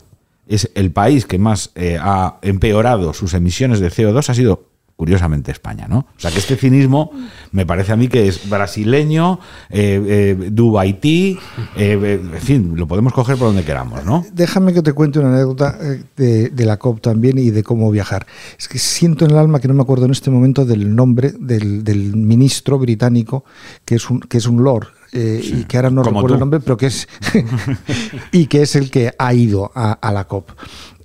es 0.47 0.69
el 0.75 0.91
país 0.91 1.25
que 1.25 1.37
más 1.37 1.71
eh, 1.75 1.97
ha 1.99 2.37
empeorado 2.41 3.13
sus 3.13 3.33
emisiones 3.33 3.79
de 3.79 3.89
CO2 3.89 4.29
ha 4.29 4.33
sido 4.33 4.73
curiosamente 4.95 5.51
España, 5.51 5.87
¿no? 5.89 5.99
O 6.15 6.19
sea 6.19 6.31
que 6.31 6.39
este 6.39 6.55
cinismo 6.55 7.11
me 7.51 7.65
parece 7.65 7.91
a 7.91 7.95
mí 7.95 8.07
que 8.07 8.27
es 8.27 8.47
brasileño, 8.47 9.39
eh, 9.69 10.01
eh, 10.07 10.49
dubaití, 10.51 11.37
eh, 11.75 12.21
en 12.21 12.41
fin, 12.41 12.73
lo 12.75 12.87
podemos 12.87 13.11
coger 13.11 13.37
por 13.37 13.47
donde 13.47 13.63
queramos, 13.63 14.05
¿no? 14.05 14.25
Déjame 14.31 14.73
que 14.73 14.81
te 14.81 14.93
cuente 14.93 15.19
una 15.19 15.33
anécdota 15.33 15.77
eh, 15.81 16.03
de, 16.15 16.49
de 16.49 16.65
la 16.65 16.77
COP 16.77 17.01
también 17.01 17.37
y 17.37 17.49
de 17.49 17.63
cómo 17.63 17.89
viajar. 17.91 18.27
Es 18.57 18.67
que 18.67 18.77
siento 18.77 19.25
en 19.25 19.31
el 19.31 19.37
alma 19.37 19.59
que 19.59 19.67
no 19.67 19.73
me 19.73 19.81
acuerdo 19.81 20.05
en 20.05 20.11
este 20.11 20.29
momento 20.29 20.63
del 20.63 20.95
nombre 20.95 21.33
del, 21.37 21.83
del 21.83 22.15
ministro 22.15 22.77
británico, 22.77 23.45
que 23.85 23.95
es 23.95 24.09
un, 24.09 24.19
que 24.19 24.37
es 24.37 24.45
un 24.45 24.63
lord. 24.63 24.87
Eh, 25.13 25.41
y 25.43 25.63
que 25.65 25.77
ahora 25.77 25.89
no 25.91 26.03
recuerdo 26.03 26.27
tú. 26.29 26.33
el 26.33 26.39
nombre, 26.39 26.59
pero 26.59 26.75
que 26.75 26.87
es 26.87 27.07
y 28.31 28.47
que 28.47 28.63
es 28.63 28.75
el 28.75 28.89
que 28.91 29.13
ha 29.17 29.33
ido 29.33 29.71
a, 29.75 29.93
a 29.93 30.11
la 30.11 30.25
COP. 30.27 30.51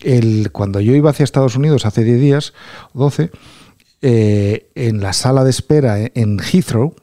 El, 0.00 0.50
cuando 0.52 0.80
yo 0.80 0.94
iba 0.94 1.10
hacia 1.10 1.24
Estados 1.24 1.56
Unidos 1.56 1.84
hace 1.86 2.04
10 2.04 2.20
días, 2.20 2.52
12, 2.94 3.30
eh, 4.00 4.70
en 4.74 5.00
la 5.00 5.12
sala 5.12 5.44
de 5.44 5.50
espera 5.50 5.98
en 6.14 6.38
Heathrow, 6.40 6.94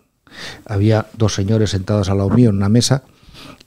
había 0.65 1.07
dos 1.17 1.33
señores 1.33 1.69
sentados 1.71 2.09
al 2.09 2.17
lado 2.17 2.29
mío 2.29 2.49
en 2.49 2.57
una 2.57 2.69
mesa 2.69 3.03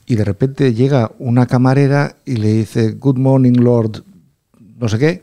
y 0.06 0.16
de 0.16 0.24
repente 0.24 0.74
llega 0.74 1.12
una 1.18 1.46
camarera 1.46 2.16
y 2.24 2.36
le 2.36 2.52
dice, 2.52 2.92
Good 2.92 3.18
morning, 3.18 3.52
Lord, 3.58 4.02
no 4.78 4.88
sé 4.88 4.98
qué. 4.98 5.22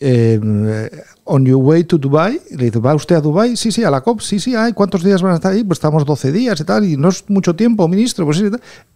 eh, 0.00 0.90
on 1.24 1.44
your 1.44 1.62
way 1.62 1.84
to 1.84 1.98
Dubai, 1.98 2.40
le 2.50 2.64
dice, 2.64 2.78
¿va 2.78 2.94
usted 2.94 3.16
a 3.16 3.20
Dubai? 3.20 3.56
Sí, 3.56 3.70
sí, 3.70 3.84
a 3.84 3.90
la 3.90 4.00
COP, 4.00 4.20
sí, 4.20 4.40
sí, 4.40 4.54
ay, 4.54 4.72
¿cuántos 4.72 5.04
días 5.04 5.22
van 5.22 5.32
a 5.32 5.34
estar 5.36 5.52
ahí? 5.52 5.62
Pues 5.64 5.78
estamos 5.78 6.04
12 6.04 6.32
días 6.32 6.60
y 6.60 6.64
tal, 6.64 6.84
y 6.84 6.96
no 6.96 7.08
es 7.08 7.24
mucho 7.28 7.54
tiempo, 7.54 7.86
ministro. 7.88 8.24
Pues 8.24 8.38
sí. 8.38 8.50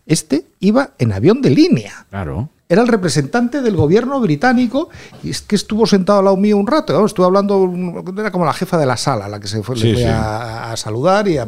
Este 0.06 0.46
iba 0.60 0.90
en 0.98 1.12
avión 1.12 1.42
de 1.42 1.50
línea. 1.50 2.06
Claro. 2.10 2.50
Era 2.68 2.82
el 2.82 2.88
representante 2.88 3.60
del 3.62 3.76
gobierno 3.76 4.18
británico 4.20 4.88
y 5.22 5.30
es 5.30 5.40
que 5.40 5.54
estuvo 5.54 5.86
sentado 5.86 6.18
al 6.18 6.24
lado 6.24 6.36
mío 6.36 6.56
un 6.56 6.66
rato. 6.66 6.92
vamos, 6.92 7.10
estuve 7.12 7.26
hablando, 7.26 7.70
era 8.18 8.32
como 8.32 8.44
la 8.44 8.52
jefa 8.52 8.76
de 8.76 8.86
la 8.86 8.96
sala, 8.96 9.28
la 9.28 9.38
que 9.38 9.46
se 9.46 9.62
fue, 9.62 9.76
Sí, 9.76 9.88
le 9.88 9.92
fue 9.94 10.02
sí. 10.02 10.08
a, 10.08 10.72
a 10.72 10.76
saludar 10.76 11.28
y 11.28 11.38
a 11.38 11.46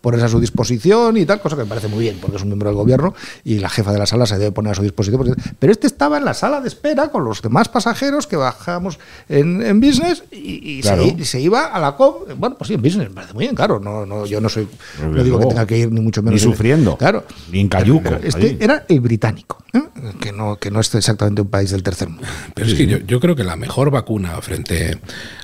ponerse 0.00 0.24
a 0.24 0.28
su 0.30 0.40
disposición 0.40 1.18
y 1.18 1.26
tal, 1.26 1.42
cosa 1.42 1.56
que 1.56 1.62
me 1.64 1.68
parece 1.68 1.88
muy 1.88 2.00
bien 2.00 2.16
porque 2.20 2.36
es 2.36 2.42
un 2.42 2.48
miembro 2.48 2.70
del 2.70 2.76
gobierno 2.76 3.14
y 3.44 3.58
la 3.58 3.68
jefa 3.68 3.92
de 3.92 3.98
la 3.98 4.06
sala 4.06 4.24
se 4.24 4.38
debe 4.38 4.52
poner 4.52 4.72
a 4.72 4.74
su 4.74 4.82
disposición. 4.82 5.36
Pero 5.58 5.70
este 5.70 5.86
estaba 5.86 6.16
en 6.16 6.24
la 6.24 6.32
sala 6.32 6.62
de 6.62 6.68
espera 6.68 7.08
con 7.08 7.24
los 7.24 7.42
demás 7.42 7.68
pasajeros 7.68 8.26
que 8.26 8.36
bajamos 8.36 8.98
en, 9.28 9.60
en 9.60 9.80
business 9.80 10.24
y, 10.32 10.78
y 10.78 10.80
Claro. 10.80 11.02
se, 11.04 11.08
y 11.18 11.24
se 11.26 11.40
iba 11.42 11.66
a 11.66 11.78
la 11.78 11.94
COP. 11.96 12.30
Bueno, 12.38 12.56
pues 12.56 12.68
sí, 12.68 12.74
en 12.74 12.80
business, 12.80 13.08
me 13.10 13.14
parece 13.14 13.34
muy 13.34 13.44
bien, 13.44 13.54
claro. 13.54 13.80
No, 13.80 14.06
no, 14.06 14.24
yo 14.24 14.40
no 14.40 14.48
soy, 14.48 14.66
no 15.02 15.22
digo 15.22 15.38
que 15.40 15.46
tenga 15.46 15.66
que 15.66 15.76
ir 15.76 15.92
ni 15.92 16.00
mucho 16.00 16.22
ni 16.22 16.26
menos. 16.26 16.40
sufriendo, 16.40 16.96
Claro. 16.96 17.24
ni 17.52 17.60
en 17.60 17.68
cayuco, 17.68 18.08
Este 18.22 18.46
allí. 18.46 18.56
era 18.60 18.84
el 18.88 19.00
británico, 19.00 19.62
¿eh? 19.74 19.82
que, 20.20 20.32
no, 20.32 20.53
que 20.58 20.70
no 20.70 20.80
es 20.80 20.94
exactamente 20.94 21.42
un 21.42 21.48
país 21.48 21.70
del 21.70 21.82
tercer 21.82 22.08
mundo. 22.08 22.26
Pero 22.54 22.66
es 22.68 22.74
que 22.74 22.86
yo, 22.86 22.98
yo 22.98 23.20
creo 23.20 23.36
que 23.36 23.44
la 23.44 23.56
mejor 23.56 23.90
vacuna 23.90 24.40
frente 24.42 24.98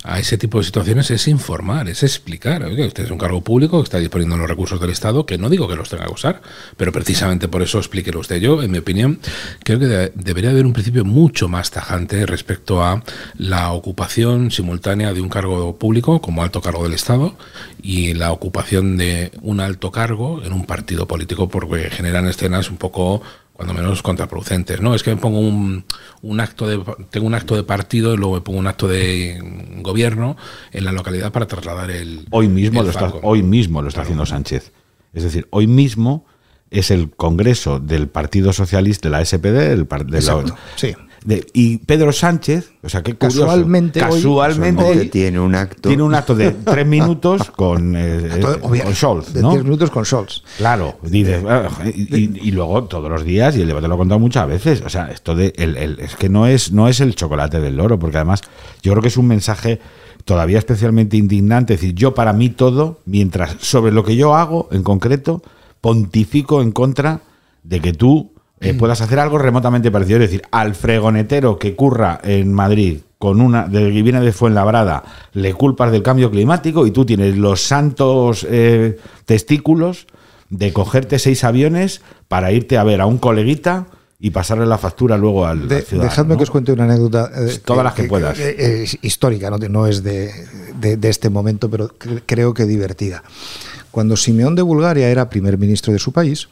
a 0.05 0.19
ese 0.19 0.39
tipo 0.39 0.59
de 0.59 0.65
situaciones 0.65 1.11
es 1.11 1.29
informar, 1.29 1.89
es 1.89 2.03
explicar. 2.03 2.63
Oiga, 2.65 2.87
usted 2.87 3.05
es 3.05 3.11
un 3.11 3.19
cargo 3.19 3.43
público 3.43 3.79
que 3.81 3.85
está 3.85 3.99
disponiendo 3.99 4.37
los 4.37 4.49
recursos 4.49 4.81
del 4.81 4.91
Estado, 4.91 5.27
que 5.27 5.39
no 5.39 5.49
digo 5.51 5.69
que 5.69 5.77
los 5.77 5.89
tenga 5.89 6.07
que 6.07 6.13
usar, 6.13 6.41
pero 6.77 6.93
precisamente 6.93 7.49
por 7.49 7.63
eso 7.63 7.79
explíquelo 7.79 8.21
usted. 8.21 8.37
Yo, 8.41 8.63
en 8.63 8.71
mi 8.71 8.79
opinión, 8.79 9.21
creo 9.65 9.79
que 9.79 9.87
de- 9.87 10.13
debería 10.15 10.51
haber 10.51 10.67
un 10.67 10.73
principio 10.73 11.05
mucho 11.05 11.49
más 11.49 11.71
tajante 11.71 12.27
respecto 12.27 12.83
a 12.83 13.03
la 13.37 13.73
ocupación 13.73 14.51
simultánea 14.51 15.13
de 15.13 15.21
un 15.21 15.29
cargo 15.29 15.77
público 15.79 16.21
como 16.21 16.43
alto 16.43 16.61
cargo 16.61 16.85
del 16.85 16.95
Estado 16.95 17.35
y 17.83 18.15
la 18.15 18.33
ocupación 18.33 18.97
de 18.97 19.33
un 19.43 19.61
alto 19.61 19.91
cargo 19.91 20.43
en 20.43 20.53
un 20.53 20.65
partido 20.67 21.07
político 21.07 21.49
porque 21.49 21.91
generan 21.91 22.27
escenas 22.27 22.71
un 22.71 22.77
poco 22.77 23.23
cuando 23.61 23.75
menos 23.75 24.03
contraproducentes, 24.03 24.81
¿no? 24.81 24.95
Es 24.95 25.03
que 25.03 25.11
me 25.15 25.21
pongo 25.21 25.39
un, 25.39 25.85
un 26.23 26.41
acto 26.41 26.67
de 26.67 26.83
tengo 27.11 27.27
un 27.27 27.35
acto 27.35 27.55
de 27.57 27.63
partido 27.63 28.15
y 28.15 28.17
luego 28.17 28.37
me 28.37 28.41
pongo 28.41 28.59
un 28.59 28.67
acto 28.67 28.89
de 28.89 29.39
gobierno 29.83 30.39
en 30.73 30.87
la 30.87 30.93
localidad 30.93 31.31
para 31.31 31.47
trasladar 31.47 31.91
el 31.91 32.27
Hoy 32.31 32.49
mismo 32.49 32.81
el 32.81 32.87
lo 32.87 32.91
está, 32.91 33.13
hoy 33.23 33.43
mismo 33.43 33.83
lo 33.83 33.89
está 33.89 34.01
haciendo 34.01 34.25
Sánchez. 34.25 34.73
Es 35.13 35.25
decir, 35.25 35.47
hoy 35.51 35.67
mismo 35.67 36.25
es 36.71 36.91
el 36.91 37.11
Congreso 37.11 37.81
del 37.81 38.09
Partido 38.09 38.55
Socialista 38.55 39.09
de 39.09 39.13
la 39.13 39.21
SPD, 39.27 39.73
el 39.73 39.85
par- 39.87 40.07
de 40.07 40.13
la- 40.13 40.33
Exacto, 40.33 40.57
sí. 40.77 40.95
De- 41.25 41.47
y 41.53 41.79
Pedro 41.79 42.13
Sánchez, 42.13 42.73
o 42.83 42.89
sea, 42.89 43.03
qué 43.03 43.15
curioso, 43.15 43.41
Casualmente 43.43 44.01
casualmente 44.01 44.83
hoy 44.85 45.09
tiene 45.09 45.39
un 45.39 45.55
acto. 45.55 45.89
tiene 45.89 46.03
un 46.03 46.15
acto 46.15 46.35
de 46.35 46.51
tres 46.53 46.87
minutos 46.87 47.51
con, 47.51 47.95
eh, 47.97 48.41
con 48.61 48.95
Scholz, 48.95 49.33
de 49.35 49.43
¿no? 49.43 49.51
10 49.51 49.65
minutos 49.65 49.91
con 49.91 50.05
Scholz. 50.05 50.43
Claro, 50.57 50.99
dices, 51.03 51.43
y, 51.95 52.17
y- 52.17 52.39
y 52.43 52.51
luego 52.53 52.85
todos 52.85 53.11
los 53.11 53.23
días, 53.25 53.57
y 53.57 53.61
el 53.63 53.67
debate 53.69 53.87
lo 53.89 53.95
he 53.97 53.99
contado 53.99 54.19
muchas 54.19 54.49
veces, 54.49 54.83
o 54.85 54.89
sea, 54.89 55.11
esto 55.11 55.35
de 55.35 55.53
el, 55.57 55.77
el- 55.77 56.01
es 56.01 56.17
que 56.17 56.29
no 56.31 56.47
es, 56.47 56.73
no 56.73 56.89
es 56.89 57.01
el 57.01 57.15
chocolate 57.15 57.61
del 57.61 57.77
loro, 57.77 57.99
porque 57.99 58.17
además 58.17 58.41
yo 58.83 58.93
creo 58.93 59.03
que 59.03 59.09
es 59.09 59.17
un 59.19 59.27
mensaje 59.27 59.79
todavía 60.25 60.59
especialmente 60.59 61.17
indignante, 61.17 61.75
es 61.75 61.81
decir, 61.81 61.95
yo 61.95 62.15
para 62.15 62.33
mí 62.33 62.49
todo, 62.51 63.01
mientras 63.05 63.57
sobre 63.61 63.93
lo 63.93 64.05
que 64.05 64.17
yo 64.17 64.35
hago 64.35 64.69
en 64.73 64.83
concreto, 64.83 65.43
pontifico 65.81 66.63
en 66.63 66.73
contra 66.73 67.21
de 67.63 67.81
que 67.81 67.93
tú 67.93 68.33
eh, 68.61 68.75
puedas 68.75 69.01
hacer 69.01 69.19
algo 69.19 69.39
remotamente 69.39 69.91
parecido, 69.91 70.19
es 70.19 70.31
decir, 70.31 70.43
al 70.51 70.75
fregonetero 70.75 71.59
que 71.59 71.75
curra 71.75 72.21
en 72.23 72.53
Madrid 72.53 72.99
con 73.19 73.41
una 73.41 73.67
de 73.69 73.93
que 73.93 74.03
viene 74.03 74.21
de 74.21 74.33
Fuenlabrada, 74.33 75.03
le 75.35 75.53
culpas 75.55 75.93
del 75.93 76.03
cambio 76.03 76.31
climático 76.31 76.87
y 76.87 76.91
tú 76.91 77.05
tienes 77.05 77.37
los 77.37 77.63
santos 77.63 78.47
eh, 78.49 78.99
testículos 79.27 80.07
de 80.49 80.73
cogerte 80.73 81.19
seis 81.19 81.45
aviones 81.45 82.01
para 82.29 82.51
irte 82.53 82.77
a 82.79 82.85
ver 82.85 83.01
a 83.01 83.07
un 83.07 83.19
coleguita 83.19 83.87
y 84.19 84.31
pasarle 84.31 84.67
la 84.67 84.77
factura 84.79 85.17
luego 85.17 85.47
al, 85.47 85.69
De- 85.69 85.77
al 85.77 85.83
ciudadano, 85.83 86.11
dejadme 86.11 86.31
¿no? 86.35 86.37
que 86.39 86.43
os 86.45 86.51
cuente 86.51 86.73
una 86.73 86.85
anécdota. 86.85 87.31
eh, 87.37 87.59
Todas 87.65 87.85
las 87.85 87.95
que 87.95 88.05
puedas. 88.05 88.39
es 88.39 88.99
histórica, 89.03 89.49
no, 89.51 89.57
no 89.59 89.87
es 89.87 90.03
de, 90.03 90.31
de- 90.81 90.97
de 90.97 91.09
este 91.09 91.31
momento, 91.31 91.71
pero 91.71 91.89
cre- 91.99 92.23
creo 92.27 92.53
que 92.53 92.65
divertida. 92.67 93.23
Cuando 93.91 94.17
Simeón 94.17 94.55
de 94.55 94.63
Bulgaria 94.63 95.09
era 95.09 95.31
primer 95.31 95.57
ministro 95.59 95.93
de 95.93 95.99
su 95.99 96.13
país, 96.13 96.49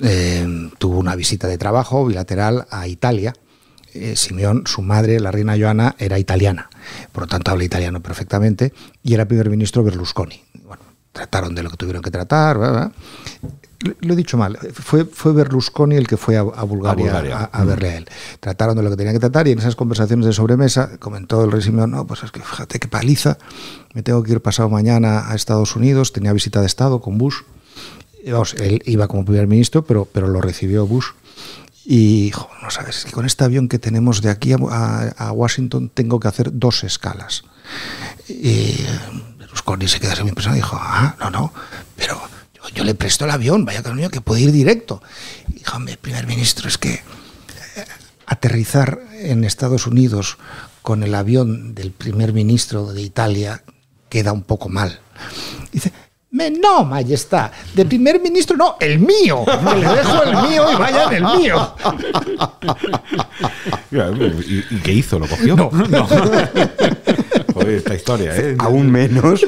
eh, 0.00 0.70
tuvo 0.78 0.98
una 0.98 1.16
visita 1.16 1.46
de 1.48 1.58
trabajo 1.58 2.04
bilateral 2.06 2.66
a 2.70 2.86
Italia. 2.88 3.34
Eh, 3.94 4.14
Simeón, 4.16 4.64
su 4.66 4.82
madre, 4.82 5.20
la 5.20 5.30
reina 5.30 5.56
Joana, 5.58 5.94
era 5.98 6.18
italiana, 6.18 6.68
por 7.12 7.22
lo 7.22 7.26
tanto 7.28 7.50
habla 7.50 7.64
italiano 7.64 8.02
perfectamente, 8.02 8.74
y 9.02 9.14
era 9.14 9.24
primer 9.26 9.48
ministro 9.48 9.82
Berlusconi. 9.82 10.42
Bueno, 10.66 10.82
trataron 11.12 11.54
de 11.54 11.62
lo 11.62 11.70
que 11.70 11.78
tuvieron 11.78 12.02
que 12.02 12.10
tratar. 12.10 12.58
bla, 12.58 12.70
bla. 12.72 12.92
Lo- 14.00 14.12
he 14.12 14.16
dicho 14.16 14.36
mal, 14.36 14.58
fue, 14.74 15.04
fue 15.06 15.32
Berlusconi 15.32 15.96
el 15.96 16.06
que 16.06 16.16
fue 16.18 16.36
a, 16.36 16.40
a 16.40 16.62
Bulgaria, 16.64 17.10
a, 17.10 17.20
Bulgaria. 17.20 17.36
a 17.52 17.64
verle 17.64 17.88
a 17.90 17.96
él. 17.98 18.06
Trataron 18.40 18.76
de 18.76 18.82
lo 18.82 18.90
que 18.90 18.96
tenían 18.96 19.14
que 19.14 19.20
tratar 19.20 19.48
y 19.48 19.52
en 19.52 19.58
esas 19.60 19.76
conversaciones 19.76 20.26
de 20.26 20.32
sobremesa 20.34 20.98
comentó 20.98 21.42
el 21.44 21.52
rey 21.52 21.62
Simeón, 21.62 21.90
no, 21.92 22.06
pues 22.06 22.22
es 22.22 22.30
que 22.32 22.40
fíjate 22.40 22.78
qué 22.78 22.88
paliza, 22.88 23.38
me 23.94 24.02
tengo 24.02 24.22
que 24.22 24.32
ir 24.32 24.40
pasado 24.42 24.68
mañana 24.68 25.30
a 25.30 25.34
Estados 25.34 25.74
Unidos, 25.76 26.12
tenía 26.12 26.32
visita 26.34 26.60
de 26.60 26.66
Estado 26.66 27.00
con 27.00 27.16
Bush. 27.16 27.36
Vamos, 28.30 28.54
él 28.54 28.82
iba 28.86 29.08
como 29.08 29.24
primer 29.24 29.46
ministro, 29.46 29.84
pero, 29.84 30.04
pero 30.04 30.28
lo 30.28 30.40
recibió 30.40 30.86
Bush. 30.86 31.06
Y, 31.84 32.32
jo, 32.32 32.48
no 32.62 32.70
sabes, 32.70 32.98
es 32.98 33.04
que 33.04 33.12
con 33.12 33.26
este 33.26 33.44
avión 33.44 33.68
que 33.68 33.78
tenemos 33.78 34.20
de 34.20 34.30
aquí 34.30 34.52
a, 34.52 35.32
Washington 35.32 35.88
tengo 35.88 36.18
que 36.18 36.26
hacer 36.26 36.50
dos 36.52 36.82
escalas. 36.82 37.44
Y 38.28 38.74
Berlusconi 39.38 39.86
se 39.86 40.00
queda 40.00 40.14
así 40.14 40.22
impresionado 40.22 40.56
dijo, 40.56 40.76
ah, 40.80 41.14
no, 41.20 41.30
no, 41.30 41.52
pero 41.94 42.20
yo, 42.74 42.82
le 42.82 42.96
presto 42.96 43.24
el 43.24 43.30
avión, 43.30 43.64
vaya 43.64 43.84
que 43.84 43.92
mío, 43.92 44.10
que 44.10 44.20
puede 44.20 44.40
ir 44.40 44.50
directo. 44.50 45.00
Y 45.48 45.60
dijo, 45.60 45.76
hombre, 45.76 45.96
primer 45.96 46.26
ministro, 46.26 46.66
es 46.66 46.76
que 46.76 46.94
eh, 46.94 47.02
aterrizar 48.26 49.00
en 49.12 49.44
Estados 49.44 49.86
Unidos 49.86 50.38
con 50.82 51.04
el 51.04 51.14
avión 51.14 51.76
del 51.76 51.92
primer 51.92 52.32
ministro 52.32 52.92
de 52.92 53.02
Italia 53.02 53.62
queda 54.08 54.32
un 54.32 54.42
poco 54.42 54.68
mal. 54.68 55.00
Dice, 55.72 55.92
"Me- 56.30 56.50
no, 56.50 56.84
majestad, 56.84 57.50
de 57.74 57.84
primer 57.84 58.20
ministro 58.20 58.56
no, 58.56 58.76
el 58.80 58.98
mío. 58.98 59.44
Que 59.46 59.80
le 59.80 59.88
dejo 59.88 60.22
el 60.24 60.48
mío 60.48 60.64
y 60.72 60.76
vaya 60.76 61.04
en 61.04 61.12
el 61.14 61.24
mío. 61.38 61.74
¿Y, 63.90 64.74
y 64.74 64.78
qué 64.82 64.92
hizo? 64.92 65.18
¿Lo 65.18 65.26
cogió? 65.26 65.56
No. 65.88 66.06
Joder, 67.54 67.68
esta 67.76 67.94
historia, 67.94 68.36
¿eh? 68.36 68.54
Aún 68.58 68.90
menos. 68.90 69.44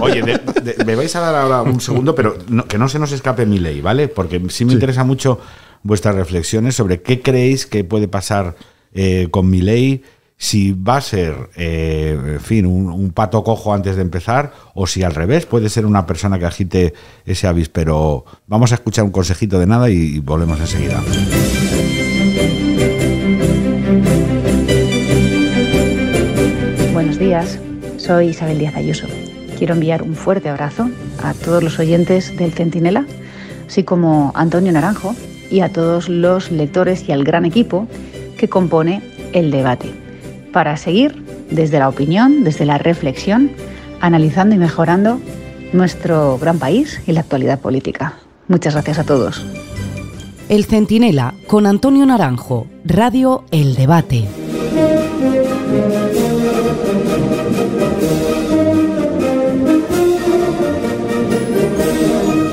Oye, 0.00 0.22
de- 0.22 0.38
de- 0.72 0.84
me 0.84 0.94
vais 0.94 1.14
a 1.16 1.20
dar 1.20 1.34
ahora 1.34 1.62
un 1.62 1.80
segundo, 1.80 2.14
pero 2.14 2.38
no- 2.48 2.66
que 2.66 2.78
no 2.78 2.88
se 2.88 2.98
nos 2.98 3.12
escape 3.12 3.44
mi 3.46 3.58
ley, 3.58 3.80
¿vale? 3.80 4.08
Porque 4.08 4.40
sí 4.48 4.64
me 4.64 4.72
interesa 4.72 5.04
mucho 5.04 5.40
vuestras 5.82 6.14
reflexiones 6.14 6.74
sobre 6.74 7.02
qué 7.02 7.20
creéis 7.20 7.66
que 7.66 7.84
puede 7.84 8.08
pasar 8.08 8.56
eh, 8.94 9.28
con 9.30 9.50
mi 9.50 9.60
ley, 9.60 10.02
si 10.40 10.72
va 10.72 10.96
a 10.96 11.00
ser, 11.02 11.50
eh, 11.54 12.18
en 12.18 12.40
fin, 12.40 12.64
un, 12.64 13.10
pato 13.10 13.44
cojo 13.44 13.74
antes 13.74 13.96
de 13.96 14.00
empezar, 14.00 14.52
o 14.74 14.86
si 14.86 15.02
al 15.02 15.14
revés, 15.14 15.44
puede 15.44 15.68
ser 15.68 15.84
una 15.84 16.06
persona 16.06 16.38
que 16.38 16.46
agite 16.46 16.94
ese 17.26 17.46
avispero. 17.46 18.24
Vamos 18.46 18.72
a 18.72 18.76
escuchar 18.76 19.04
un 19.04 19.10
consejito 19.10 19.58
de 19.58 19.66
nada 19.66 19.90
y, 19.90 19.96
y 19.96 20.18
volvemos 20.18 20.58
enseguida. 20.58 20.98
Buenos 26.94 27.18
días, 27.18 27.58
soy 27.98 28.28
Isabel 28.28 28.58
Díaz 28.58 28.76
Ayuso. 28.76 29.08
Quiero 29.58 29.74
enviar 29.74 30.02
un 30.02 30.14
fuerte 30.14 30.48
abrazo 30.48 30.88
a 31.22 31.34
todos 31.34 31.62
los 31.62 31.78
oyentes 31.78 32.34
del 32.38 32.54
Centinela, 32.54 33.04
así 33.68 33.84
como 33.84 34.32
a 34.34 34.40
Antonio 34.40 34.72
Naranjo 34.72 35.14
y 35.50 35.60
a 35.60 35.70
todos 35.70 36.08
los 36.08 36.50
lectores 36.50 37.06
y 37.06 37.12
al 37.12 37.24
gran 37.24 37.44
equipo 37.44 37.86
que 38.38 38.48
compone 38.48 39.02
el 39.34 39.50
debate, 39.50 39.92
para 40.52 40.76
seguir 40.76 41.24
desde 41.50 41.78
la 41.78 41.88
opinión, 41.88 42.44
desde 42.44 42.64
la 42.66 42.78
reflexión, 42.78 43.50
analizando 44.00 44.54
y 44.54 44.58
mejorando 44.58 45.20
nuestro 45.72 46.38
gran 46.38 46.58
país 46.58 47.00
y 47.06 47.12
la 47.12 47.20
actualidad 47.20 47.60
política. 47.60 48.14
Muchas 48.48 48.74
gracias 48.74 48.98
a 48.98 49.04
todos. 49.04 49.44
El 50.48 50.64
Centinela 50.64 51.34
con 51.46 51.66
Antonio 51.66 52.04
Naranjo, 52.06 52.66
Radio 52.84 53.44
El 53.52 53.76
Debate. 53.76 54.26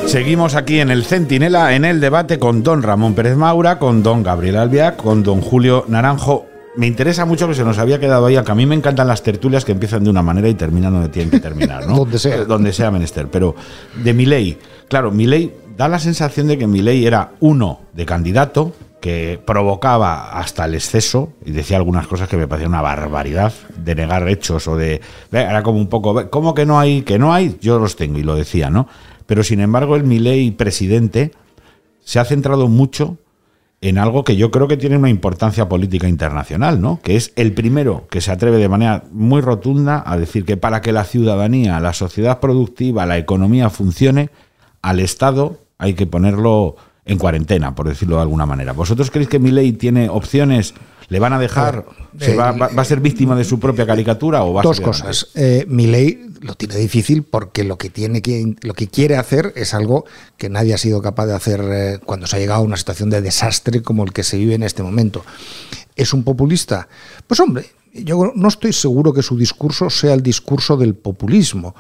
Seguimos 0.06 0.56
aquí 0.56 0.80
en 0.80 0.90
el 0.90 1.04
Centinela, 1.04 1.76
en 1.76 1.84
el 1.84 2.00
debate 2.00 2.40
con 2.40 2.64
don 2.64 2.82
Ramón 2.82 3.14
Pérez 3.14 3.36
Maura, 3.36 3.78
con 3.78 4.04
don 4.04 4.24
Gabriel 4.24 4.56
Albiac, 4.56 4.96
con 4.96 5.22
don 5.22 5.42
Julio 5.42 5.84
Naranjo. 5.88 6.46
Me 6.78 6.86
interesa 6.88 7.26
mucho 7.26 7.48
que 7.48 7.56
se 7.56 7.64
nos 7.64 7.80
había 7.80 8.00
quedado 8.00 8.28
ahí, 8.28 8.38
que 8.44 8.52
a 8.52 8.56
mí 8.56 8.66
me 8.66 8.76
encantan 8.76 9.08
las 9.08 9.24
tertulias 9.24 9.66
que 9.66 9.72
empiezan 9.72 10.04
de 10.04 10.12
una 10.12 10.22
manera 10.22 10.48
y 10.48 10.54
terminan 10.54 10.94
donde 10.94 11.10
tienen 11.10 11.32
que 11.32 11.40
terminar, 11.40 11.88
¿no? 11.88 11.96
Donde 11.98 12.20
sea. 12.20 12.46
Donde 12.46 12.72
sea 12.72 12.92
menester. 12.92 13.30
Pero 13.30 13.56
de 14.04 14.14
mi 14.14 14.26
ley, 14.26 14.60
claro, 14.88 15.12
mi 15.12 15.26
ley 15.26 15.54
da 15.78 15.88
la 15.88 16.00
sensación 16.00 16.48
de 16.48 16.58
que 16.58 16.68
Milei 16.68 17.06
era 17.06 17.34
uno 17.40 17.82
de 17.94 18.06
candidato 18.06 18.74
que 19.00 19.40
provocaba 19.46 20.32
hasta 20.32 20.66
el 20.66 20.74
exceso 20.74 21.34
y 21.46 21.52
decía 21.52 21.78
algunas 21.78 22.08
cosas 22.08 22.28
que 22.28 22.36
me 22.36 22.48
parecían 22.48 22.72
una 22.72 22.82
barbaridad 22.82 23.54
de 23.78 23.94
negar 23.94 24.28
hechos 24.28 24.68
o 24.68 24.76
de 24.76 25.02
era 25.32 25.62
como 25.62 25.78
un 25.78 25.88
poco 25.88 26.32
cómo 26.32 26.56
que 26.56 26.66
no 26.66 26.80
hay 26.80 27.04
que 27.04 27.20
no 27.20 27.32
hay 27.32 27.58
yo 27.62 27.78
los 27.78 27.96
tengo 27.96 28.18
y 28.18 28.24
lo 28.24 28.36
decía 28.36 28.72
no 28.72 28.88
pero 29.28 29.44
sin 29.44 29.60
embargo 29.60 29.96
el 29.96 30.04
Milei 30.04 30.50
presidente 30.50 31.32
se 32.04 32.20
ha 32.20 32.26
centrado 32.26 32.68
mucho 32.68 33.18
en 33.80 33.98
algo 33.98 34.24
que 34.24 34.36
yo 34.36 34.50
creo 34.50 34.68
que 34.68 34.78
tiene 34.78 34.98
una 34.98 35.10
importancia 35.10 35.70
política 35.70 36.08
internacional, 36.08 36.82
¿no? 36.82 37.00
Que 37.04 37.16
es 37.16 37.32
el 37.36 37.54
primero 37.54 38.08
que 38.10 38.22
se 38.22 38.32
atreve 38.32 38.58
de 38.58 38.70
manera 38.70 39.04
muy 39.12 39.42
rotunda 39.42 40.04
a 40.06 40.18
decir 40.18 40.46
que 40.46 40.58
para 40.58 40.82
que 40.82 40.92
la 40.92 41.04
ciudadanía, 41.04 41.80
la 41.80 41.94
sociedad 41.94 42.40
productiva, 42.40 43.06
la 43.06 43.18
economía 43.18 43.70
funcione, 43.70 44.30
al 44.82 45.00
Estado 45.00 45.60
hay 45.78 45.94
que 45.94 46.08
ponerlo 46.08 46.76
en 47.06 47.20
cuarentena, 47.20 47.76
por 47.76 47.88
decirlo 47.88 48.16
de 48.16 48.24
alguna 48.24 48.46
manera. 48.46 48.74
¿Vosotros 48.74 49.12
creéis 49.12 49.30
que 49.30 49.40
mi 49.40 49.52
ley 49.52 49.74
tiene 49.74 50.10
opciones? 50.10 50.74
¿Le 51.10 51.20
van 51.20 51.32
a 51.32 51.40
dejar? 51.40 51.86
¿Se 52.20 52.36
va, 52.36 52.52
va, 52.52 52.68
va, 52.68 52.82
a 52.82 52.86
ser 52.86 53.00
víctima 53.00 53.36
de 53.36 53.46
su 53.46 53.60
propia 53.60 53.86
caricatura 53.86 54.44
o 54.44 54.54
va 54.54 54.62
Dos 54.62 54.80
a 54.80 54.84
cosas. 54.84 55.28
Eh, 55.36 55.66
mi 55.70 55.88
ley 55.88 56.28
lo 56.42 56.56
tiene 56.56 56.76
difícil 56.76 57.24
porque 57.24 57.64
lo 57.64 57.78
que 57.78 57.90
tiene 57.90 58.22
que 58.22 58.56
lo 58.62 58.74
que 58.74 58.88
quiere 58.88 59.16
hacer 59.16 59.54
es 59.56 59.74
algo 59.74 60.06
que 60.36 60.50
nadie 60.50 60.74
ha 60.74 60.78
sido 60.78 61.02
capaz 61.02 61.28
de 61.28 61.36
hacer 61.36 61.62
eh, 61.64 62.00
cuando 62.06 62.28
se 62.28 62.36
ha 62.36 62.40
llegado 62.40 62.62
a 62.62 62.64
una 62.64 62.78
situación 62.78 63.10
de 63.10 63.22
desastre 63.22 63.82
como 63.82 64.04
el 64.04 64.12
que 64.12 64.24
se 64.24 64.38
vive 64.38 64.56
en 64.56 64.64
este 64.64 64.84
momento. 64.84 65.24
¿Es 65.96 66.14
un 66.14 66.24
populista? 66.24 66.90
Pues 67.26 67.40
hombre, 67.40 67.66
yo 67.94 68.34
no 68.36 68.48
estoy 68.48 68.74
seguro 68.74 69.14
que 69.14 69.24
su 69.24 69.38
discurso 69.38 69.90
sea 69.90 70.14
el 70.14 70.22
discurso 70.22 70.78
del 70.78 70.94
populismo. 70.94 71.76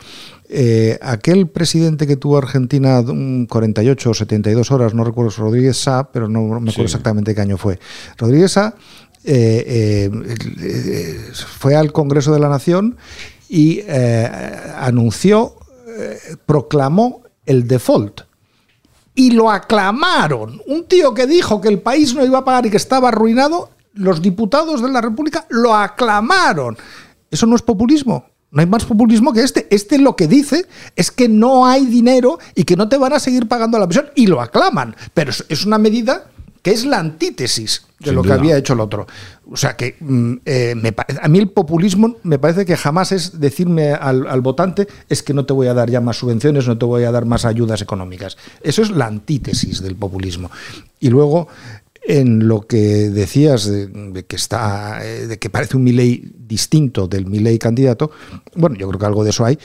Eh, 0.49 0.97
aquel 1.01 1.47
presidente 1.47 2.07
que 2.07 2.15
tuvo 2.15 2.38
Argentina 2.38 3.03
48 3.03 4.09
o 4.09 4.13
72 4.13 4.71
horas, 4.71 4.93
no 4.93 5.03
recuerdo, 5.03 5.32
Rodríguez 5.38 5.78
Sá, 5.78 6.09
pero 6.11 6.30
no 6.30 6.41
me 6.41 6.71
acuerdo 6.71 6.71
sí. 6.71 6.82
exactamente 6.84 7.36
qué 7.36 7.41
año 7.41 7.57
fue. 7.57 7.80
Rodríguez 8.17 8.53
Sá 8.53 8.75
eh, 9.30 10.09
eh, 10.61 11.32
fue 11.59 11.75
al 11.75 11.91
Congreso 11.91 12.34
de 12.34 12.39
la 12.39 12.47
Nación 12.47 12.95
y 13.49 13.82
eh, 13.86 14.32
anunció, 14.78 15.55
proclamó 16.45 17.23
el 17.45 17.67
default. 17.67 18.21
Y 19.15 19.32
lo 19.32 19.51
aclamaron. 19.51 20.61
Un 20.67 20.86
tío 20.86 21.13
que 21.13 21.28
dijo 21.28 21.59
que 21.59 21.67
el 21.67 21.80
país 21.80 22.15
no 22.15 22.23
iba 22.23 22.39
a 22.39 22.45
pagar 22.45 22.67
y 22.67 22.69
que 22.69 22.78
estaba 22.78 23.09
arruinado, 23.09 23.71
los 23.93 24.21
diputados 24.21 24.82
de 24.82 24.89
la 24.89 25.01
República 25.01 25.45
lo 25.49 25.75
aclamaron. 25.75 26.78
¿Eso 27.30 27.47
no 27.47 27.55
es 27.57 27.61
populismo? 27.61 28.25
No 28.51 28.61
hay 28.61 28.67
más 28.67 28.86
populismo 28.86 29.34
que 29.34 29.41
este. 29.41 29.67
Este 29.71 29.97
lo 29.97 30.15
que 30.15 30.28
dice 30.28 30.67
es 30.95 31.11
que 31.11 31.28
no 31.28 31.65
hay 31.65 31.86
dinero 31.86 32.39
y 32.55 32.63
que 32.63 32.78
no 32.78 32.88
te 32.88 32.95
van 32.95 33.11
a 33.11 33.19
seguir 33.19 33.49
pagando 33.49 33.78
la 33.78 33.88
pensión 33.88 34.09
y 34.15 34.28
lo 34.28 34.39
aclaman. 34.39 34.95
Pero 35.13 35.32
es 35.49 35.65
una 35.65 35.80
medida 35.80 36.32
que 36.68 36.74
es 36.74 36.86
la 36.86 36.99
antítesis 36.99 37.84
de 37.97 38.07
Sin 38.07 38.15
lo 38.15 38.24
duda. 38.24 38.36
que 38.36 38.39
había 38.41 38.57
hecho 38.57 38.74
el 38.74 38.82
otro. 38.82 39.07
O 39.49 39.55
sea 39.55 39.78
que 39.78 39.95
mm, 40.01 40.34
eh, 40.43 40.76
me, 40.76 40.93
a 41.22 41.28
mí 41.30 41.39
el 41.39 41.47
populismo 41.47 42.18
me 42.24 42.39
parece 42.39 42.65
que 42.65 42.76
jamás 42.76 43.13
es 43.13 43.39
decirme 43.39 43.93
al, 43.93 44.28
al, 44.28 44.41
votante 44.41 44.86
es 45.07 45.24
que 45.24 45.34
no 45.34 45.45
te 45.45 45.53
voy 45.53 45.68
a 45.68 45.74
dar 45.74 45.89
ya 45.89 46.01
más 46.01 46.18
subvenciones, 46.18 46.68
no 46.68 46.78
te 46.78 46.86
voy 46.86 47.05
a 47.05 47.11
dar 47.13 47.24
más 47.24 47.45
ayudas 47.45 47.82
económicas. 47.82 48.36
Eso 48.61 48.82
es 48.82 48.91
la 48.91 49.05
antítesis 49.05 49.82
del 49.82 49.95
populismo. 49.95 50.51
Y 50.99 51.09
luego 51.09 51.47
en 52.01 52.49
lo 52.49 52.68
que 52.68 53.09
decías 53.11 53.65
de, 53.65 53.88
de 53.88 54.26
que 54.26 54.36
está 54.36 54.99
eh, 55.05 55.28
de 55.28 55.39
que 55.39 55.49
parece 55.49 55.78
un 55.78 55.86
Milei 55.86 56.30
distinto 56.38 57.07
del 57.07 57.28
Milei 57.28 57.57
candidato, 57.59 58.11
bueno, 58.57 58.76
yo 58.76 58.89
creo 58.89 58.99
que 58.99 59.05
algo 59.05 59.24
de 59.24 59.30
eso 59.30 59.45
hay. 59.45 59.57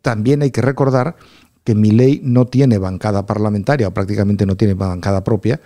También 0.00 0.42
hay 0.42 0.52
que 0.52 0.62
recordar 0.62 1.16
que 1.64 1.74
Milei 1.74 2.20
no 2.22 2.46
tiene 2.46 2.78
bancada 2.78 3.26
parlamentaria 3.26 3.88
o 3.88 3.94
prácticamente 3.94 4.46
no 4.46 4.56
tiene 4.56 4.74
bancada 4.74 5.22
propia 5.24 5.60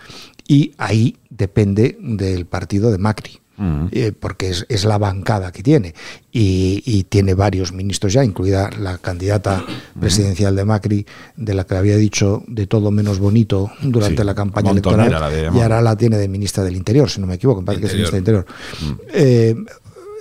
y 0.47 0.73
ahí 0.79 1.17
depende 1.31 1.97
del 2.01 2.47
partido 2.47 2.91
de 2.91 2.99
Macri. 2.99 3.41
Uh 3.57 3.63
-huh. 3.63 3.89
eh, 3.93 4.11
porque 4.11 4.49
es, 4.51 4.67
es, 4.69 4.85
la 4.85 4.99
bancada 4.99 5.53
que 5.53 5.63
tiene 5.63 5.95
y, 6.33 6.83
y, 6.85 7.05
tiene 7.05 7.35
varios 7.35 7.73
ministros 7.73 8.13
ya, 8.13 8.25
incluida 8.25 8.69
la 8.81 8.99
candidata 8.99 9.65
presidencial 10.01 10.57
de 10.57 10.65
Macri, 10.65 11.07
de 11.37 11.55
la 11.55 11.65
que 11.65 11.77
había 11.77 11.97
dicho 11.97 12.43
de 12.49 12.67
todo 12.67 12.91
menos 12.91 13.21
bonito 13.21 13.71
durante 13.81 14.23
sí, 14.23 14.27
la 14.27 14.35
campaña 14.35 14.73
electoral, 14.73 15.09
la 15.09 15.31
y 15.57 15.61
ahora 15.61 15.81
la 15.83 15.95
tiene 15.95 16.19
de 16.19 16.27
ministra 16.27 16.65
del 16.65 16.75
Interior, 16.75 17.09
si 17.09 17.21
no 17.21 17.29
me 17.29 17.35
equivoco, 17.37 17.61
me 17.61 17.67
parece 17.67 17.83
que 17.83 17.87
es 17.87 17.93
ministra 17.93 18.17
del 18.17 18.23
Interior. 18.23 18.47
Uh 18.49 18.87
-huh. 18.87 18.99
eh, 19.15 19.55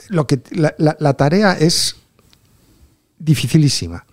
lo 0.10 0.28
que, 0.28 0.40
la, 0.52 0.76
la, 0.78 0.96
la 1.00 1.14
tarea 1.16 1.54
es 1.54 1.96
dificilísima. 3.18 4.06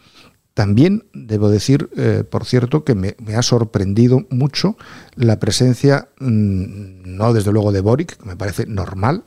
También 0.60 1.04
debo 1.14 1.48
decir, 1.48 1.88
eh, 1.96 2.22
por 2.22 2.44
cierto, 2.44 2.84
que 2.84 2.94
me, 2.94 3.16
ha 3.34 3.40
sorprendido 3.40 4.26
mucho 4.28 4.76
la 5.14 5.40
presencia, 5.40 6.10
mmm, 6.18 7.16
no 7.16 7.32
desde 7.32 7.50
luego 7.50 7.72
de 7.72 7.80
Boric, 7.80 8.18
que 8.18 8.26
me 8.26 8.36
parece 8.36 8.66
normal, 8.66 9.24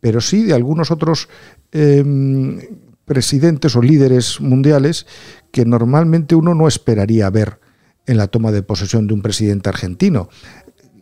pero 0.00 0.22
sí 0.22 0.42
de 0.42 0.54
algunos 0.54 0.90
otros 0.90 1.28
eh, 1.72 2.02
presidentes 3.04 3.76
o 3.76 3.82
líderes 3.82 4.40
mundiales 4.40 5.06
que 5.52 5.66
normalmente 5.66 6.34
uno 6.34 6.54
no 6.54 6.66
esperaría 6.66 7.28
ver 7.28 7.60
en 8.06 8.16
la 8.16 8.28
toma 8.28 8.50
de 8.50 8.62
posesión 8.62 9.06
de 9.06 9.12
un 9.12 9.20
presidente 9.20 9.68
argentino, 9.68 10.30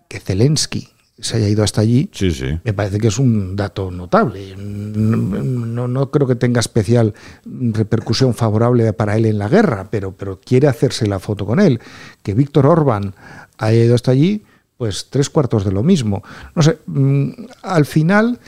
que 0.09 0.19
Zelensky, 0.19 0.89
se 1.23 1.37
haya 1.37 1.49
ido 1.49 1.63
hasta 1.63 1.81
allí, 1.81 2.11
sí, 2.13 2.33
sí. 2.33 2.59
me 2.65 2.73
parece 2.73 2.99
que 2.99 3.09
es 3.09 3.19
un 3.19 3.57
dato 3.57 3.91
notable. 3.91 4.55
No, 4.57 5.89
no, 5.89 6.11
creo 6.11 6.27
que 6.27 6.35
tenga 6.35 6.61
especial 6.61 7.15
repercusión 7.45 8.35
favorable 8.35 8.93
para 8.93 9.17
él 9.17 9.27
en 9.27 9.39
la 9.39 9.49
guerra, 9.49 9.89
pero, 9.91 10.13
pero 10.13 10.41
quiere 10.45 10.69
hacerse 10.69 11.07
la 11.07 11.21
foto 11.21 11.47
con 11.47 11.61
él. 11.61 11.81
Que 12.23 12.35
Víctor 12.35 12.67
Orbán 12.67 13.15
haya 13.59 13.85
ido 13.85 13.95
hasta 13.95 14.11
allí, 14.11 14.43
pues 14.77 15.07
tres 15.11 15.31
cuartos 15.31 15.65
de 15.65 15.73
lo 15.73 15.83
mismo. 15.83 16.25
No 16.55 16.63
sé, 16.63 16.79
mm, 16.87 17.31
al 17.63 17.87
final 17.87 18.41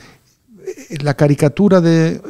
la 1.01 1.13
caricatura 1.13 1.81
de 1.81 2.21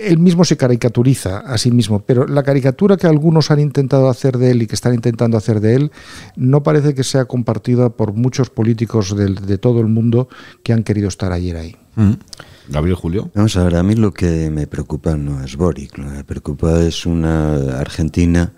él 0.00 0.18
mismo 0.18 0.44
se 0.44 0.56
caricaturiza 0.56 1.38
a 1.38 1.58
sí 1.58 1.70
mismo, 1.70 2.00
pero 2.00 2.26
la 2.26 2.42
caricatura 2.42 2.96
que 2.96 3.06
algunos 3.06 3.50
han 3.50 3.60
intentado 3.60 4.08
hacer 4.08 4.38
de 4.38 4.50
él 4.50 4.62
y 4.62 4.66
que 4.66 4.74
están 4.74 4.94
intentando 4.94 5.36
hacer 5.36 5.60
de 5.60 5.74
él 5.74 5.92
no 6.36 6.62
parece 6.62 6.94
que 6.94 7.04
sea 7.04 7.24
compartida 7.24 7.90
por 7.90 8.12
muchos 8.12 8.50
políticos 8.50 9.16
de, 9.16 9.34
de 9.34 9.58
todo 9.58 9.80
el 9.80 9.86
mundo 9.86 10.28
que 10.62 10.72
han 10.72 10.82
querido 10.82 11.08
estar 11.08 11.32
ayer 11.32 11.56
ahí. 11.56 11.76
Mm. 11.96 12.12
Gabriel 12.68 12.96
Julio. 12.96 13.30
Vamos 13.34 13.56
a 13.56 13.64
ver, 13.64 13.76
a 13.76 13.82
mí 13.82 13.96
lo 13.96 14.12
que 14.12 14.48
me 14.50 14.66
preocupa 14.66 15.16
no 15.16 15.42
es 15.42 15.56
Boric, 15.56 15.98
lo 15.98 16.04
que 16.04 16.10
me 16.10 16.24
preocupa 16.24 16.80
es 16.82 17.04
una 17.04 17.80
Argentina 17.80 18.52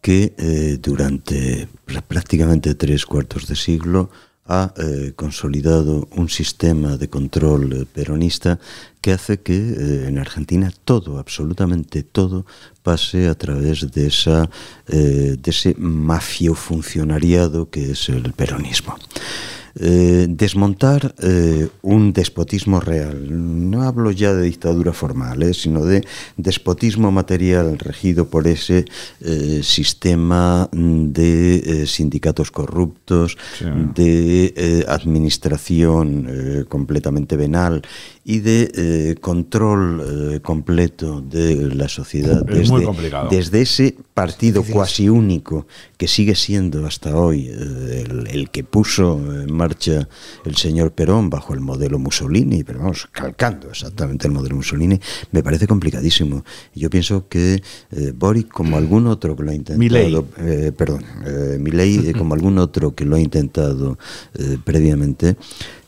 que 0.00 0.34
eh, 0.38 0.78
durante 0.80 1.68
prácticamente 2.06 2.74
tres 2.76 3.04
cuartos 3.04 3.48
de 3.48 3.56
siglo 3.56 4.10
ha 4.46 4.72
eh, 4.76 5.12
consolidado 5.14 6.08
un 6.12 6.28
sistema 6.28 6.96
de 6.96 7.08
control 7.08 7.86
peronista 7.92 8.58
que 9.00 9.12
hace 9.12 9.40
que 9.40 9.54
eh, 9.54 10.08
en 10.08 10.18
Argentina 10.18 10.72
todo, 10.84 11.18
absolutamente 11.18 12.02
todo, 12.02 12.46
pase 12.82 13.28
a 13.28 13.34
través 13.34 13.90
de, 13.92 14.06
esa, 14.06 14.48
eh, 14.88 15.36
de 15.38 15.50
ese 15.50 15.74
mafio 15.78 16.54
funcionariado 16.54 17.70
que 17.70 17.92
es 17.92 18.08
el 18.08 18.32
peronismo. 18.32 18.96
Eh, 19.80 20.26
desmontar 20.28 21.14
eh, 21.22 21.68
un 21.82 22.12
despotismo 22.12 22.80
real. 22.80 23.70
No 23.70 23.82
hablo 23.84 24.10
ya 24.10 24.34
de 24.34 24.42
dictadura 24.42 24.92
formal, 24.92 25.40
eh, 25.44 25.54
sino 25.54 25.84
de 25.84 26.04
despotismo 26.36 27.12
material 27.12 27.78
regido 27.78 28.26
por 28.26 28.48
ese 28.48 28.86
eh, 29.20 29.60
sistema 29.62 30.68
de 30.72 31.82
eh, 31.82 31.86
sindicatos 31.86 32.50
corruptos, 32.50 33.38
sí. 33.56 33.66
de 33.94 34.54
eh, 34.56 34.84
administración 34.88 36.66
completamente 36.68 37.36
venal 37.36 37.82
y 38.24 38.40
de 38.40 39.16
control 39.20 40.40
completo 40.42 41.20
de 41.20 41.74
la 41.74 41.88
sociedad. 41.88 42.44
Es 42.50 42.70
desde, 42.70 43.28
desde 43.30 43.60
ese 43.62 43.96
partido 44.12 44.62
cuasi 44.62 45.08
único 45.08 45.66
que 45.96 46.08
sigue 46.08 46.34
siendo 46.34 46.86
hasta 46.86 47.16
hoy 47.16 47.48
el, 47.48 48.28
el 48.30 48.50
que 48.50 48.64
puso 48.64 49.18
en 49.42 49.52
marcha 49.52 49.67
el 50.44 50.56
señor 50.56 50.92
Perón 50.92 51.30
bajo 51.30 51.54
el 51.54 51.60
modelo 51.60 51.98
Mussolini, 51.98 52.64
pero 52.64 52.80
vamos, 52.80 53.08
calcando 53.12 53.70
exactamente 53.70 54.26
el 54.26 54.32
modelo 54.32 54.56
Mussolini, 54.56 54.98
me 55.32 55.42
parece 55.42 55.66
complicadísimo. 55.66 56.44
Yo 56.74 56.90
pienso 56.90 57.28
que 57.28 57.62
eh, 57.90 58.12
Boric, 58.14 58.48
como 58.48 58.76
algún 58.76 59.06
otro 59.06 59.36
que 59.36 59.42
lo 59.42 59.50
ha 59.50 59.54
intentado, 59.54 60.26
eh, 60.38 60.72
perdón, 60.76 61.04
eh, 61.26 61.58
Milei, 61.60 62.12
como 62.12 62.34
algún 62.34 62.58
otro 62.58 62.94
que 62.94 63.04
lo 63.04 63.16
ha 63.16 63.20
intentado 63.20 63.98
eh, 64.34 64.58
previamente, 64.62 65.36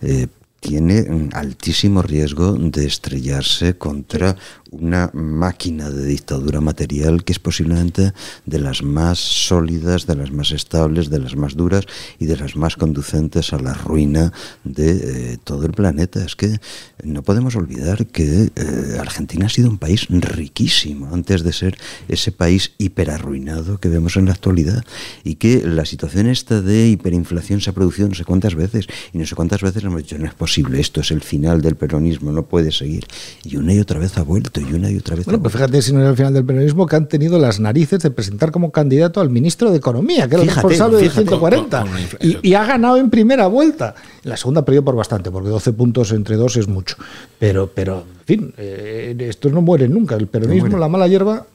eh, 0.00 0.26
tiene 0.60 1.30
altísimo 1.32 2.02
riesgo 2.02 2.52
de 2.52 2.84
estrellarse 2.84 3.78
contra 3.78 4.36
una 4.70 5.10
máquina 5.12 5.90
de 5.90 6.06
dictadura 6.06 6.60
material 6.60 7.24
que 7.24 7.32
es 7.32 7.38
posiblemente 7.38 8.12
de 8.46 8.58
las 8.58 8.82
más 8.82 9.18
sólidas, 9.18 10.06
de 10.06 10.16
las 10.16 10.30
más 10.30 10.52
estables, 10.52 11.10
de 11.10 11.18
las 11.18 11.36
más 11.36 11.56
duras 11.56 11.86
y 12.18 12.26
de 12.26 12.36
las 12.36 12.56
más 12.56 12.76
conducentes 12.76 13.52
a 13.52 13.58
la 13.58 13.74
ruina 13.74 14.32
de 14.64 15.32
eh, 15.32 15.38
todo 15.42 15.66
el 15.66 15.72
planeta. 15.72 16.24
Es 16.24 16.36
que 16.36 16.58
no 17.02 17.22
podemos 17.22 17.56
olvidar 17.56 18.06
que 18.06 18.50
eh, 18.54 18.98
Argentina 19.00 19.46
ha 19.46 19.48
sido 19.48 19.70
un 19.70 19.78
país 19.78 20.06
riquísimo 20.08 21.12
antes 21.12 21.42
de 21.42 21.52
ser 21.52 21.78
ese 22.08 22.32
país 22.32 22.72
hiperarruinado 22.78 23.78
que 23.78 23.88
vemos 23.88 24.16
en 24.16 24.26
la 24.26 24.32
actualidad 24.32 24.84
y 25.24 25.34
que 25.36 25.66
la 25.66 25.84
situación 25.84 26.28
esta 26.28 26.60
de 26.60 26.88
hiperinflación 26.88 27.60
se 27.60 27.70
ha 27.70 27.72
producido 27.72 28.08
no 28.08 28.14
sé 28.14 28.24
cuántas 28.24 28.54
veces 28.54 28.86
y 29.12 29.18
no 29.18 29.26
sé 29.26 29.34
cuántas 29.34 29.62
veces 29.62 29.82
hemos 29.82 30.02
dicho 30.02 30.18
no 30.18 30.26
es 30.26 30.34
posible, 30.34 30.80
esto 30.80 31.00
es 31.00 31.10
el 31.10 31.22
final 31.22 31.60
del 31.62 31.76
peronismo, 31.76 32.32
no 32.32 32.44
puede 32.44 32.72
seguir. 32.72 33.06
Y 33.44 33.56
una 33.56 33.74
y 33.74 33.80
otra 33.80 33.98
vez 33.98 34.16
ha 34.18 34.22
vuelto 34.22 34.59
y 34.60 34.72
una 34.72 34.90
y 34.90 34.98
otra 34.98 35.16
vez. 35.16 35.24
Bueno, 35.24 35.40
pues 35.40 35.54
fíjate 35.54 35.82
si 35.82 35.92
no 35.92 36.00
era 36.00 36.10
el 36.10 36.16
final 36.16 36.34
del 36.34 36.44
peronismo 36.44 36.86
que 36.86 36.96
han 36.96 37.08
tenido 37.08 37.38
las 37.38 37.60
narices 37.60 38.00
de 38.02 38.10
presentar 38.10 38.50
como 38.50 38.70
candidato 38.70 39.20
al 39.20 39.30
ministro 39.30 39.70
de 39.70 39.78
Economía, 39.78 40.28
que 40.28 40.34
era 40.36 40.44
el 40.44 40.50
responsable 40.50 40.98
del 40.98 41.10
140 41.10 41.84
y, 42.20 42.48
y 42.48 42.54
ha 42.54 42.64
ganado 42.64 42.98
en 42.98 43.10
primera 43.10 43.46
vuelta. 43.46 43.94
La 44.22 44.36
segunda 44.36 44.64
perdió 44.64 44.84
por 44.84 44.94
bastante, 44.94 45.30
porque 45.30 45.48
12 45.48 45.72
puntos 45.72 46.12
entre 46.12 46.36
dos 46.36 46.56
es 46.56 46.68
mucho. 46.68 46.96
Pero, 47.38 47.70
pero 47.74 48.04
en 48.20 48.24
fin, 48.26 48.54
eh, 48.56 49.16
estos 49.20 49.52
no 49.52 49.62
mueren 49.62 49.92
nunca. 49.92 50.14
El 50.16 50.26
peronismo, 50.26 50.78
la 50.78 50.88
mala 50.88 51.08
hierba. 51.08 51.46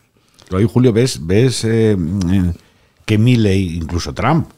Hoy, 0.51 0.67
Julio, 0.71 0.93
ves, 0.93 1.25
ves 1.25 1.63
eh, 1.65 1.97
que 3.05 3.17
Milley, 3.17 3.77
incluso 3.77 4.13
Trump, 4.13 4.49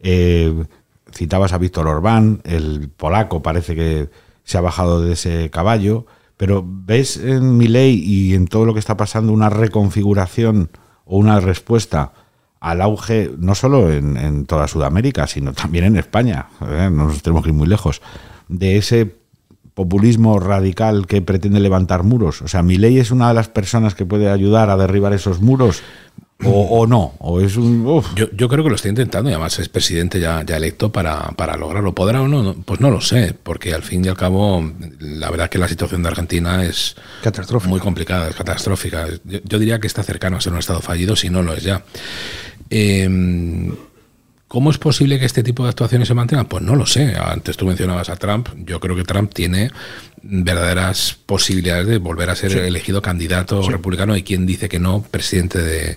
eh, 0.00 0.64
citabas 1.12 1.52
a 1.52 1.58
Víctor 1.58 1.86
Orbán, 1.86 2.40
el 2.44 2.90
polaco 2.94 3.42
parece 3.42 3.74
que 3.74 4.08
se 4.44 4.58
ha 4.58 4.60
bajado 4.60 5.02
de 5.02 5.12
ese 5.12 5.50
caballo, 5.50 6.06
pero 6.38 6.64
ves 6.66 7.18
en 7.18 7.58
Milley 7.58 8.02
y 8.02 8.34
en 8.34 8.46
todo 8.46 8.64
lo 8.64 8.72
que 8.72 8.80
está 8.80 8.96
pasando 8.96 9.32
una 9.32 9.50
reconfiguración 9.50 10.70
o 11.04 11.18
una 11.18 11.40
respuesta 11.40 12.12
al 12.60 12.80
auge, 12.80 13.30
no 13.38 13.54
solo 13.54 13.92
en, 13.92 14.46
toda 14.46 14.68
Sudamérica, 14.68 15.26
sino 15.26 15.52
también 15.52 15.84
en 15.84 15.96
España, 15.96 16.46
¿eh? 16.62 16.88
no 16.90 17.06
nos 17.06 17.22
tenemos 17.22 17.42
que 17.42 17.50
ir 17.50 17.56
muy 17.56 17.66
lejos, 17.66 18.00
de 18.48 18.78
ese 18.78 19.18
populismo 19.74 20.40
radical 20.40 21.06
que 21.06 21.22
pretende 21.22 21.60
levantar 21.60 22.02
muros. 22.02 22.42
O 22.42 22.48
sea, 22.48 22.62
Milei 22.62 22.98
es 22.98 23.10
una 23.10 23.28
de 23.28 23.34
las 23.34 23.48
personas 23.48 23.94
que 23.94 24.06
puede 24.06 24.28
ayudar 24.28 24.70
a 24.70 24.76
derribar 24.76 25.12
esos 25.12 25.40
muros. 25.40 25.82
O, 26.44 26.50
o 26.50 26.86
no, 26.86 27.14
o 27.18 27.40
es 27.40 27.56
un... 27.56 27.84
uf. 27.84 28.14
Yo, 28.14 28.30
yo 28.30 28.48
creo 28.48 28.62
que 28.62 28.70
lo 28.70 28.76
está 28.76 28.88
intentando 28.88 29.28
y 29.28 29.32
además 29.32 29.58
es 29.58 29.68
presidente 29.68 30.20
ya, 30.20 30.44
ya 30.44 30.56
electo 30.56 30.92
para, 30.92 31.32
para 31.32 31.56
lograrlo. 31.56 31.94
¿Podrá 31.94 32.22
o 32.22 32.28
no? 32.28 32.54
Pues 32.64 32.80
no 32.80 32.90
lo 32.90 33.00
sé, 33.00 33.34
porque 33.42 33.74
al 33.74 33.82
fin 33.82 34.04
y 34.04 34.08
al 34.08 34.16
cabo 34.16 34.64
la 35.00 35.30
verdad 35.30 35.50
que 35.50 35.58
la 35.58 35.66
situación 35.66 36.04
de 36.04 36.10
Argentina 36.10 36.64
es 36.64 36.94
muy 37.66 37.80
complicada, 37.80 38.28
es 38.28 38.36
catastrófica. 38.36 39.08
Yo, 39.24 39.40
yo 39.42 39.58
diría 39.58 39.80
que 39.80 39.88
está 39.88 40.04
cercano 40.04 40.36
a 40.36 40.40
ser 40.40 40.52
un 40.52 40.60
estado 40.60 40.80
fallido, 40.80 41.16
si 41.16 41.28
no 41.28 41.42
lo 41.42 41.54
es 41.54 41.64
ya. 41.64 41.82
Eh, 42.70 43.72
¿Cómo 44.48 44.70
es 44.70 44.78
posible 44.78 45.18
que 45.18 45.26
este 45.26 45.42
tipo 45.42 45.64
de 45.64 45.68
actuaciones 45.68 46.08
se 46.08 46.14
mantengan? 46.14 46.46
Pues 46.46 46.62
no 46.62 46.74
lo 46.74 46.86
sé. 46.86 47.14
Antes 47.16 47.58
tú 47.58 47.66
mencionabas 47.66 48.08
a 48.08 48.16
Trump. 48.16 48.48
Yo 48.64 48.80
creo 48.80 48.96
que 48.96 49.04
Trump 49.04 49.34
tiene 49.34 49.70
verdaderas 50.30 51.16
posibilidades 51.26 51.86
de 51.86 51.96
volver 51.98 52.28
a 52.30 52.36
ser 52.36 52.52
Sí. 52.52 52.58
elegido 52.58 53.00
candidato 53.00 53.62
Sí. 53.62 53.70
republicano 53.70 54.16
y 54.16 54.22
quien 54.22 54.44
dice 54.46 54.68
que 54.68 54.78
no, 54.78 55.02
presidente 55.02 55.58
de, 55.62 55.96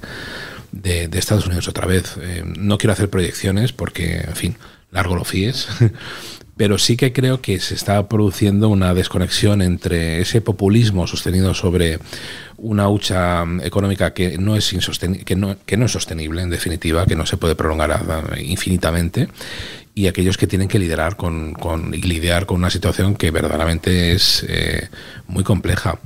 de- 0.72 1.08
de 1.10 1.20
Estados 1.20 1.46
Unidos 1.48 1.68
otra 1.68 1.86
vez. 1.86 2.16
Eh, 2.22 2.44
no 2.46 2.78
quiero 2.78 2.94
hacer 2.94 3.10
proyecciones 3.10 3.74
porque, 3.74 4.22
en 4.22 4.36
fin, 4.36 4.56
largo 4.92 5.16
lo 5.16 5.26
fíes. 5.26 5.68
Pero 6.58 6.78
sí 6.78 6.96
que 6.96 7.12
creo 7.12 7.42
que 7.42 7.60
se 7.60 7.74
está 7.74 8.08
produciendo 8.08 8.70
una 8.70 8.94
desconexión 8.94 9.62
entre 9.64 10.22
ese 10.22 10.42
populismo 10.42 11.08
sostenido 11.08 11.54
sobre 11.56 11.98
una 12.58 12.88
hucha 12.88 13.44
económica 13.64 14.14
que 14.14 14.38
no 14.38 14.56
es 14.56 14.72
insosten- 14.74 15.24
que 15.24 15.36
no, 15.36 15.58
que 15.66 15.76
no 15.76 15.86
es 15.86 15.92
sostenible 15.92 16.42
en 16.44 16.52
definitiva, 16.52 17.06
que 17.08 17.16
no 17.16 17.26
se 17.26 17.38
puede 17.38 17.56
prolongar 17.56 18.00
infinitamente, 18.40 19.28
y 19.94 20.08
aquellos 20.08 20.38
que 20.38 20.48
tienen 20.48 20.68
que 20.68 20.80
liderar 20.80 21.16
con, 21.18 21.54
con- 21.54 21.94
y 21.94 22.02
lidiar 22.02 22.46
con 22.46 22.58
una 22.58 22.70
situación 22.70 23.16
que 23.16 23.32
verdaderamente 23.32 24.14
es 24.14 24.46
eh, 24.48 24.89
muy 25.28 25.44
compleja. 25.44 26.00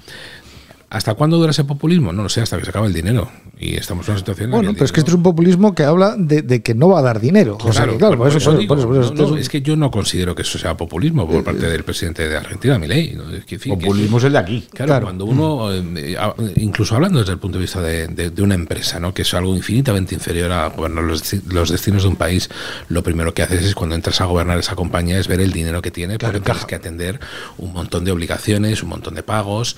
¿Hasta 0.90 1.14
cuándo 1.16 1.38
dura 1.38 1.52
ese 1.52 1.64
populismo? 1.66 2.14
No 2.14 2.24
lo 2.24 2.30
sé, 2.30 2.42
hasta 2.42 2.58
que 2.58 2.64
se 2.64 2.70
acaba 2.70 2.88
el 2.88 2.94
dinero. 2.94 3.30
Y 3.58 3.76
estamos 3.76 4.06
en 4.08 4.12
una 4.12 4.20
situación 4.20 4.51
Bueno, 4.51 4.74
pero 4.74 4.84
es 4.86 4.91
que 4.91 4.99
esto 4.99 5.12
es 5.12 5.16
un 5.16 5.24
populismo 5.24 5.74
que 5.74 5.84
habla 5.84 6.16
de, 6.18 6.41
de 6.41 6.62
que 6.62 6.74
no 6.76 6.89
va 6.89 6.99
a 6.99 7.01
dar 7.01 7.22
dinero. 7.22 7.58
O 7.64 7.72
sea, 7.72 7.88
que, 7.88 7.95
claro, 7.97 8.18
por 8.18 8.28
eso, 8.28 8.39
por 8.51 8.60
digo, 8.60 8.68
por 8.68 8.80
eso- 8.80 8.88
por 8.88 8.97
eso- 8.97 9.10
no, 9.14 9.16
no, 9.16 9.24
esto 9.24 9.36
es- 9.38 9.41
es 9.43 9.49
que 9.49 9.62
yo 9.62 9.76
no 9.78 9.89
considero 9.89 10.36
que 10.36 10.41
eso 10.41 10.58
sea 10.60 10.76
populismo 10.76 11.26
por 11.28 11.41
parte 11.43 11.68
del 11.70 11.84
presidente 11.86 12.28
de 12.28 12.36
Argentina, 12.36 12.78
Milei. 12.78 13.14
¿no? 13.14 13.30
Es 13.32 13.45
que, 13.45 13.56
en 13.56 13.62
fin, 13.62 13.80
que- 13.80 13.86
Populismo 13.86 14.18
es 14.18 14.24
el 14.26 14.34
de 14.34 14.39
aquí. 14.39 14.68
Claro, 14.74 14.89
Claro. 14.89 15.06
cuando 15.06 15.26
uno, 15.26 15.74
eh, 15.74 16.18
incluso 16.58 16.95
hablando 16.95 17.20
desde 17.20 17.32
el 17.32 17.39
punto 17.39 17.58
de 17.58 17.62
vista 17.64 17.80
de, 17.82 18.08
de- 18.08 18.30
de 18.30 18.41
una 18.41 18.56
empresa, 18.56 18.99
¿no? 18.99 19.14
que 19.14 19.22
es 19.22 19.34
algo 19.34 19.56
infinitamente 19.56 20.14
inferior 20.16 20.51
a 20.51 20.68
gobernar 20.70 21.06
los, 21.06 21.24
los 21.47 21.70
destinos 21.70 22.03
de 22.03 22.10
un 22.10 22.16
país, 22.18 22.49
lo 22.89 23.03
primero 23.03 23.34
que 23.34 23.41
haces 23.43 23.64
es 23.64 23.74
cuando 23.74 23.95
entras 23.95 24.20
a 24.20 24.26
gobernar 24.26 24.60
esa 24.60 24.76
compañía 24.76 25.18
es 25.18 25.28
ver 25.30 25.39
el 25.39 25.53
dinero 25.53 25.82
que 25.82 25.91
tiene, 25.91 26.18
porque 26.20 26.41
tienes 26.41 26.66
que 26.66 26.76
atender 26.76 27.20
un 27.58 27.72
montón 27.72 28.03
de 28.03 28.12
obligaciones, 28.12 28.84
un 28.84 28.89
montón 28.89 29.16
de 29.16 29.24
pagos. 29.24 29.78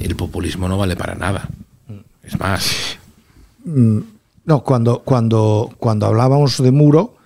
El 0.00 0.14
populismo 0.14 0.68
no 0.68 0.78
vale 0.78 0.94
para 0.94 1.14
nada. 1.16 1.48
Es 2.22 2.38
más, 2.40 2.98
No, 3.66 4.62
cuando, 4.62 5.00
cuando, 5.04 5.70
cuando 5.78 6.06
hablábamos 6.06 6.62
de 6.62 6.70
muro, 6.70 7.16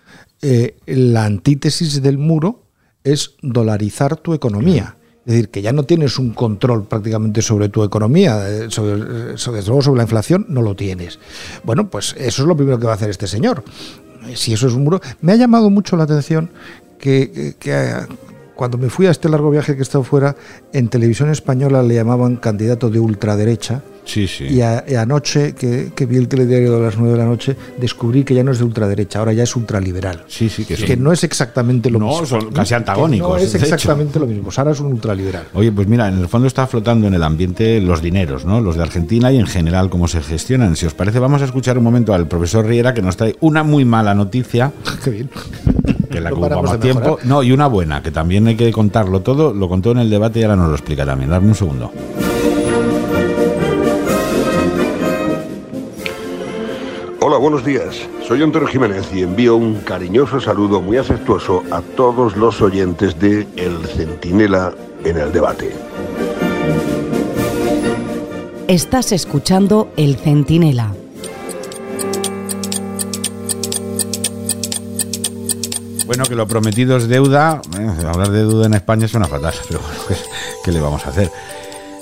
eh, 0.43 0.77
la 0.87 1.25
antítesis 1.27 2.01
del 2.03 2.17
muro 2.19 2.63
es 3.05 3.35
dolarizar 3.43 4.17
tu 4.17 4.33
economía. 4.33 4.97
Es 5.27 5.33
decir, 5.35 5.51
que 5.51 5.61
ya 5.61 5.73
no 5.73 5.83
tienes 5.85 6.19
un 6.19 6.31
control 6.33 6.85
prácticamente 6.89 7.43
sobre 7.43 7.69
tu 7.69 7.85
economía, 7.85 8.49
eh, 8.49 8.71
sobre, 8.71 8.95
eh, 9.35 9.37
sobre- 9.37 9.59
desde 9.59 9.69
luego 9.69 9.83
sobre 9.83 9.99
la 9.99 10.05
inflación 10.05 10.47
no 10.49 10.63
lo 10.63 10.75
tienes. 10.75 11.19
Bueno, 11.63 11.91
pues 11.91 12.15
eso 12.19 12.43
es 12.43 12.49
lo 12.49 12.57
primero 12.57 12.79
que 12.79 12.87
va 12.87 12.93
a 12.93 12.95
hacer 12.95 13.11
este 13.11 13.27
señor. 13.27 13.63
Si 14.35 14.55
eso 14.55 14.67
es 14.67 14.73
un 14.73 14.85
muro. 14.85 15.01
Me 15.21 15.33
ha 15.33 15.37
llamado 15.37 15.69
mucho 15.69 15.97
la 15.97 16.05
atención 16.05 16.51
que, 16.99 17.31
que- 17.31 17.55
que, 17.59 17.93
cuando 18.55 18.79
me 18.79 18.89
fui 18.89 19.07
a 19.07 19.11
este 19.11 19.29
largo 19.29 19.51
viaje 19.51 19.75
que 19.75 19.81
he 19.81 19.83
estado 19.83 20.05
fuera, 20.05 20.37
en 20.73 20.89
televisión 20.89 21.31
española 21.31 21.83
le 21.83 21.95
llamaban 21.97 22.37
candidato 22.37 22.89
de 22.89 22.99
ultraderecha. 22.99 23.83
Sí, 24.11 24.27
sí. 24.27 24.45
Y, 24.45 24.61
a- 24.61 24.85
y 24.89 24.95
anoche, 24.97 25.55
que, 25.55 25.93
que 25.95 26.05
vi 26.07 26.17
el 26.17 26.27
telediario 26.27 26.73
de 26.77 26.83
las 26.83 26.97
9 26.99 27.13
de 27.13 27.19
la 27.19 27.25
noche, 27.27 27.57
descubrí 27.79 28.25
que 28.25 28.35
ya 28.35 28.43
no 28.43 28.51
es 28.51 28.59
de 28.59 28.65
ultraderecha, 28.65 29.21
ahora 29.21 29.33
ya 29.33 29.45
es 29.45 29.55
ultraliberal. 29.55 30.25
Sí, 30.27 30.49
sí, 30.49 30.65
que, 30.65 30.75
Que, 30.75 30.95
son- 30.95 31.05
no 31.05 31.13
es 31.13 31.23
exactamente 31.23 31.91
lo 31.91 31.99
No, 32.01 32.09
mismo. 32.09 32.27
son 32.27 32.51
casi 32.51 32.71
Que 32.71 32.75
antagónicos, 32.75 33.29
No 33.29 33.37
es 33.37 33.55
hecho. 33.55 33.65
exactamente 33.65 34.19
lo 34.19 34.27
mismo. 34.27 34.51
Ahora 34.57 34.73
es 34.73 34.81
un 34.81 34.87
ultraliberal. 34.93 35.45
Oye, 35.55 35.71
pues 35.71 35.87
mira, 35.87 36.09
en 36.09 36.19
el 36.19 36.29
fondo 36.29 36.49
está 36.49 36.67
flotando 36.67 37.07
en 37.07 37.15
el 37.15 37.23
ambiente 37.23 37.81
los 37.81 38.03
dineros, 38.03 38.45
¿no? 38.45 38.61
Los 38.61 38.77
de 38.77 38.83
Argentina 38.83 39.31
y 39.33 39.39
en 39.39 39.47
general 39.47 39.91
cómo 39.91 40.09
se 40.09 40.21
gestionan. 40.23 40.75
Si 40.75 40.87
os 40.87 40.95
parece, 40.95 41.19
vamos 41.21 41.41
a 41.43 41.45
escuchar 41.45 41.79
un 41.79 41.85
momento 41.85 42.13
al 42.13 42.27
profesor 42.27 42.67
Riera 42.67 42.93
que 42.95 43.03
nos 43.03 43.17
trae 43.17 43.37
una 43.41 43.63
muy 43.63 43.85
mala 43.85 44.15
noticia. 44.15 44.73
Qué 45.05 45.11
bien. 45.11 45.31
Que 46.11 46.21
la 46.21 46.31
No 46.31 46.37
que 46.37 46.43
ocupamos 46.43 46.73
de 46.73 46.79
tiempo. 46.79 47.19
No, 47.25 47.43
y 47.43 47.53
una 47.53 47.69
buena, 47.69 48.03
que 48.03 48.11
también 48.11 48.47
hay 48.49 48.57
que 48.57 48.73
contarlo 48.73 49.21
todo. 49.21 49.55
Lo 49.55 49.69
contó 49.69 49.93
en 49.93 49.99
el 49.99 50.11
debate 50.11 50.41
y 50.41 50.43
ahora 50.43 50.57
nos 50.57 50.69
lo 50.69 50.75
explica 50.75 51.07
también. 51.07 51.31
Dame 51.31 51.47
un 51.49 51.55
segundo. 51.55 51.93
Hola, 57.23 57.37
buenos 57.37 57.67
días. 57.67 58.09
Soy 58.27 58.43
Antonio 58.43 58.67
Jiménez 58.67 59.11
y 59.13 59.21
envío 59.21 59.55
un 59.55 59.81
cariñoso 59.81 60.41
saludo 60.41 60.81
muy 60.81 60.97
afectuoso 60.97 61.63
a 61.71 61.83
todos 61.83 62.35
los 62.35 62.63
oyentes 62.63 63.21
de 63.21 63.47
El 63.57 63.87
Centinela 63.87 64.73
en 65.05 65.19
el 65.19 65.31
debate. 65.31 65.71
Estás 68.69 69.13
escuchando 69.13 69.93
El 69.99 70.17
Centinela. 70.17 70.95
Bueno, 76.07 76.25
que 76.25 76.35
lo 76.35 76.47
prometido 76.47 76.97
es 76.97 77.07
deuda. 77.07 77.61
Eh, 77.79 78.07
hablar 78.07 78.31
de 78.31 78.47
deuda 78.47 78.65
en 78.65 78.75
España 78.75 79.07
suena 79.07 79.27
fatal, 79.27 79.53
pero 79.69 79.81
bueno, 79.81 80.01
¿qué, 80.09 80.15
qué 80.65 80.73
le 80.73 80.81
vamos 80.81 81.05
a 81.05 81.11
hacer? 81.11 81.31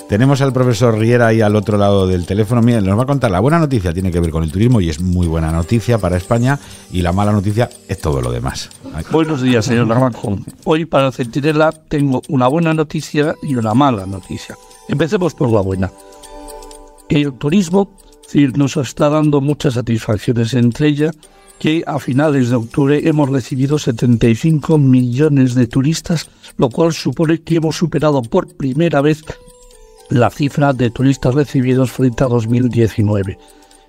Tenemos 0.09 0.41
al 0.41 0.51
profesor 0.51 0.97
Riera 0.97 1.27
ahí 1.27 1.39
al 1.39 1.55
otro 1.55 1.77
lado 1.77 2.07
del 2.07 2.25
teléfono. 2.25 2.63
Miren, 2.63 2.83
nos 2.83 2.97
va 2.97 3.03
a 3.03 3.05
contar 3.05 3.29
la 3.29 3.39
buena 3.39 3.59
noticia, 3.59 3.93
tiene 3.93 4.11
que 4.11 4.19
ver 4.19 4.31
con 4.31 4.41
el 4.41 4.51
turismo 4.51 4.81
y 4.81 4.89
es 4.89 4.99
muy 4.99 5.27
buena 5.27 5.51
noticia 5.51 5.99
para 5.99 6.17
España. 6.17 6.59
Y 6.91 7.03
la 7.03 7.13
mala 7.13 7.31
noticia 7.31 7.69
es 7.87 8.01
todo 8.01 8.19
lo 8.19 8.31
demás. 8.31 8.71
Buenos 9.11 9.43
días, 9.43 9.65
señor 9.65 9.85
Naranjo. 9.85 10.39
Hoy 10.65 10.85
para 10.85 11.07
el 11.07 11.13
Centinela 11.13 11.71
tengo 11.71 12.23
una 12.27 12.47
buena 12.47 12.73
noticia 12.73 13.35
y 13.43 13.53
una 13.53 13.75
mala 13.75 14.07
noticia. 14.07 14.57
Empecemos 14.87 15.35
por 15.35 15.51
la 15.51 15.61
buena. 15.61 15.91
El 17.07 17.33
turismo 17.33 17.91
nos 18.55 18.77
está 18.77 19.09
dando 19.09 19.41
muchas 19.41 19.75
satisfacciones, 19.75 20.55
entre 20.55 20.87
ellas 20.87 21.15
que 21.59 21.83
a 21.85 21.99
finales 21.99 22.49
de 22.49 22.55
octubre 22.55 23.07
hemos 23.07 23.29
recibido 23.29 23.77
75 23.77 24.79
millones 24.79 25.53
de 25.53 25.67
turistas, 25.67 26.31
lo 26.57 26.69
cual 26.69 26.93
supone 26.93 27.41
que 27.41 27.57
hemos 27.57 27.75
superado 27.75 28.23
por 28.23 28.47
primera 28.55 29.01
vez 29.01 29.23
la 30.09 30.29
cifra 30.29 30.73
de 30.73 30.89
turistas 30.89 31.35
recibidos 31.35 31.91
frente 31.91 32.23
a 32.23 32.27
2019. 32.27 33.37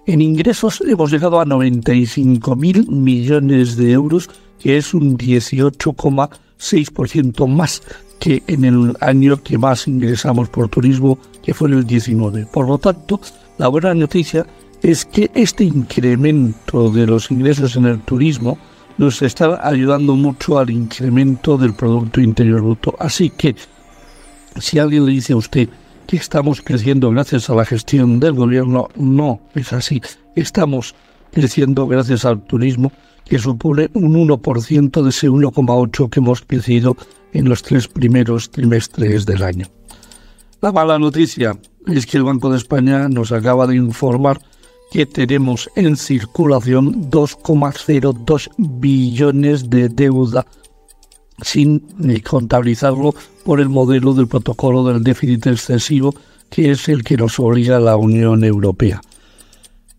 En 0.07 0.21
ingresos 0.21 0.83
hemos 0.87 1.11
llegado 1.11 1.41
a 1.41 1.45
95 1.45 2.55
mil 2.57 2.87
millones 2.89 3.77
de 3.77 3.93
euros, 3.93 4.29
que 4.59 4.77
es 4.77 4.93
un 4.95 5.17
18,6% 5.17 7.47
más 7.47 7.83
que 8.19 8.43
en 8.47 8.65
el 8.65 8.97
año 9.01 9.43
que 9.43 9.59
más 9.59 9.89
ingresamos 9.89 10.51
por 10.51 10.69
turismo, 10.69 11.19
que 11.43 11.55
fue 11.55 11.69
en 11.69 11.79
el 11.79 11.87
19. 11.87 12.47
Por 12.47 12.69
lo 12.69 12.79
tanto, 12.79 13.21
la 13.59 13.69
buena 13.69 13.95
noticia 13.95 14.45
es 14.83 15.05
que 15.05 15.31
este 15.35 15.65
incremento 15.65 16.91
de 16.91 17.07
los 17.07 17.31
ingresos 17.31 17.77
en 17.77 17.85
el 17.87 18.01
turismo 18.01 18.59
nos 18.99 19.23
está 19.23 19.67
ayudando 19.67 20.17
mucho 20.17 20.59
al 20.59 20.71
incremento 20.71 21.57
del 21.57 21.73
Producto 21.73 22.21
Interior 22.21 22.61
Bruto. 22.61 22.95
Así 22.99 23.31
que, 23.31 23.57
si 24.59 24.79
alguien 24.79 25.07
le 25.07 25.13
dice 25.13 25.33
a 25.33 25.37
usted 25.37 25.71
que 26.11 26.17
estamos 26.17 26.61
creciendo 26.61 27.09
gracias 27.13 27.49
a 27.51 27.55
la 27.55 27.65
gestión 27.65 28.19
del 28.19 28.33
gobierno, 28.33 28.89
no 28.97 29.43
es 29.55 29.73
así. 29.73 30.03
Estamos 30.35 30.97
creciendo 31.31 31.87
gracias 31.87 32.25
al 32.25 32.43
turismo, 32.43 32.91
que 33.25 33.39
supone 33.39 33.91
un 33.95 34.15
1% 34.27 35.03
de 35.05 35.09
ese 35.09 35.31
1,8 35.31 36.11
que 36.11 36.19
hemos 36.19 36.41
crecido 36.41 36.97
en 37.33 37.49
los 37.49 37.63
tres 37.63 37.87
primeros 37.87 38.51
trimestres 38.51 39.25
del 39.25 39.45
año. 39.45 39.69
La 40.61 40.73
mala 40.73 40.99
noticia 40.99 41.57
es 41.87 42.07
que 42.07 42.17
el 42.17 42.25
Banco 42.25 42.51
de 42.51 42.57
España 42.57 43.09
nos 43.09 43.31
acaba 43.31 43.69
de 43.69 43.77
informar 43.77 44.41
que 44.91 45.07
tenemos 45.07 45.71
en 45.77 45.97
circulación 45.97 47.09
2,02 47.09 48.51
billones 48.59 49.71
de 49.71 49.89
deuda 49.89 50.45
sin 51.43 51.83
contabilizarlo 52.29 53.15
por 53.45 53.61
el 53.61 53.69
modelo 53.69 54.15
del 54.15 54.29
protocolo 54.29 54.85
del 54.85 55.03
déficit 55.03 55.47
excesivo, 55.47 56.15
que 56.49 56.71
es 56.71 56.89
el 56.89 57.05
que 57.05 57.17
nos 57.17 57.39
obliga 57.39 57.77
a 57.77 57.81
la 57.81 57.97
Unión 57.97 58.45
Europea. 58.45 59.01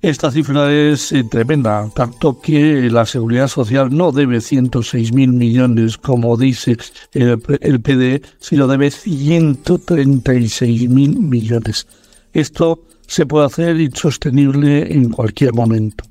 Esta 0.02 0.32
cifra 0.32 0.74
es 0.74 1.12
eh, 1.12 1.24
tremenda, 1.24 1.88
tanto 1.94 2.42
que 2.42 2.90
la 2.90 3.06
Seguridad 3.06 3.48
Social 3.48 3.96
no 3.96 4.12
debe 4.12 4.38
106.000 4.38 5.32
millones, 5.32 6.00
como 6.00 6.36
dice 6.38 6.78
el, 7.14 7.40
el 7.62 7.82
PDE, 7.82 8.24
sino 8.40 8.66
debe 8.68 8.88
136.000 8.88 10.90
millones. 10.90 11.86
Esto 12.34 12.80
se 13.06 13.28
puede 13.28 13.46
hacer 13.46 13.80
insostenible 13.80 14.92
en 14.92 15.12
cualquier 15.12 15.54
momento. 15.54 16.04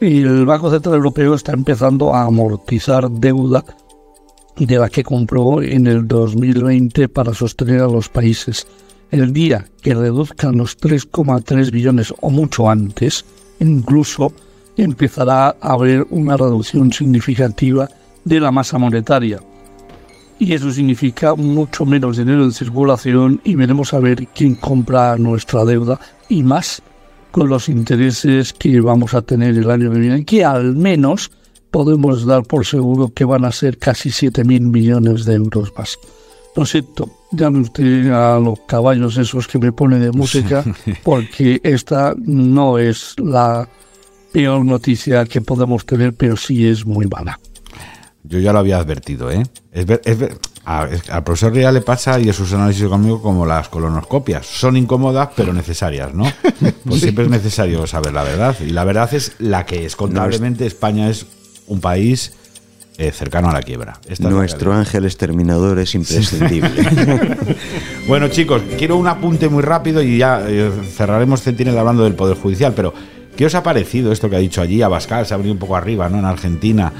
El 0.00 0.46
Banco 0.46 0.70
Central 0.70 0.94
Europeo 0.96 1.34
está 1.34 1.52
empezando 1.52 2.14
a 2.14 2.24
amortizar 2.24 3.10
deuda 3.10 3.64
de 4.64 4.78
la 4.78 4.88
que 4.88 5.04
compró 5.04 5.60
en 5.60 5.86
el 5.86 6.08
2020 6.08 7.08
para 7.08 7.34
sostener 7.34 7.80
a 7.82 7.88
los 7.88 8.08
países 8.08 8.66
el 9.10 9.32
día 9.32 9.66
que 9.82 9.94
reduzcan 9.94 10.56
los 10.56 10.78
3,3 10.78 11.70
billones 11.70 12.12
o 12.20 12.30
mucho 12.30 12.68
antes, 12.68 13.24
incluso 13.60 14.32
empezará 14.76 15.56
a 15.60 15.72
haber 15.72 16.06
una 16.10 16.36
reducción 16.36 16.92
significativa 16.92 17.88
de 18.24 18.40
la 18.40 18.50
masa 18.50 18.78
monetaria. 18.78 19.40
Y 20.38 20.52
eso 20.52 20.70
significa 20.70 21.34
mucho 21.34 21.86
menos 21.86 22.18
dinero 22.18 22.44
en 22.44 22.52
circulación 22.52 23.40
y 23.44 23.54
veremos 23.54 23.94
a 23.94 24.00
ver 24.00 24.26
quién 24.34 24.54
compra 24.54 25.16
nuestra 25.16 25.64
deuda 25.64 25.98
y 26.28 26.42
más 26.42 26.82
con 27.30 27.48
los 27.48 27.68
intereses 27.68 28.52
que 28.52 28.80
vamos 28.80 29.14
a 29.14 29.22
tener 29.22 29.56
el 29.56 29.70
año 29.70 29.92
que 29.92 29.98
viene, 29.98 30.24
que 30.24 30.44
al 30.44 30.74
menos 30.74 31.30
podemos 31.70 32.26
dar 32.26 32.42
por 32.44 32.64
seguro 32.64 33.12
que 33.14 33.24
van 33.24 33.44
a 33.44 33.52
ser 33.52 33.78
casi 33.78 34.10
7.000 34.10 34.60
millones 34.60 35.24
de 35.24 35.34
euros 35.34 35.72
más. 35.76 35.98
Lo 36.54 36.64
siento, 36.64 37.10
llame 37.32 37.60
usted 37.60 38.10
a 38.10 38.38
los 38.38 38.60
caballos 38.66 39.18
esos 39.18 39.46
que 39.46 39.58
me 39.58 39.72
pone 39.72 39.98
de 39.98 40.10
música, 40.10 40.64
porque 41.02 41.60
esta 41.62 42.14
no 42.16 42.78
es 42.78 43.14
la 43.18 43.68
peor 44.32 44.64
noticia 44.64 45.26
que 45.26 45.40
podemos 45.40 45.84
tener, 45.84 46.14
pero 46.14 46.36
sí 46.36 46.66
es 46.66 46.86
muy 46.86 47.06
mala. 47.06 47.38
Yo 48.22 48.38
ya 48.38 48.52
lo 48.52 48.58
había 48.58 48.78
advertido, 48.78 49.30
¿eh? 49.30 49.44
Es 49.72 49.86
al 50.66 51.22
profesor 51.22 51.52
Ría 51.52 51.70
le 51.70 51.80
pasa 51.80 52.18
y 52.18 52.28
a 52.28 52.32
sus 52.32 52.52
análisis 52.52 52.88
conmigo 52.88 53.22
como 53.22 53.46
las 53.46 53.68
colonoscopias. 53.68 54.46
Son 54.46 54.76
incómodas, 54.76 55.28
pero 55.36 55.52
necesarias, 55.52 56.12
¿no? 56.12 56.24
Pues 56.84 57.00
siempre 57.00 57.24
es 57.24 57.30
necesario 57.30 57.86
saber 57.86 58.12
la 58.12 58.24
verdad. 58.24 58.56
Y 58.60 58.70
la 58.70 58.84
verdad 58.84 59.12
es 59.14 59.34
la 59.38 59.64
que 59.64 59.84
es. 59.84 59.94
Contablemente, 59.94 60.66
España 60.66 61.08
es 61.08 61.26
país 61.80 62.32
eh, 62.98 63.10
cercano 63.10 63.50
a 63.50 63.52
la 63.52 63.62
quiebra. 63.62 64.00
Nuestro 64.20 64.72
ángel 64.72 65.04
exterminador 65.04 65.78
es 65.78 65.94
imprescindible. 65.94 66.70
bueno, 68.08 68.28
chicos, 68.28 68.62
quiero 68.78 68.96
un 68.96 69.06
apunte 69.06 69.50
muy 69.50 69.62
rápido 69.62 70.02
y 70.02 70.16
ya 70.16 70.42
eh, 70.46 70.70
cerraremos 70.96 71.42
Centinela 71.42 71.80
hablando 71.80 72.04
del 72.04 72.14
Poder 72.14 72.38
Judicial, 72.38 72.72
pero 72.74 72.94
¿qué 73.36 73.44
os 73.44 73.54
ha 73.54 73.62
parecido 73.62 74.12
esto 74.12 74.30
que 74.30 74.36
ha 74.36 74.38
dicho 74.38 74.62
allí? 74.62 74.80
Abascal 74.80 75.26
se 75.26 75.34
ha 75.34 75.36
venido 75.36 75.52
un 75.52 75.58
poco 75.58 75.76
arriba, 75.76 76.08
¿no? 76.08 76.18
En 76.18 76.24
Argentina, 76.24 76.90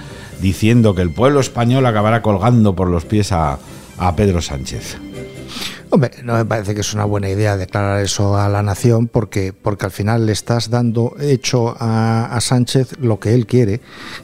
diciendo 0.43 0.95
que 0.95 1.01
el 1.01 1.11
pueblo 1.11 1.41
español 1.41 1.87
acabará 1.87 2.21
colgando 2.21 2.75
por 2.77 2.89
los 2.89 3.07
pies 3.07 3.33
a, 3.33 3.59
a 3.97 4.17
Pedro 4.17 4.43
Sánchez. 4.43 4.99
Hombre, 5.97 6.11
no 6.25 6.35
me 6.35 6.45
parece 6.45 6.75
que 6.75 6.83
es 6.83 6.93
una 6.93 7.07
buena 7.07 7.31
idea 7.31 7.57
declarar 7.57 8.03
eso 8.03 8.37
a 8.37 8.51
la 8.51 8.63
nación 8.63 9.09
porque, 9.09 9.55
porque 9.55 9.87
al 9.87 9.91
final 9.91 10.27
le 10.27 10.33
estás 10.33 10.69
dando 10.69 11.17
hecho 11.19 11.75
a, 11.81 12.39
Sánchez 12.39 12.99
lo 13.01 13.19
que 13.19 13.33
él 13.33 13.47
quiere, 13.47 13.81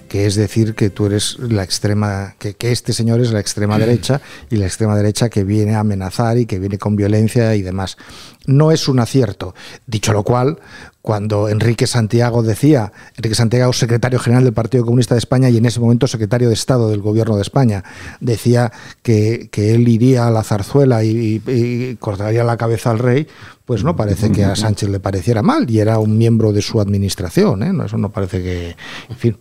que 0.07 0.27
es 0.27 0.35
decir 0.35 0.75
que 0.75 0.91
tú 0.91 1.07
eres 1.07 1.39
la 1.39 1.63
extrema, 1.63 2.35
que, 2.39 2.53
que, 2.53 2.73
este 2.73 2.93
señor 2.93 3.23
es 3.23 3.33
la 3.33 3.41
extrema 3.41 3.79
derecha 3.79 4.21
y 4.51 4.57
la 4.57 4.67
extrema 4.67 4.95
derecha 4.95 5.31
que 5.31 5.45
viene 5.45 5.75
a 5.75 5.81
amenazar 5.81 6.37
y 6.37 6.45
que 6.45 6.59
viene 6.59 6.77
con 6.77 6.95
violencia 6.95 7.55
y 7.55 7.63
demás. 7.63 7.97
No 8.45 8.71
es 8.71 8.87
un 8.87 9.01
acierto. 9.01 9.55
Dicho 9.87 10.13
lo 10.13 10.25
cual, 10.25 10.59
cuando 11.03 11.49
Enrique 11.49 11.89
Santiago 11.89 12.43
decía, 12.45 12.93
Enrique 13.17 13.35
Santiago, 13.35 13.73
secretario 13.73 14.21
general 14.21 14.45
del 14.45 14.53
Partido 14.53 14.85
Comunista 14.85 15.17
de 15.17 15.19
España 15.19 15.51
y 15.51 15.57
en 15.57 15.67
ese 15.67 15.81
momento 15.81 16.07
secretario 16.07 16.49
de 16.49 16.55
Estado 16.55 16.89
del 16.91 17.03
Gobierno 17.03 17.35
de 17.35 17.43
España, 17.43 17.83
decía 18.21 18.73
que, 19.03 19.51
él 19.53 19.89
iría 19.89 20.29
a 20.29 20.31
la 20.31 20.45
zarzuela 20.45 21.03
y, 21.03 21.97
cortaría 21.99 22.45
la 22.45 22.57
cabeza 22.57 22.91
al 22.91 23.01
rey, 23.01 23.27
pues 23.65 23.83
no 23.83 23.97
parece 23.97 24.31
que 24.31 24.45
a 24.45 24.55
Sánchez 24.55 24.89
le 24.89 25.01
pareciera 25.01 25.43
mal 25.43 25.69
y 25.69 25.81
era 25.81 25.99
un 25.99 26.17
miembro 26.17 26.53
de 26.53 26.63
su 26.63 26.81
administración. 26.81 27.63
¿eh? 27.63 27.85
eso 27.85 27.99
no 27.99 28.11
parece 28.11 28.43
que. 28.43 28.77
En 29.09 29.17
fin. 29.17 29.37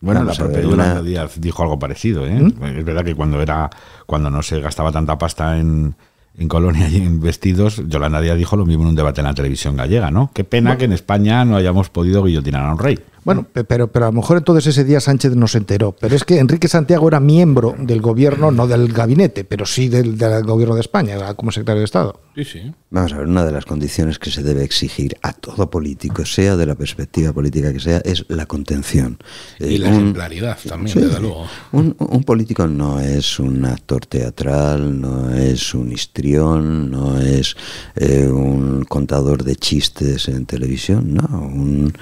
Bueno, 0.00 0.24
la 0.24 0.32
propia 0.32 0.62
Yolanda 0.62 1.02
Díaz 1.02 1.40
dijo 1.40 1.62
algo 1.62 1.78
parecido. 1.78 2.26
¿eh? 2.26 2.34
¿Mm? 2.34 2.64
Es 2.64 2.84
verdad 2.84 3.04
que 3.04 3.14
cuando 3.14 3.40
era 3.40 3.70
cuando 4.06 4.30
no 4.30 4.42
se 4.42 4.60
gastaba 4.60 4.90
tanta 4.90 5.16
pasta 5.16 5.58
en, 5.58 5.94
en 6.38 6.48
Colonia 6.48 6.88
y 6.88 6.96
en 6.96 7.20
vestidos, 7.20 7.82
Yolanda 7.88 8.20
Díaz 8.20 8.38
dijo 8.38 8.56
lo 8.56 8.64
mismo 8.64 8.84
en 8.84 8.90
un 8.90 8.94
debate 8.94 9.20
en 9.20 9.26
la 9.26 9.34
televisión 9.34 9.76
gallega, 9.76 10.10
¿no? 10.10 10.30
Qué 10.32 10.44
pena 10.44 10.78
que 10.78 10.86
en 10.86 10.92
España 10.92 11.44
no 11.44 11.56
hayamos 11.56 11.90
podido 11.90 12.22
guillotinar 12.24 12.64
a 12.64 12.72
un 12.72 12.78
rey. 12.78 12.98
Bueno, 13.24 13.46
pero, 13.52 13.86
pero 13.88 14.06
a 14.06 14.08
lo 14.08 14.12
mejor 14.12 14.38
entonces 14.38 14.66
ese 14.66 14.84
día 14.84 15.00
Sánchez 15.00 15.36
no 15.36 15.46
se 15.46 15.58
enteró. 15.58 15.94
Pero 15.98 16.16
es 16.16 16.24
que 16.24 16.38
Enrique 16.38 16.66
Santiago 16.66 17.06
era 17.06 17.20
miembro 17.20 17.74
del 17.78 18.00
gobierno, 18.00 18.50
no 18.50 18.66
del 18.66 18.92
gabinete, 18.92 19.44
pero 19.44 19.64
sí 19.64 19.88
del, 19.88 20.16
gobierno 20.44 20.74
de 20.74 20.80
España, 20.80 21.34
como 21.34 21.52
secretario 21.52 21.80
de 21.80 21.84
Estado. 21.84 22.20
Sí, 22.34 22.44
sí. 22.44 22.72
Vamos 22.90 23.12
a 23.12 23.18
ver, 23.18 23.26
una 23.26 23.44
de 23.44 23.52
las 23.52 23.64
condiciones 23.64 24.18
que 24.18 24.30
se 24.30 24.42
debe 24.42 24.64
exigir 24.64 25.16
a 25.22 25.32
todo 25.32 25.70
político, 25.70 26.24
sea 26.24 26.56
de 26.56 26.66
la 26.66 26.74
perspectiva 26.74 27.32
política 27.32 27.72
que 27.72 27.80
sea, 27.80 27.98
es 27.98 28.24
la 28.28 28.46
contención. 28.46 29.18
Y 29.60 29.78
la 29.78 29.90
ejemplaridad 29.90 30.58
también, 30.66 31.00
desde 31.00 31.20
luego. 31.20 31.46
Un, 31.72 31.94
político 32.24 32.66
no 32.66 33.00
es 33.00 33.38
un 33.38 33.64
actor 33.64 34.06
teatral, 34.06 35.00
no 35.00 35.32
es 35.34 35.74
un 35.74 35.92
histrión, 35.92 36.90
no 36.90 37.20
es 37.20 37.56
eh, 37.96 38.26
un 38.26 38.84
contador 38.84 39.44
de 39.44 39.56
chistes 39.56 40.28
en 40.28 40.46
televisión, 40.46 41.14
no. 41.14 41.26
Un, 41.38 41.92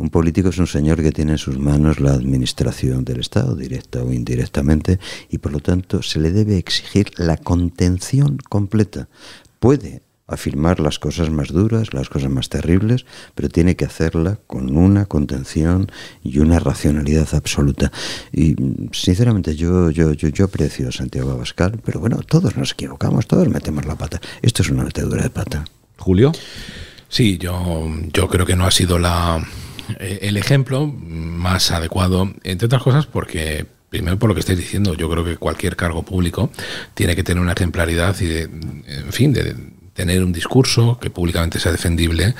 un 0.00 0.08
político 0.08 0.48
es 0.48 0.56
un 0.56 0.66
señor 0.66 1.02
que 1.02 1.12
tiene 1.12 1.32
en 1.32 1.38
sus 1.38 1.58
manos 1.58 2.00
la 2.00 2.12
administración 2.12 3.04
del 3.04 3.20
Estado, 3.20 3.54
directa 3.54 4.02
o 4.02 4.10
indirectamente, 4.10 4.98
y 5.28 5.36
por 5.38 5.52
lo 5.52 5.60
tanto 5.60 6.02
se 6.02 6.18
le 6.18 6.32
debe 6.32 6.56
exigir 6.56 7.10
la 7.18 7.36
contención 7.36 8.38
completa. 8.48 9.08
Puede 9.58 10.00
afirmar 10.26 10.80
las 10.80 10.98
cosas 10.98 11.28
más 11.28 11.48
duras, 11.48 11.92
las 11.92 12.08
cosas 12.08 12.30
más 12.30 12.48
terribles, 12.48 13.04
pero 13.34 13.50
tiene 13.50 13.76
que 13.76 13.84
hacerla 13.84 14.38
con 14.46 14.74
una 14.74 15.04
contención 15.04 15.92
y 16.24 16.38
una 16.38 16.58
racionalidad 16.58 17.28
absoluta. 17.34 17.92
Y 18.32 18.56
sinceramente 18.92 19.54
yo, 19.54 19.90
yo, 19.90 20.14
yo, 20.14 20.28
yo 20.28 20.46
aprecio 20.46 20.88
a 20.88 20.92
Santiago 20.92 21.32
Abascal, 21.32 21.78
pero 21.84 22.00
bueno, 22.00 22.20
todos 22.26 22.56
nos 22.56 22.72
equivocamos, 22.72 23.26
todos 23.26 23.48
metemos 23.48 23.84
la 23.84 23.96
pata. 23.96 24.18
Esto 24.40 24.62
es 24.62 24.70
una 24.70 24.84
metedura 24.84 25.24
de 25.24 25.30
pata. 25.30 25.66
Julio. 25.98 26.32
Sí, 27.10 27.36
yo, 27.36 27.86
yo 28.14 28.28
creo 28.28 28.46
que 28.46 28.56
no 28.56 28.64
ha 28.64 28.70
sido 28.70 28.98
la, 28.98 29.44
el 29.98 30.36
ejemplo 30.36 30.86
más 30.86 31.70
adecuado, 31.70 32.32
entre 32.44 32.66
otras 32.66 32.82
cosas, 32.82 33.06
porque 33.06 33.66
primero 33.90 34.18
por 34.18 34.28
lo 34.28 34.34
que 34.34 34.40
estáis 34.40 34.58
diciendo, 34.58 34.94
yo 34.94 35.10
creo 35.10 35.24
que 35.24 35.36
cualquier 35.36 35.76
cargo 35.76 36.02
público 36.04 36.50
tiene 36.94 37.16
que 37.16 37.24
tener 37.24 37.42
una 37.42 37.52
ejemplaridad 37.52 38.18
y, 38.20 38.26
de, 38.26 38.42
en 38.42 39.12
fin, 39.12 39.32
de 39.32 39.54
tener 39.92 40.24
un 40.24 40.32
discurso 40.32 40.98
que 41.00 41.10
públicamente 41.10 41.58
sea 41.58 41.72
defendible 41.72 42.34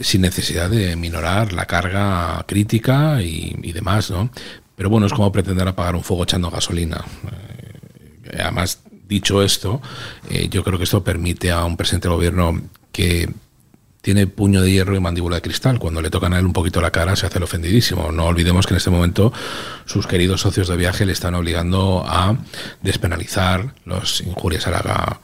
sin 0.00 0.22
necesidad 0.22 0.68
de 0.70 0.96
minorar 0.96 1.52
la 1.52 1.66
carga 1.66 2.44
crítica 2.46 3.22
y, 3.22 3.72
demás, 3.72 4.10
¿no? 4.10 4.30
Pero 4.76 4.90
bueno, 4.90 5.06
es 5.06 5.12
como 5.12 5.30
pretender 5.30 5.68
apagar 5.68 5.94
un 5.94 6.02
fuego 6.02 6.24
echando 6.24 6.50
gasolina. 6.50 7.04
Eh, 8.24 8.38
además, 8.42 8.80
dicho 9.06 9.42
esto, 9.42 9.80
eh, 10.28 10.48
yo 10.50 10.64
creo 10.64 10.78
que 10.78 10.84
esto 10.84 11.04
permite 11.04 11.52
a 11.52 11.64
un 11.64 11.76
presidente 11.76 12.08
del 12.08 12.16
gobierno 12.16 12.60
que 12.90 13.28
tiene 14.04 14.26
puño 14.26 14.60
de 14.60 14.70
hierro 14.70 14.94
y 14.94 15.00
mandíbula 15.00 15.36
de 15.36 15.42
cristal. 15.42 15.78
Cuando 15.78 16.02
le 16.02 16.10
tocan 16.10 16.34
a 16.34 16.38
él 16.38 16.44
un 16.44 16.52
poquito 16.52 16.82
la 16.82 16.90
cara 16.90 17.16
se 17.16 17.24
hace 17.24 17.38
el 17.38 17.44
ofendidísimo. 17.44 18.12
No 18.12 18.26
olvidemos 18.26 18.66
que 18.66 18.74
en 18.74 18.76
este 18.76 18.90
momento 18.90 19.32
sus 19.86 20.06
queridos 20.06 20.42
socios 20.42 20.68
de 20.68 20.76
viaje 20.76 21.06
le 21.06 21.12
están 21.12 21.34
obligando 21.34 22.04
a 22.06 22.36
despenalizar 22.82 23.74
las 23.86 24.20
injurias 24.20 24.66
a 24.66 24.72
la, 24.72 25.20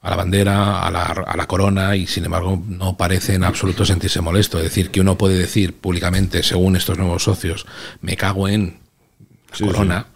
a 0.00 0.10
la 0.10 0.16
bandera, 0.16 0.80
a 0.80 0.90
la, 0.90 1.02
a 1.02 1.36
la 1.36 1.46
corona 1.46 1.94
y 1.94 2.06
sin 2.06 2.24
embargo 2.24 2.58
no 2.66 2.96
parece 2.96 3.34
en 3.34 3.44
absoluto 3.44 3.84
sentirse 3.84 4.22
molesto. 4.22 4.56
Es 4.56 4.64
decir, 4.64 4.90
que 4.90 5.02
uno 5.02 5.18
puede 5.18 5.36
decir 5.36 5.76
públicamente, 5.76 6.42
según 6.42 6.76
estos 6.76 6.96
nuevos 6.96 7.22
socios, 7.24 7.66
me 8.00 8.16
cago 8.16 8.48
en 8.48 8.78
la 9.50 9.56
Sí, 9.58 9.64
corona. 9.66 10.06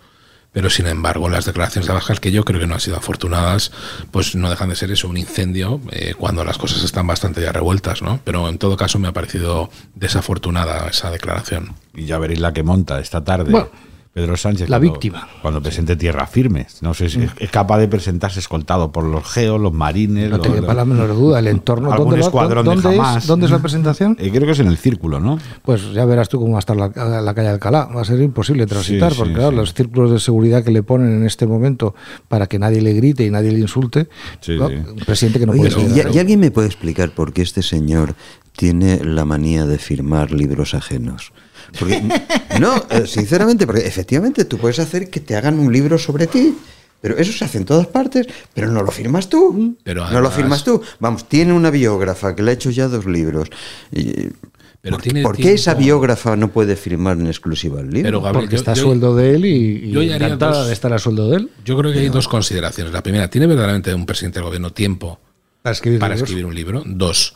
Pero 0.56 0.70
sin 0.70 0.86
embargo, 0.86 1.28
las 1.28 1.44
declaraciones 1.44 1.86
de 1.86 1.92
Abascal, 1.92 2.18
que 2.18 2.32
yo 2.32 2.42
creo 2.42 2.58
que 2.58 2.66
no 2.66 2.72
han 2.72 2.80
sido 2.80 2.96
afortunadas, 2.96 3.72
pues 4.10 4.34
no 4.34 4.48
dejan 4.48 4.70
de 4.70 4.74
ser 4.74 4.90
eso, 4.90 5.06
un 5.06 5.18
incendio, 5.18 5.82
eh, 5.90 6.14
cuando 6.16 6.46
las 6.46 6.56
cosas 6.56 6.82
están 6.82 7.06
bastante 7.06 7.42
ya 7.42 7.52
revueltas, 7.52 8.00
¿no? 8.00 8.20
Pero 8.24 8.48
en 8.48 8.56
todo 8.56 8.74
caso 8.74 8.98
me 8.98 9.06
ha 9.06 9.12
parecido 9.12 9.68
desafortunada 9.94 10.88
esa 10.88 11.10
declaración. 11.10 11.74
Y 11.94 12.06
ya 12.06 12.18
veréis 12.18 12.40
la 12.40 12.54
que 12.54 12.62
monta 12.62 13.00
esta 13.00 13.22
tarde. 13.22 13.50
Bueno, 13.50 13.68
Pedro 14.16 14.34
Sánchez. 14.34 14.70
la 14.70 14.78
cuando- 14.78 14.92
víctima. 14.94 15.28
Cuando 15.42 15.60
presente 15.60 15.94
Tierra 15.94 16.26
Firme. 16.26 16.66
No 16.80 16.94
sé 16.94 17.10
si 17.10 17.20
es, 17.22 17.30
es 17.38 17.50
capaz 17.50 17.76
de 17.78 17.86
presentarse 17.86 18.40
escoltado 18.40 18.90
por 18.90 19.04
los 19.04 19.22
geos, 19.30 19.60
los 19.60 19.74
marines. 19.74 20.30
No 20.30 20.38
los- 20.38 20.46
te 20.46 20.52
quepa 20.54 20.72
la 20.72 20.86
menor 20.86 21.14
duda. 21.14 21.38
El 21.40 21.48
entorno. 21.48 21.92
algún 21.92 22.18
¿Dónde, 22.18 22.62
dónde 22.64 22.88
de 22.88 22.94
es, 22.94 23.00
Hamas. 23.00 23.26
¿Dónde 23.26 23.44
es 23.44 23.52
la 23.52 23.58
presentación? 23.58 24.16
Eh, 24.18 24.30
creo 24.30 24.46
que 24.46 24.52
es 24.52 24.60
en 24.60 24.68
el 24.68 24.78
círculo, 24.78 25.20
¿no? 25.20 25.38
Pues 25.62 25.92
ya 25.92 26.06
verás 26.06 26.30
tú 26.30 26.40
cómo 26.40 26.52
va 26.52 26.58
a 26.58 26.60
estar 26.60 26.74
la, 26.76 26.88
la 27.20 27.34
calle 27.34 27.48
Alcalá. 27.48 27.90
Va 27.94 28.00
a 28.00 28.04
ser 28.06 28.18
imposible 28.22 28.66
transitar, 28.66 29.12
sí, 29.12 29.18
porque 29.18 29.32
sí, 29.32 29.36
claro, 29.36 29.50
sí. 29.50 29.56
los 29.56 29.74
círculos 29.74 30.10
de 30.10 30.18
seguridad 30.18 30.64
que 30.64 30.70
le 30.70 30.82
ponen 30.82 31.14
en 31.14 31.26
este 31.26 31.46
momento 31.46 31.94
para 32.26 32.46
que 32.46 32.58
nadie 32.58 32.80
le 32.80 32.94
grite 32.94 33.26
y 33.26 33.30
nadie 33.30 33.52
le 33.52 33.60
insulte. 33.60 34.08
Un 34.48 34.96
presidente 35.04 35.38
que 35.40 35.44
no 35.44 35.52
Oye, 35.52 35.70
puede 35.70 35.90
¿y, 35.90 35.90
ser. 35.94 36.10
y 36.14 36.18
alguien 36.18 36.40
me 36.40 36.50
puede 36.50 36.68
explicar 36.68 37.10
por 37.10 37.34
qué 37.34 37.42
este 37.42 37.60
señor 37.62 38.14
tiene 38.56 39.04
la 39.04 39.26
manía 39.26 39.66
de 39.66 39.76
firmar 39.76 40.30
libros 40.30 40.72
ajenos? 40.72 41.32
Porque, 41.78 42.02
no, 42.60 42.74
eh, 42.90 43.06
sinceramente, 43.06 43.66
porque 43.66 43.86
efectivamente 43.86 44.44
tú 44.44 44.58
puedes 44.58 44.78
hacer 44.78 45.10
que 45.10 45.20
te 45.20 45.36
hagan 45.36 45.58
un 45.58 45.72
libro 45.72 45.98
sobre 45.98 46.26
ti. 46.26 46.56
Pero 47.00 47.16
eso 47.18 47.30
se 47.32 47.44
hace 47.44 47.58
en 47.58 47.64
todas 47.66 47.86
partes, 47.86 48.26
pero 48.54 48.70
no 48.72 48.82
lo 48.82 48.90
firmas 48.90 49.28
tú. 49.28 49.76
Pero 49.84 50.10
no 50.10 50.20
lo 50.20 50.30
firmas 50.30 50.64
tú. 50.64 50.80
Vamos, 50.98 51.28
tiene 51.28 51.52
una 51.52 51.70
biógrafa 51.70 52.34
que 52.34 52.42
le 52.42 52.50
ha 52.52 52.54
hecho 52.54 52.70
ya 52.70 52.88
dos 52.88 53.04
libros. 53.06 53.48
Y- 53.92 54.30
Pero 54.80 54.96
¿Por, 54.96 55.02
tiene 55.02 55.22
por 55.22 55.36
qué 55.36 55.52
esa 55.54 55.74
biógrafa 55.74 56.36
no 56.36 56.48
puede 56.52 56.74
firmar 56.76 57.18
en 57.18 57.26
exclusiva 57.26 57.80
el 57.80 57.90
libro? 57.90 58.02
Pero, 58.08 58.20
Gabriel, 58.22 58.44
Porque 58.44 58.52
yo- 58.54 58.58
está 58.58 58.72
a 58.72 58.76
sueldo 58.76 59.14
de 59.16 59.34
él 59.34 59.44
y, 59.44 59.88
y 59.88 59.90
yo 59.90 60.00
encantada 60.00 60.58
dos- 60.58 60.66
de 60.68 60.72
estar 60.72 60.92
a 60.92 60.98
sueldo 60.98 61.28
de 61.30 61.36
él. 61.38 61.50
Yo 61.64 61.76
creo 61.76 61.92
que 61.92 61.98
hay 61.98 62.08
dos 62.08 62.28
consideraciones. 62.28 62.92
La 62.92 63.02
primera, 63.02 63.28
¿tiene 63.28 63.46
verdaderamente 63.46 63.92
un 63.92 64.06
presidente 64.06 64.38
del 64.38 64.44
gobierno 64.46 64.72
tiempo 64.72 65.18
Para 65.62 65.72
escribir 65.74 65.98
para 66.00 66.14
libros. 66.14 66.28
escribir 66.30 66.46
un 66.46 66.54
libro? 66.54 66.82
Dos, 66.86 67.34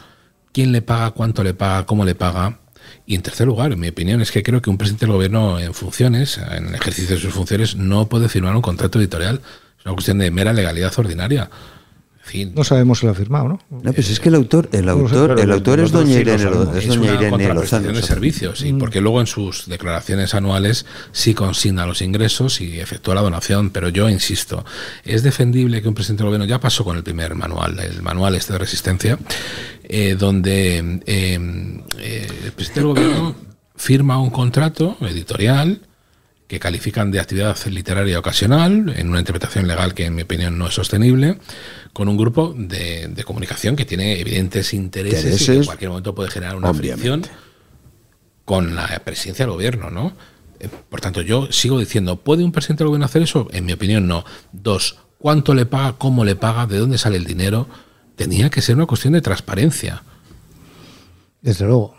¿quién 0.53 0.71
le 0.73 0.81
paga, 0.81 1.11
cuánto 1.11 1.43
le 1.45 1.53
paga, 1.55 1.85
cómo 1.87 2.05
le 2.05 2.15
paga? 2.15 2.61
Y 3.11 3.17
en 3.17 3.23
tercer 3.23 3.49
lugar, 3.49 3.77
mi 3.77 3.89
opinión, 3.89 4.21
es 4.21 4.31
que 4.31 4.45
creo 4.45 4.63
que 4.63 4.71
un 4.71 4.79
presidente 4.79 5.05
del 5.05 5.13
gobierno 5.13 5.59
en 5.59 5.75
funciones, 5.75 6.39
en 6.39 6.69
el 6.69 6.75
ejercicio 6.77 7.17
de 7.17 7.21
sus 7.21 7.35
funciones, 7.35 7.75
no 7.75 8.09
puede 8.09 8.29
firmar 8.29 8.55
un 8.55 8.63
contrato 8.63 9.01
editorial. 9.01 9.41
Es 9.81 9.85
una 9.85 9.95
cuestión 9.95 10.19
de 10.19 10.31
mera 10.31 10.53
legalidad 10.53 10.97
ordinaria. 10.97 11.51
Fin, 12.23 12.53
No 12.55 12.65
sabemos 12.65 12.99
si 12.99 13.07
lo 13.07 13.13
ha 13.13 13.15
firmado, 13.15 13.49
¿no? 13.49 13.59
No, 13.71 13.93
pues 13.93 14.11
es 14.11 14.21
que 14.21 14.29
el 14.29 14.35
autor, 14.35 14.69
el 14.73 14.89
autor, 14.89 15.41
el 15.41 15.51
autor 15.51 15.81
es 15.81 15.91
doña 15.91 16.21
Irene, 16.21 16.45
es 16.77 16.87
doña 16.87 17.01
una 17.01 17.15
Irene 17.15 17.55
Lozano. 17.55 17.93
de 17.93 18.03
servicios, 18.03 18.59
sí, 18.59 18.75
porque 18.75 19.01
luego 19.01 19.21
en 19.21 19.27
sus 19.27 19.67
declaraciones 19.67 20.35
anuales 20.35 20.85
sí 21.13 21.35
consigna 21.35 21.87
los 21.87 22.03
ingresos 22.03 22.61
y 22.61 22.79
efectúa 22.79 23.15
la 23.15 23.23
donación, 23.23 23.71
pero 23.71 23.89
yo 23.89 24.09
insisto, 24.09 24.65
es 25.03 25.23
defendible 25.23 25.81
que 25.81 25.89
un 25.89 25.95
presidente 25.95 26.23
del 26.23 26.29
gobierno, 26.29 26.47
ya 26.47 26.61
pasó 26.61 26.85
con 26.85 26.97
el 26.97 27.03
primer 27.03 27.35
manual, 27.35 27.81
el 27.81 28.03
manual 28.03 28.35
este 28.35 28.53
de 28.53 28.59
resistencia, 28.59 29.19
eh, 29.83 30.15
donde 30.17 31.01
eh, 31.07 31.81
eh, 31.99 32.29
el 32.45 32.53
presidente 32.53 32.81
del 32.81 32.87
gobierno 32.87 33.35
firma 33.77 34.21
un 34.21 34.31
contrato 34.31 34.99
editorial 35.01 35.81
que 36.51 36.59
califican 36.59 37.13
de 37.13 37.21
actividad 37.21 37.57
literaria 37.67 38.19
ocasional, 38.19 38.93
en 38.97 39.09
una 39.09 39.21
interpretación 39.21 39.69
legal 39.69 39.95
que 39.95 40.07
en 40.07 40.17
mi 40.17 40.23
opinión 40.23 40.59
no 40.59 40.67
es 40.67 40.75
sostenible, 40.75 41.39
con 41.93 42.09
un 42.09 42.17
grupo 42.17 42.55
de, 42.57 43.09
de 43.09 43.25
comunicación 43.25 43.77
que 43.77 43.85
tiene 43.85 44.21
evidentes 44.21 44.73
intereses, 44.75 45.43
y 45.43 45.47
que 45.47 45.53
en 45.55 45.65
cualquier 45.65 45.91
momento 45.91 46.15
puede 46.15 46.31
generar 46.31 46.57
una 46.57 46.73
fricción 46.73 47.23
con 48.45 48.75
la 48.75 48.87
presidencia 49.05 49.45
del 49.45 49.53
gobierno, 49.53 49.91
¿no? 49.91 50.13
Eh, 50.59 50.69
Por 50.89 51.01
tanto, 51.01 51.23
yo 51.23 51.51
sigo 51.51 51.79
diciendo, 51.79 52.17
¿puede 52.17 52.45
un 52.45 52.53
presidente 52.53 52.85
del 52.85 52.89
gobierno 52.89 53.07
hacer 53.07 53.23
eso? 53.23 53.49
En 53.53 53.65
mi 53.65 53.73
opinión, 53.73 54.07
no. 54.07 54.25
Dos, 54.53 54.99
¿cuánto 55.19 55.55
le 55.55 55.67
paga? 55.67 55.95
¿Cómo 55.95 56.25
le 56.25 56.37
paga? 56.37 56.67
¿De 56.67 56.79
dónde 56.79 56.99
sale 56.99 57.17
el 57.17 57.25
dinero? 57.25 57.69
Tenía 58.17 58.51
que 58.51 58.61
ser 58.61 58.77
una 58.77 58.87
cuestión 58.87 59.13
de 59.15 59.21
transparencia. 59.21 60.03
Desde 61.43 61.65
luego. 61.65 61.97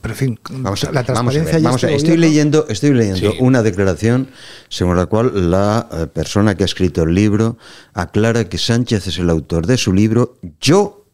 Pero 0.00 0.14
en 0.14 0.18
fin, 0.18 0.40
Vamos 0.50 0.82
a, 0.84 0.92
la 0.92 1.02
ver, 1.02 1.14
vamos 1.14 1.34
a 1.36 1.40
transparencia 1.40 1.52
ver, 1.54 1.60
y 1.60 1.64
vamos 1.64 1.84
a 1.84 1.86
ver. 1.86 1.96
Estoy 1.96 2.16
leyendo, 2.16 2.66
estoy 2.68 2.92
leyendo 2.92 3.30
Sí. 3.32 3.36
una 3.40 3.62
declaración 3.62 4.28
según 4.68 4.96
la 4.96 5.06
cual 5.06 5.50
la 5.50 5.88
eh, 5.92 6.06
persona 6.06 6.54
que 6.56 6.64
ha 6.64 6.66
escrito 6.66 7.04
el 7.04 7.14
libro 7.14 7.56
aclara 7.94 8.48
que 8.48 8.58
Sánchez 8.58 9.06
es 9.06 9.18
el 9.18 9.30
autor 9.30 9.66
de 9.66 9.76
su 9.76 9.92
libro. 9.92 10.38
Yo 10.60 11.05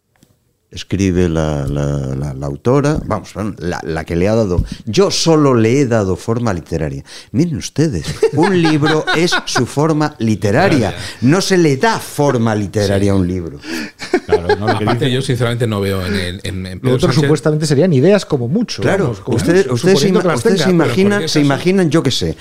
escribe 0.72 1.28
la, 1.28 1.66
la- 1.66 2.14
la- 2.16 2.34
la 2.34 2.46
autora, 2.46 2.98
vamos, 3.04 3.30
la, 3.58 3.80
la 3.82 4.04
que 4.04 4.16
le 4.16 4.28
ha 4.28 4.34
dado. 4.34 4.64
Yo 4.86 5.10
solo 5.10 5.54
le 5.54 5.80
he 5.80 5.86
dado 5.86 6.16
forma 6.16 6.52
literaria. 6.52 7.04
Miren 7.32 7.56
ustedes, 7.58 8.04
un 8.32 8.60
libro 8.62 9.04
es 9.16 9.32
su 9.46 9.66
forma 9.66 10.14
literaria. 10.18 10.94
No 11.20 11.40
se 11.40 11.58
le 11.58 11.76
da 11.76 11.98
forma 11.98 12.54
literaria 12.54 13.12
a 13.12 13.14
un 13.14 13.26
libro. 13.28 13.58
Claro, 14.26 14.56
no 14.56 14.66
lo 14.66 14.78
que 14.78 14.84
Aparte, 14.84 15.04
dice- 15.06 15.10
yo 15.16 15.22
sinceramente 15.22 15.66
no 15.66 15.80
veo 15.80 16.04
en, 16.06 16.14
el, 16.14 16.40
en, 16.44 16.66
en 16.66 16.74
Lo 16.76 16.80
Pedro 16.80 16.94
otro 16.96 17.08
Sánchez- 17.12 17.20
supuestamente 17.20 17.66
serían 17.66 17.92
ideas 17.92 18.24
como 18.24 18.48
mucho. 18.48 18.82
Claro, 18.82 19.04
vamos, 19.04 19.20
como 19.20 19.36
ustedes, 19.36 19.66
ustedes, 19.70 20.00
se, 20.00 20.08
ima- 20.10 20.34
ustedes 20.34 20.58
tenga, 20.60 20.70
imaginan, 20.70 21.28
se 21.28 21.40
imaginan, 21.40 21.90
yo 21.90 22.02
qué 22.02 22.10
sé, 22.10 22.36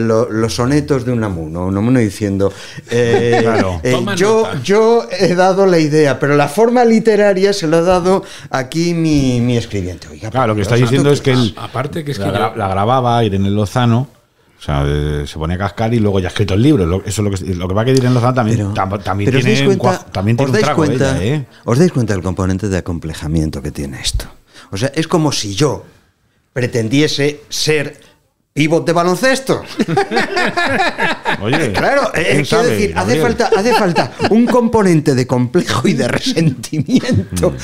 lo- 0.00 0.30
los 0.30 0.54
sonetos 0.54 1.04
de 1.04 1.12
Unamuno, 1.12 1.66
Unamuno 1.66 1.98
diciendo, 2.00 2.52
eh, 2.90 3.40
Claro. 3.42 3.80
eh, 3.82 3.94
yo, 4.16 4.42
nota. 4.42 4.62
yo 4.62 5.06
he 5.10 5.34
dado 5.34 5.66
la 5.66 5.78
idea, 5.78 6.18
pero 6.18 6.36
la 6.36 6.48
forma 6.48 6.84
literaria 6.84 7.49
se 7.52 7.66
la 7.66 7.78
ha 7.78 7.82
dado 7.82 8.22
aquí 8.50 8.94
mi, 8.94 9.40
mi 9.40 9.56
escribiente. 9.56 10.08
Oiga, 10.08 10.30
Claro, 10.30 10.48
lo 10.48 10.54
que 10.56 10.62
está 10.62 10.74
diciendo 10.76 11.08
¿qué 11.10 11.14
es 11.14 11.20
que 11.20 11.32
él 11.32 11.54
A- 11.56 11.64
aparte 11.64 12.04
que 12.04 12.12
es 12.12 12.18
la, 12.18 12.26
que 12.32 12.38
yo- 12.38 12.56
la 12.56 12.68
grababa 12.68 13.22
Irene 13.24 13.50
Lozano. 13.50 14.08
O 14.58 14.62
sea, 14.62 14.84
se 15.26 15.38
pone 15.38 15.54
a 15.54 15.58
cascar 15.58 15.94
y 15.94 15.98
luego 16.00 16.20
ya 16.20 16.28
ha 16.28 16.30
escrito 16.32 16.52
el 16.52 16.62
libro. 16.62 16.84
Lo- 16.84 17.02
Eso 17.06 17.08
es 17.08 17.18
lo 17.18 17.30
que, 17.30 17.54
lo 17.54 17.66
que 17.66 17.74
va 17.74 17.82
que 17.84 17.92
Irene 17.92 18.12
Lozano 18.12 18.34
también, 18.34 18.58
Pero, 18.58 18.74
tam- 18.74 19.02
también 19.02 19.26
pero 19.30 19.38
os 19.38 19.44
tiene, 19.44 19.58
dais 19.60 19.68
un 19.72 19.78
cuenta, 19.78 20.04
también 20.12 20.36
tiene 20.36 20.44
os 20.44 20.50
un 20.50 20.52
dais 20.52 20.64
trago 20.64 20.76
cuenta, 20.84 21.22
ella, 21.22 21.34
¿eh? 21.36 21.46
os 21.64 21.78
dais 21.78 21.92
cuenta 21.92 22.12
del 22.12 22.22
componente 22.22 22.68
de 22.68 22.76
acomplejamiento 22.76 23.62
que 23.62 23.70
tiene 23.70 23.98
esto. 24.00 24.26
O 24.70 24.76
sea, 24.76 24.92
es 24.94 25.08
como 25.08 25.32
si 25.32 25.54
yo 25.54 25.84
pretendiese 26.52 27.40
ser 27.48 28.00
pívot 28.60 28.84
de 28.84 28.92
baloncesto. 28.92 29.62
Oye, 31.40 31.72
Claro, 31.72 32.10
eh, 32.14 32.26
¿quién 32.32 32.44
quiero 32.44 32.64
decir, 32.64 32.92
hace 32.94 33.18
falta, 33.18 33.50
hace 33.56 33.72
falta 33.72 34.12
un 34.28 34.44
componente 34.44 35.14
de 35.14 35.26
complejo 35.26 35.88
y 35.88 35.94
de 35.94 36.06
resentimiento 36.06 37.54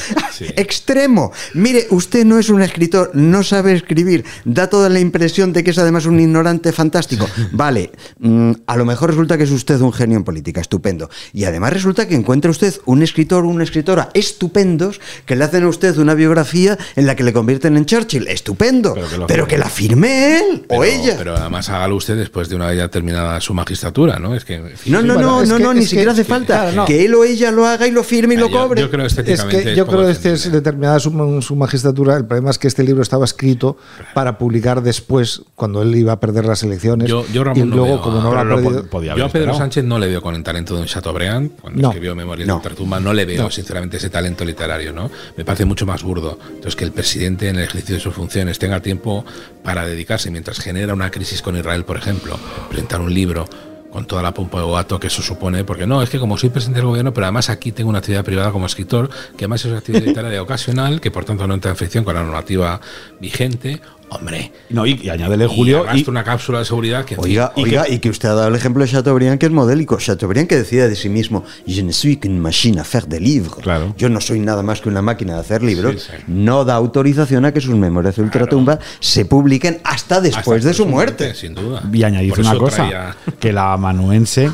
extremo. 0.57 1.33
Mire, 1.53 1.87
usted 1.91 2.25
no 2.25 2.39
es 2.39 2.49
un 2.49 2.63
escritor, 2.63 3.11
no 3.13 3.43
sabe 3.43 3.75
escribir, 3.75 4.25
da 4.47 4.71
toda 4.71 4.89
la 4.89 4.99
impresión 4.99 5.53
de 5.53 5.63
que 5.63 5.73
es 5.73 5.79
además 5.79 6.07
un 6.07 6.19
ignorante 6.19 6.73
fantástico. 6.73 7.29
Vale, 7.53 7.91
mm, 8.19 8.53
a 8.67 8.77
lo 8.77 8.87
mejor 8.87 9.11
resulta 9.11 9.37
que 9.37 9.45
es 9.45 9.51
usted 9.51 9.79
un 9.81 9.93
genio 9.93 10.17
en 10.17 10.25
política, 10.25 10.63
estupendo. 10.63 11.11
Y 11.35 11.45
además 11.45 11.75
resulta 11.75 12.09
que 12.09 12.15
encuentra 12.15 12.51
usted 12.51 12.75
un 12.87 13.03
escritor 13.03 13.45
o 13.45 13.49
una 13.49 13.65
escritora 13.65 14.09
estupendos 14.15 14.99
que 15.27 15.37
le 15.37 15.45
hacen 15.45 15.65
a 15.65 15.69
usted 15.69 15.99
una 15.99 16.15
biografía 16.15 16.79
en 16.95 17.07
la 17.07 17.15
que 17.17 17.23
le 17.23 17.35
convierten 17.35 17.77
en 17.77 17.85
Churchill, 17.85 18.29
estupendo. 18.29 18.95
Pero 18.95 19.09
que 19.11 19.19
lo 19.19 19.27
Pero 19.27 19.47
que 19.47 19.59
la 19.59 19.69
firme 19.69 20.39
él 20.39 20.65
o 20.69 20.81
pero, 20.81 20.86
ella. 20.87 21.15
pero 21.19 21.37
además 21.37 21.69
hágalo 21.69 21.97
usted 21.97 22.17
después 22.17 22.49
de 22.49 22.57
una 22.57 22.67
vez 22.69 22.79
ya 22.79 22.89
terminada 22.89 23.41
su 23.41 23.55
magistratura, 23.55 24.19
¿no? 24.19 24.35
Es 24.35 24.45
que 24.45 24.55
en 24.55 24.77
fin, 24.77 24.93
No, 24.93 25.03
no, 25.03 25.15
no, 25.21 25.43
es 25.43 25.49
no, 25.49 25.57
que- 25.59 25.63
no, 25.63 25.75
ni 25.75 25.81
es 25.81 25.85
que- 25.87 25.91
siquiera 25.91 26.13
hace 26.13 26.25
falta 26.25 26.61
claro, 26.63 26.77
no. 26.77 26.85
que 26.85 27.05
él 27.05 27.15
o 27.15 27.25
ella 27.25 27.51
lo 27.51 27.67
haga 27.67 27.87
y 27.87 27.91
lo 27.91 28.03
firme 28.05 28.35
y 28.35 28.37
lo 28.37 28.47
Ah, 28.47 28.51
yo- 28.51 28.59
cobre. 28.63 28.81
Yo, 28.83 28.91
creo 28.91 29.07
Es 29.07 29.15
que 29.15 29.75
yo 29.77 29.87
creo 29.87 30.05
que 30.07 30.11
este 30.13 30.33
es 30.33 30.51
determinada 30.51 30.99
su, 31.01 31.43
su 31.43 31.57
magistratura. 31.57 32.17
El 32.17 32.25
problema 32.27 32.51
es 32.51 32.59
que 32.59 32.69
este 32.69 32.83
libro 32.85 33.03
estaba 33.03 33.25
escrito 33.25 33.77
para 34.15 34.39
publicar 34.39 34.83
después, 34.83 35.43
cuando 35.55 35.83
él 35.83 35.95
iba 35.95 36.13
a 36.13 36.21
perder 36.21 36.45
las 36.45 36.63
elecciones. 36.63 37.09
Yo- 37.09 37.27
yo, 37.33 37.45
Ramón, 37.45 37.69
y 37.69 37.71
luego, 37.71 37.85
veo 37.87 38.01
como 38.03 38.21
no 38.21 38.33
lo 38.33 38.41
ha 38.41 38.45
perdido. 38.45 38.83
po- 38.85 38.89
podía 38.91 39.17
Yo 39.17 39.25
haber 39.25 39.27
a 39.27 39.33
Pedro. 39.33 39.55
Sánchez 39.57 39.85
no 39.85 39.99
le 39.99 40.07
veo 40.09 40.23
con 40.23 40.35
el 40.35 40.43
talento 40.43 40.75
de 40.75 40.81
un 40.83 40.87
Chateaubriand, 40.87 41.53
cuando 41.61 41.83
No. 41.83 41.89
escribió 41.89 42.15
Memorias 42.15 42.47
No. 42.49 42.55
de 42.55 42.57
Ultratumba, 42.59 43.01
no 43.01 43.13
le 43.13 43.25
veo 43.25 43.51
sinceramente 43.51 43.97
ese 43.97 44.11
talento 44.11 44.45
literario, 44.45 44.93
¿no? 44.93 45.11
Me 45.37 45.45
parece 45.45 45.65
mucho 45.65 45.87
más 45.87 46.03
burdo. 46.03 46.39
Entonces 46.49 46.77
que 46.77 46.85
el 46.85 46.93
presidente 46.93 47.49
en 47.49 47.57
el 47.57 47.65
ejercicio 47.65 47.95
de 47.97 48.01
sus 48.01 48.15
funciones 48.15 48.59
tenga 48.59 48.81
tiempo 48.81 49.25
para 49.67 49.85
dedicarse 49.85 50.31
mientras 50.31 50.61
genera 50.61 50.95
una 50.95 51.11
crisis 51.11 51.43
con 51.43 51.57
Israel, 51.57 51.85
por 51.85 51.97
ejemplo, 51.97 52.39
presentar 52.69 53.01
un 53.01 53.13
libro 53.13 53.47
con 53.91 54.07
toda 54.07 54.23
la 54.23 54.33
pompa 54.33 54.59
de 54.59 54.65
boato 54.65 55.01
que 55.01 55.09
eso 55.09 55.23
supone, 55.23 55.65
porque 55.65 55.89
no, 55.89 56.03
es 56.03 56.09
que 56.09 56.21
como 56.21 56.39
soy 56.39 56.51
presidente 56.51 56.79
del 56.79 56.87
gobierno, 56.87 57.13
pero 57.13 57.27
además 57.27 57.51
aquí 57.51 57.73
tengo 57.73 57.91
una 57.91 57.99
actividad 57.99 58.25
privada 58.25 58.53
como 58.53 58.67
escritor, 58.67 59.11
que 59.37 59.47
además 59.47 59.65
es 59.65 59.71
una 59.73 59.79
actividad 59.79 60.05
literaria 60.05 60.41
ocasional, 60.41 61.01
que 61.01 61.11
por 61.11 61.25
tanto 61.25 61.49
no 61.49 61.55
entra 61.55 61.73
en 61.73 61.77
fricción 61.77 62.05
con 62.05 62.15
la 62.15 62.23
normativa 62.23 62.81
vigente, 63.21 63.81
Hombre. 64.09 64.53
No, 64.71 64.87
y, 64.87 65.01
y 65.03 65.09
añádele 65.11 65.47
Julio. 65.49 65.85
Y, 65.93 66.01
Y, 66.01 66.05
una 66.09 66.23
cápsula 66.23 66.61
de 66.61 66.65
seguridad 66.65 67.05
que. 67.05 67.17
Oiga, 67.19 67.53
y 67.57 67.65
oiga, 67.65 67.85
que- 67.85 67.95
y 67.95 67.99
que 67.99 68.09
usted 68.09 68.29
ha 68.29 68.35
dado 68.35 68.49
el 68.49 68.55
ejemplo 68.55 68.85
de 68.85 68.91
Chateaubriand, 68.91 69.39
que 69.41 69.47
es 69.47 69.53
modélico. 69.53 69.97
Chateaubriand 69.99 70.49
que 70.49 70.57
decía 70.57 70.87
de 70.89 70.95
sí 70.95 71.09
mismo, 71.09 71.43
je 71.67 71.83
ne 71.83 71.93
suis 71.93 72.17
qu'une 72.19 72.39
machine 72.39 72.79
à 72.79 72.85
faire 72.85 73.07
des 73.09 73.21
livres. 73.21 73.57
Claro. 73.61 73.95
Yo 73.99 74.09
no 74.09 74.21
soy 74.21 74.39
nada 74.39 74.63
más 74.63 74.81
que 74.81 74.89
una 74.89 75.03
máquina 75.03 75.35
de 75.35 75.41
hacer 75.41 75.63
libros. 75.63 75.95
Sí, 76.03 76.09
sí. 76.17 76.23
No 76.29 76.65
da 76.65 76.75
autorización 76.77 77.45
a 77.47 77.53
que 77.53 77.61
sus 77.61 77.75
memorias 77.75 78.15
de 78.17 78.23
ultratumba 78.23 78.79
se 79.01 79.25
publiquen 79.25 79.81
hasta 79.83 80.21
después 80.21 80.59
hasta 80.59 80.69
de 80.69 80.75
su 80.75 80.87
muerte. 80.87 81.35
Sin 81.35 81.55
duda. 81.55 81.83
y 81.93 82.03
añadir 82.05 82.33
una 82.39 82.57
cosa: 82.57 82.77
traía- 82.89 83.17
que 83.41 83.53
la 83.53 83.73
amanuense, 83.73 84.53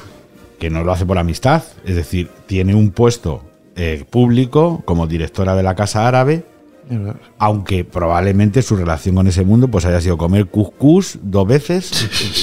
que 0.58 0.70
no 0.70 0.82
lo 0.82 0.92
hace 0.92 1.04
por 1.04 1.18
amistad, 1.18 1.62
es 1.84 1.94
decir, 1.94 2.30
tiene 2.46 2.74
un 2.74 2.90
puesto 2.90 3.42
eh, 3.76 4.04
público 4.08 4.82
como 4.86 5.06
directora 5.06 5.54
de 5.54 5.62
la 5.62 5.74
Casa 5.74 6.08
Árabe. 6.08 6.44
Aunque 7.38 7.84
probablemente 7.84 8.60
su 8.62 8.76
relación 8.76 9.14
con 9.14 9.26
ese 9.26 9.44
mundo 9.44 9.68
pues 9.68 9.84
haya 9.86 10.00
sido 10.00 10.16
comer 10.18 10.46
cuscús 10.46 11.18
dos 11.22 11.46
veces 11.46 11.90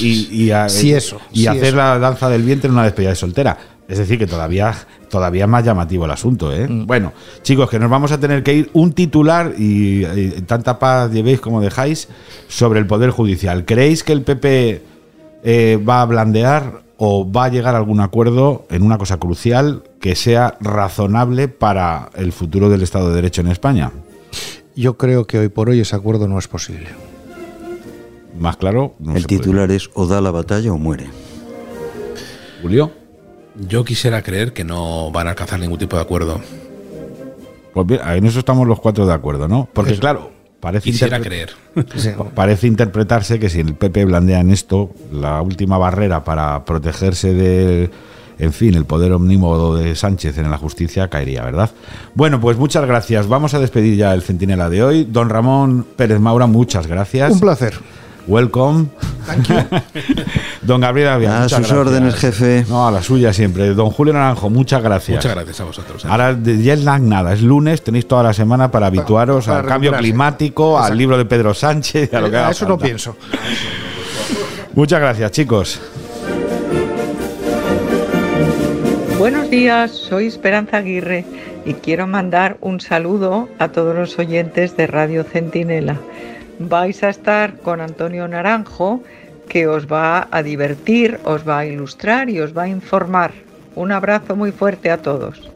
y, 0.02 0.28
y 0.44 0.50
a- 0.50 0.68
Sí, 0.68 0.92
eso, 0.92 1.18
y 1.32 1.40
sí, 1.40 1.46
hacer 1.46 1.64
eso. 1.64 1.76
la 1.76 1.98
danza 1.98 2.28
del 2.28 2.42
vientre 2.42 2.68
en 2.68 2.74
una 2.74 2.84
despedida 2.84 3.10
de 3.10 3.16
soltera. 3.16 3.56
Es 3.88 3.98
decir, 3.98 4.18
que 4.18 4.26
todavía, 4.28 4.72
todavía 5.08 5.44
es 5.44 5.50
más 5.50 5.64
llamativo 5.64 6.04
el 6.04 6.12
asunto. 6.12 6.52
¿eh? 6.52 6.68
Mm. 6.68 6.86
Bueno, 6.86 7.12
chicos, 7.42 7.68
que 7.68 7.78
nos 7.80 7.90
vamos 7.90 8.12
a 8.12 8.20
tener 8.20 8.44
que 8.44 8.54
ir 8.54 8.70
un 8.72 8.92
titular 8.92 9.52
y, 9.58 10.04
y 10.06 10.30
tanta 10.46 10.78
paz 10.78 11.10
llevéis 11.10 11.40
como 11.40 11.60
dejáis 11.60 12.08
sobre 12.46 12.78
el 12.78 12.86
Poder 12.86 13.10
Judicial. 13.10 13.64
¿Creéis 13.64 14.04
que 14.04 14.12
el 14.12 14.22
PP 14.22 14.82
eh, 15.42 15.78
va 15.88 16.02
a 16.02 16.06
blandear 16.06 16.82
o 16.98 17.28
va 17.30 17.46
a 17.46 17.48
llegar 17.48 17.74
a 17.74 17.78
algún 17.78 17.98
acuerdo 18.00 18.64
en 18.70 18.82
una 18.82 18.96
cosa 18.96 19.16
crucial 19.16 19.82
que 20.00 20.14
sea 20.14 20.56
razonable 20.60 21.48
para 21.48 22.10
el 22.14 22.30
futuro 22.32 22.68
del 22.70 22.82
Estado 22.82 23.08
de 23.08 23.16
Derecho 23.16 23.40
en 23.40 23.48
España? 23.48 23.90
Yo 24.76 24.96
creo 24.96 25.26
que 25.26 25.38
hoy 25.38 25.48
por 25.48 25.68
hoy 25.68 25.80
ese 25.80 25.96
acuerdo 25.96 26.28
no 26.28 26.38
es 26.38 26.48
posible. 26.48 26.88
Más 28.38 28.56
claro, 28.56 28.94
no 28.98 29.14
el 29.14 29.22
se 29.22 29.28
puede. 29.28 29.40
titular 29.40 29.70
es 29.70 29.90
o 29.94 30.06
da 30.06 30.20
la 30.20 30.30
batalla 30.30 30.72
o 30.72 30.78
muere. 30.78 31.08
Julio. 32.62 32.92
Yo 33.68 33.84
quisiera 33.84 34.22
creer 34.22 34.52
que 34.52 34.64
no 34.64 35.10
van 35.10 35.26
a 35.26 35.30
alcanzar 35.30 35.58
ningún 35.58 35.78
tipo 35.78 35.96
de 35.96 36.02
acuerdo. 36.02 36.40
Pues 37.74 37.86
bien, 37.86 38.00
en 38.04 38.24
eso 38.24 38.38
estamos 38.38 38.66
los 38.66 38.80
cuatro 38.80 39.06
de 39.06 39.12
acuerdo, 39.12 39.48
¿no? 39.48 39.68
Porque 39.72 39.92
Eso. 39.92 40.00
claro, 40.00 40.30
parece, 40.60 40.84
Quisiera 40.90 41.20
creer. 41.20 41.50
parece 42.34 42.68
interpretarse 42.68 43.38
que 43.38 43.50
si 43.50 43.60
el 43.60 43.74
PP 43.74 44.04
blandea 44.06 44.40
en 44.40 44.50
esto, 44.50 44.90
la 45.12 45.42
última 45.42 45.78
barrera 45.78 46.24
para 46.24 46.64
protegerse 46.64 47.34
de, 47.34 47.90
en 48.40 48.52
fin, 48.52 48.74
el 48.74 48.84
poder 48.84 49.12
omnímodo 49.12 49.76
de 49.76 49.94
Sánchez 49.94 50.38
en 50.38 50.50
la 50.50 50.58
justicia 50.58 51.08
caería, 51.08 51.44
¿verdad? 51.44 51.70
Bueno, 52.14 52.40
pues 52.40 52.56
muchas 52.56 52.86
gracias. 52.86 53.28
Vamos 53.28 53.54
a 53.54 53.58
despedir 53.58 53.96
ya 53.96 54.14
el 54.14 54.22
centinela 54.22 54.68
de 54.70 54.82
hoy. 54.82 55.04
Don 55.04 55.28
Ramón 55.28 55.86
Pérez 55.96 56.20
Maura, 56.20 56.46
muchas 56.46 56.86
gracias. 56.86 57.32
Un 57.32 57.40
placer. 57.40 57.74
Welcome. 58.26 58.86
Don 60.62 60.80
Gabriel 60.80 61.08
Albián, 61.08 61.32
A 61.42 61.48
sus 61.48 61.58
gracias. 61.58 61.78
órdenes, 61.78 62.14
jefe. 62.14 62.64
No, 62.68 62.86
a 62.86 62.90
la 62.90 63.02
suya 63.02 63.32
siempre. 63.32 63.74
Don 63.74 63.90
Julio 63.90 64.12
Naranjo, 64.12 64.50
muchas 64.50 64.82
gracias. 64.82 65.16
Muchas 65.16 65.34
gracias 65.34 65.60
a 65.60 65.64
vosotros. 65.64 66.04
¿eh? 66.04 66.08
Ahora 66.10 66.34
de 66.34 66.58
jet 66.62 66.80
lag 66.80 67.00
nada, 67.02 67.32
es 67.32 67.42
lunes, 67.42 67.82
tenéis 67.82 68.06
toda 68.06 68.22
la 68.22 68.32
semana 68.32 68.70
para 68.70 68.86
habituaros 68.86 69.46
para 69.46 69.60
al 69.60 69.66
cambio 69.66 69.92
climático, 69.92 70.78
al 70.78 70.96
libro 70.96 71.16
de 71.18 71.24
Pedro 71.24 71.54
Sánchez, 71.54 72.12
a 72.14 72.20
lo 72.20 72.30
que 72.30 72.36
A 72.36 72.40
haga 72.42 72.50
eso 72.50 72.68
no 72.68 72.78
pienso. 72.78 73.16
Muchas 74.74 75.00
gracias, 75.00 75.30
chicos. 75.32 75.80
Buenos 79.20 79.50
días, 79.50 79.90
soy 79.90 80.28
Esperanza 80.28 80.78
Aguirre 80.78 81.26
y 81.66 81.74
quiero 81.74 82.06
mandar 82.06 82.56
un 82.62 82.80
saludo 82.80 83.50
a 83.58 83.68
todos 83.68 83.94
los 83.94 84.18
oyentes 84.18 84.78
de 84.78 84.86
Radio 84.86 85.24
Centinela. 85.24 86.00
Vais 86.58 87.02
a 87.02 87.10
estar 87.10 87.58
con 87.58 87.82
Antonio 87.82 88.26
Naranjo, 88.26 89.02
que 89.46 89.66
os 89.66 89.92
va 89.92 90.26
a 90.30 90.42
divertir, 90.42 91.20
os 91.24 91.46
va 91.46 91.58
a 91.58 91.66
ilustrar 91.66 92.30
y 92.30 92.40
os 92.40 92.56
va 92.56 92.62
a 92.62 92.68
informar. 92.68 93.32
Un 93.74 93.92
abrazo 93.92 94.36
muy 94.36 94.52
fuerte 94.52 94.90
a 94.90 94.96
todos. 95.02 95.50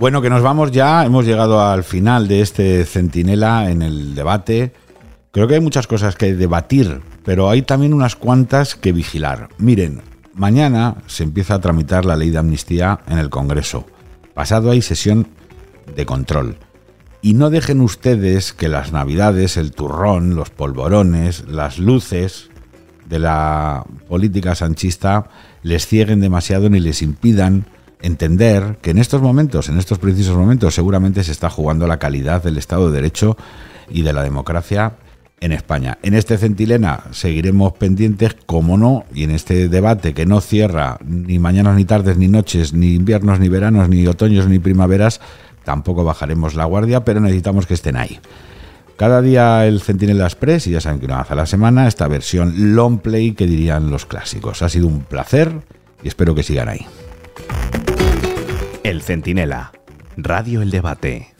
Bueno, 0.00 0.22
que 0.22 0.30
nos 0.30 0.40
vamos 0.40 0.70
ya, 0.70 1.04
hemos 1.04 1.26
llegado 1.26 1.60
al 1.60 1.84
final 1.84 2.26
de 2.26 2.40
este 2.40 2.86
centinela 2.86 3.70
en 3.70 3.82
el 3.82 4.14
debate. 4.14 4.72
Creo 5.30 5.46
que 5.46 5.56
hay 5.56 5.60
muchas 5.60 5.86
cosas 5.86 6.16
que 6.16 6.34
debatir, 6.34 7.02
pero 7.22 7.50
hay 7.50 7.60
también 7.60 7.92
unas 7.92 8.16
cuantas 8.16 8.76
que 8.76 8.92
vigilar. 8.92 9.50
Miren, 9.58 10.00
mañana 10.32 10.96
se 11.06 11.22
empieza 11.22 11.56
a 11.56 11.60
tramitar 11.60 12.06
la 12.06 12.16
ley 12.16 12.30
de 12.30 12.38
amnistía 12.38 13.00
en 13.08 13.18
el 13.18 13.28
Congreso. 13.28 13.84
Pasado 14.32 14.70
hay 14.70 14.80
sesión 14.80 15.28
de 15.94 16.06
control. 16.06 16.56
Y 17.20 17.34
no 17.34 17.50
dejen 17.50 17.82
ustedes 17.82 18.54
que 18.54 18.70
las 18.70 18.92
navidades, 18.92 19.58
el 19.58 19.72
turrón, 19.72 20.34
los 20.34 20.48
polvorones, 20.48 21.46
las 21.46 21.78
luces 21.78 22.48
de 23.06 23.18
la 23.18 23.84
política 24.08 24.54
sanchista 24.54 25.28
les 25.62 25.86
cieguen 25.86 26.20
demasiado 26.20 26.70
ni 26.70 26.80
les 26.80 27.02
impidan 27.02 27.66
entender 28.02 28.78
que 28.80 28.90
en 28.90 28.98
estos 28.98 29.22
momentos, 29.22 29.68
en 29.68 29.78
estos 29.78 29.98
precisos 29.98 30.36
momentos, 30.36 30.74
seguramente 30.74 31.24
se 31.24 31.32
está 31.32 31.50
jugando 31.50 31.86
la 31.86 31.98
calidad 31.98 32.42
del 32.42 32.58
Estado 32.58 32.90
de 32.90 32.96
Derecho 32.96 33.36
y 33.88 34.02
de 34.02 34.12
la 34.12 34.22
democracia 34.22 34.94
en 35.40 35.52
España. 35.52 35.98
En 36.02 36.14
este 36.14 36.36
centilena 36.38 37.04
seguiremos 37.12 37.72
pendientes, 37.72 38.36
como 38.46 38.76
no, 38.76 39.04
y 39.14 39.24
en 39.24 39.30
este 39.30 39.68
debate 39.68 40.12
que 40.14 40.26
no 40.26 40.40
cierra 40.40 40.98
ni 41.04 41.38
mañanas 41.38 41.76
ni 41.76 41.84
tardes 41.84 42.16
ni 42.16 42.28
noches, 42.28 42.72
ni 42.72 42.94
inviernos 42.94 43.40
ni 43.40 43.48
veranos, 43.48 43.88
ni 43.88 44.06
otoños 44.06 44.46
ni 44.46 44.58
primaveras, 44.58 45.20
tampoco 45.64 46.04
bajaremos 46.04 46.54
la 46.54 46.66
guardia, 46.66 47.04
pero 47.04 47.20
necesitamos 47.20 47.66
que 47.66 47.74
estén 47.74 47.96
ahí. 47.96 48.20
Cada 48.96 49.22
día 49.22 49.66
el 49.66 49.80
Centinela 49.80 50.24
Express, 50.24 50.66
y 50.66 50.72
ya 50.72 50.80
saben 50.82 51.00
que 51.00 51.06
una 51.06 51.22
vez 51.22 51.30
a 51.30 51.34
la 51.34 51.46
semana, 51.46 51.88
esta 51.88 52.06
versión 52.06 52.74
long 52.74 52.98
play 52.98 53.32
que 53.32 53.46
dirían 53.46 53.90
los 53.90 54.04
clásicos. 54.04 54.60
Ha 54.60 54.68
sido 54.68 54.88
un 54.88 55.00
placer 55.00 55.52
y 56.02 56.08
espero 56.08 56.34
que 56.34 56.42
sigan 56.42 56.68
ahí. 56.68 56.86
El 58.90 59.02
Centinela. 59.02 59.70
Radio 60.16 60.62
El 60.62 60.72
Debate. 60.72 61.32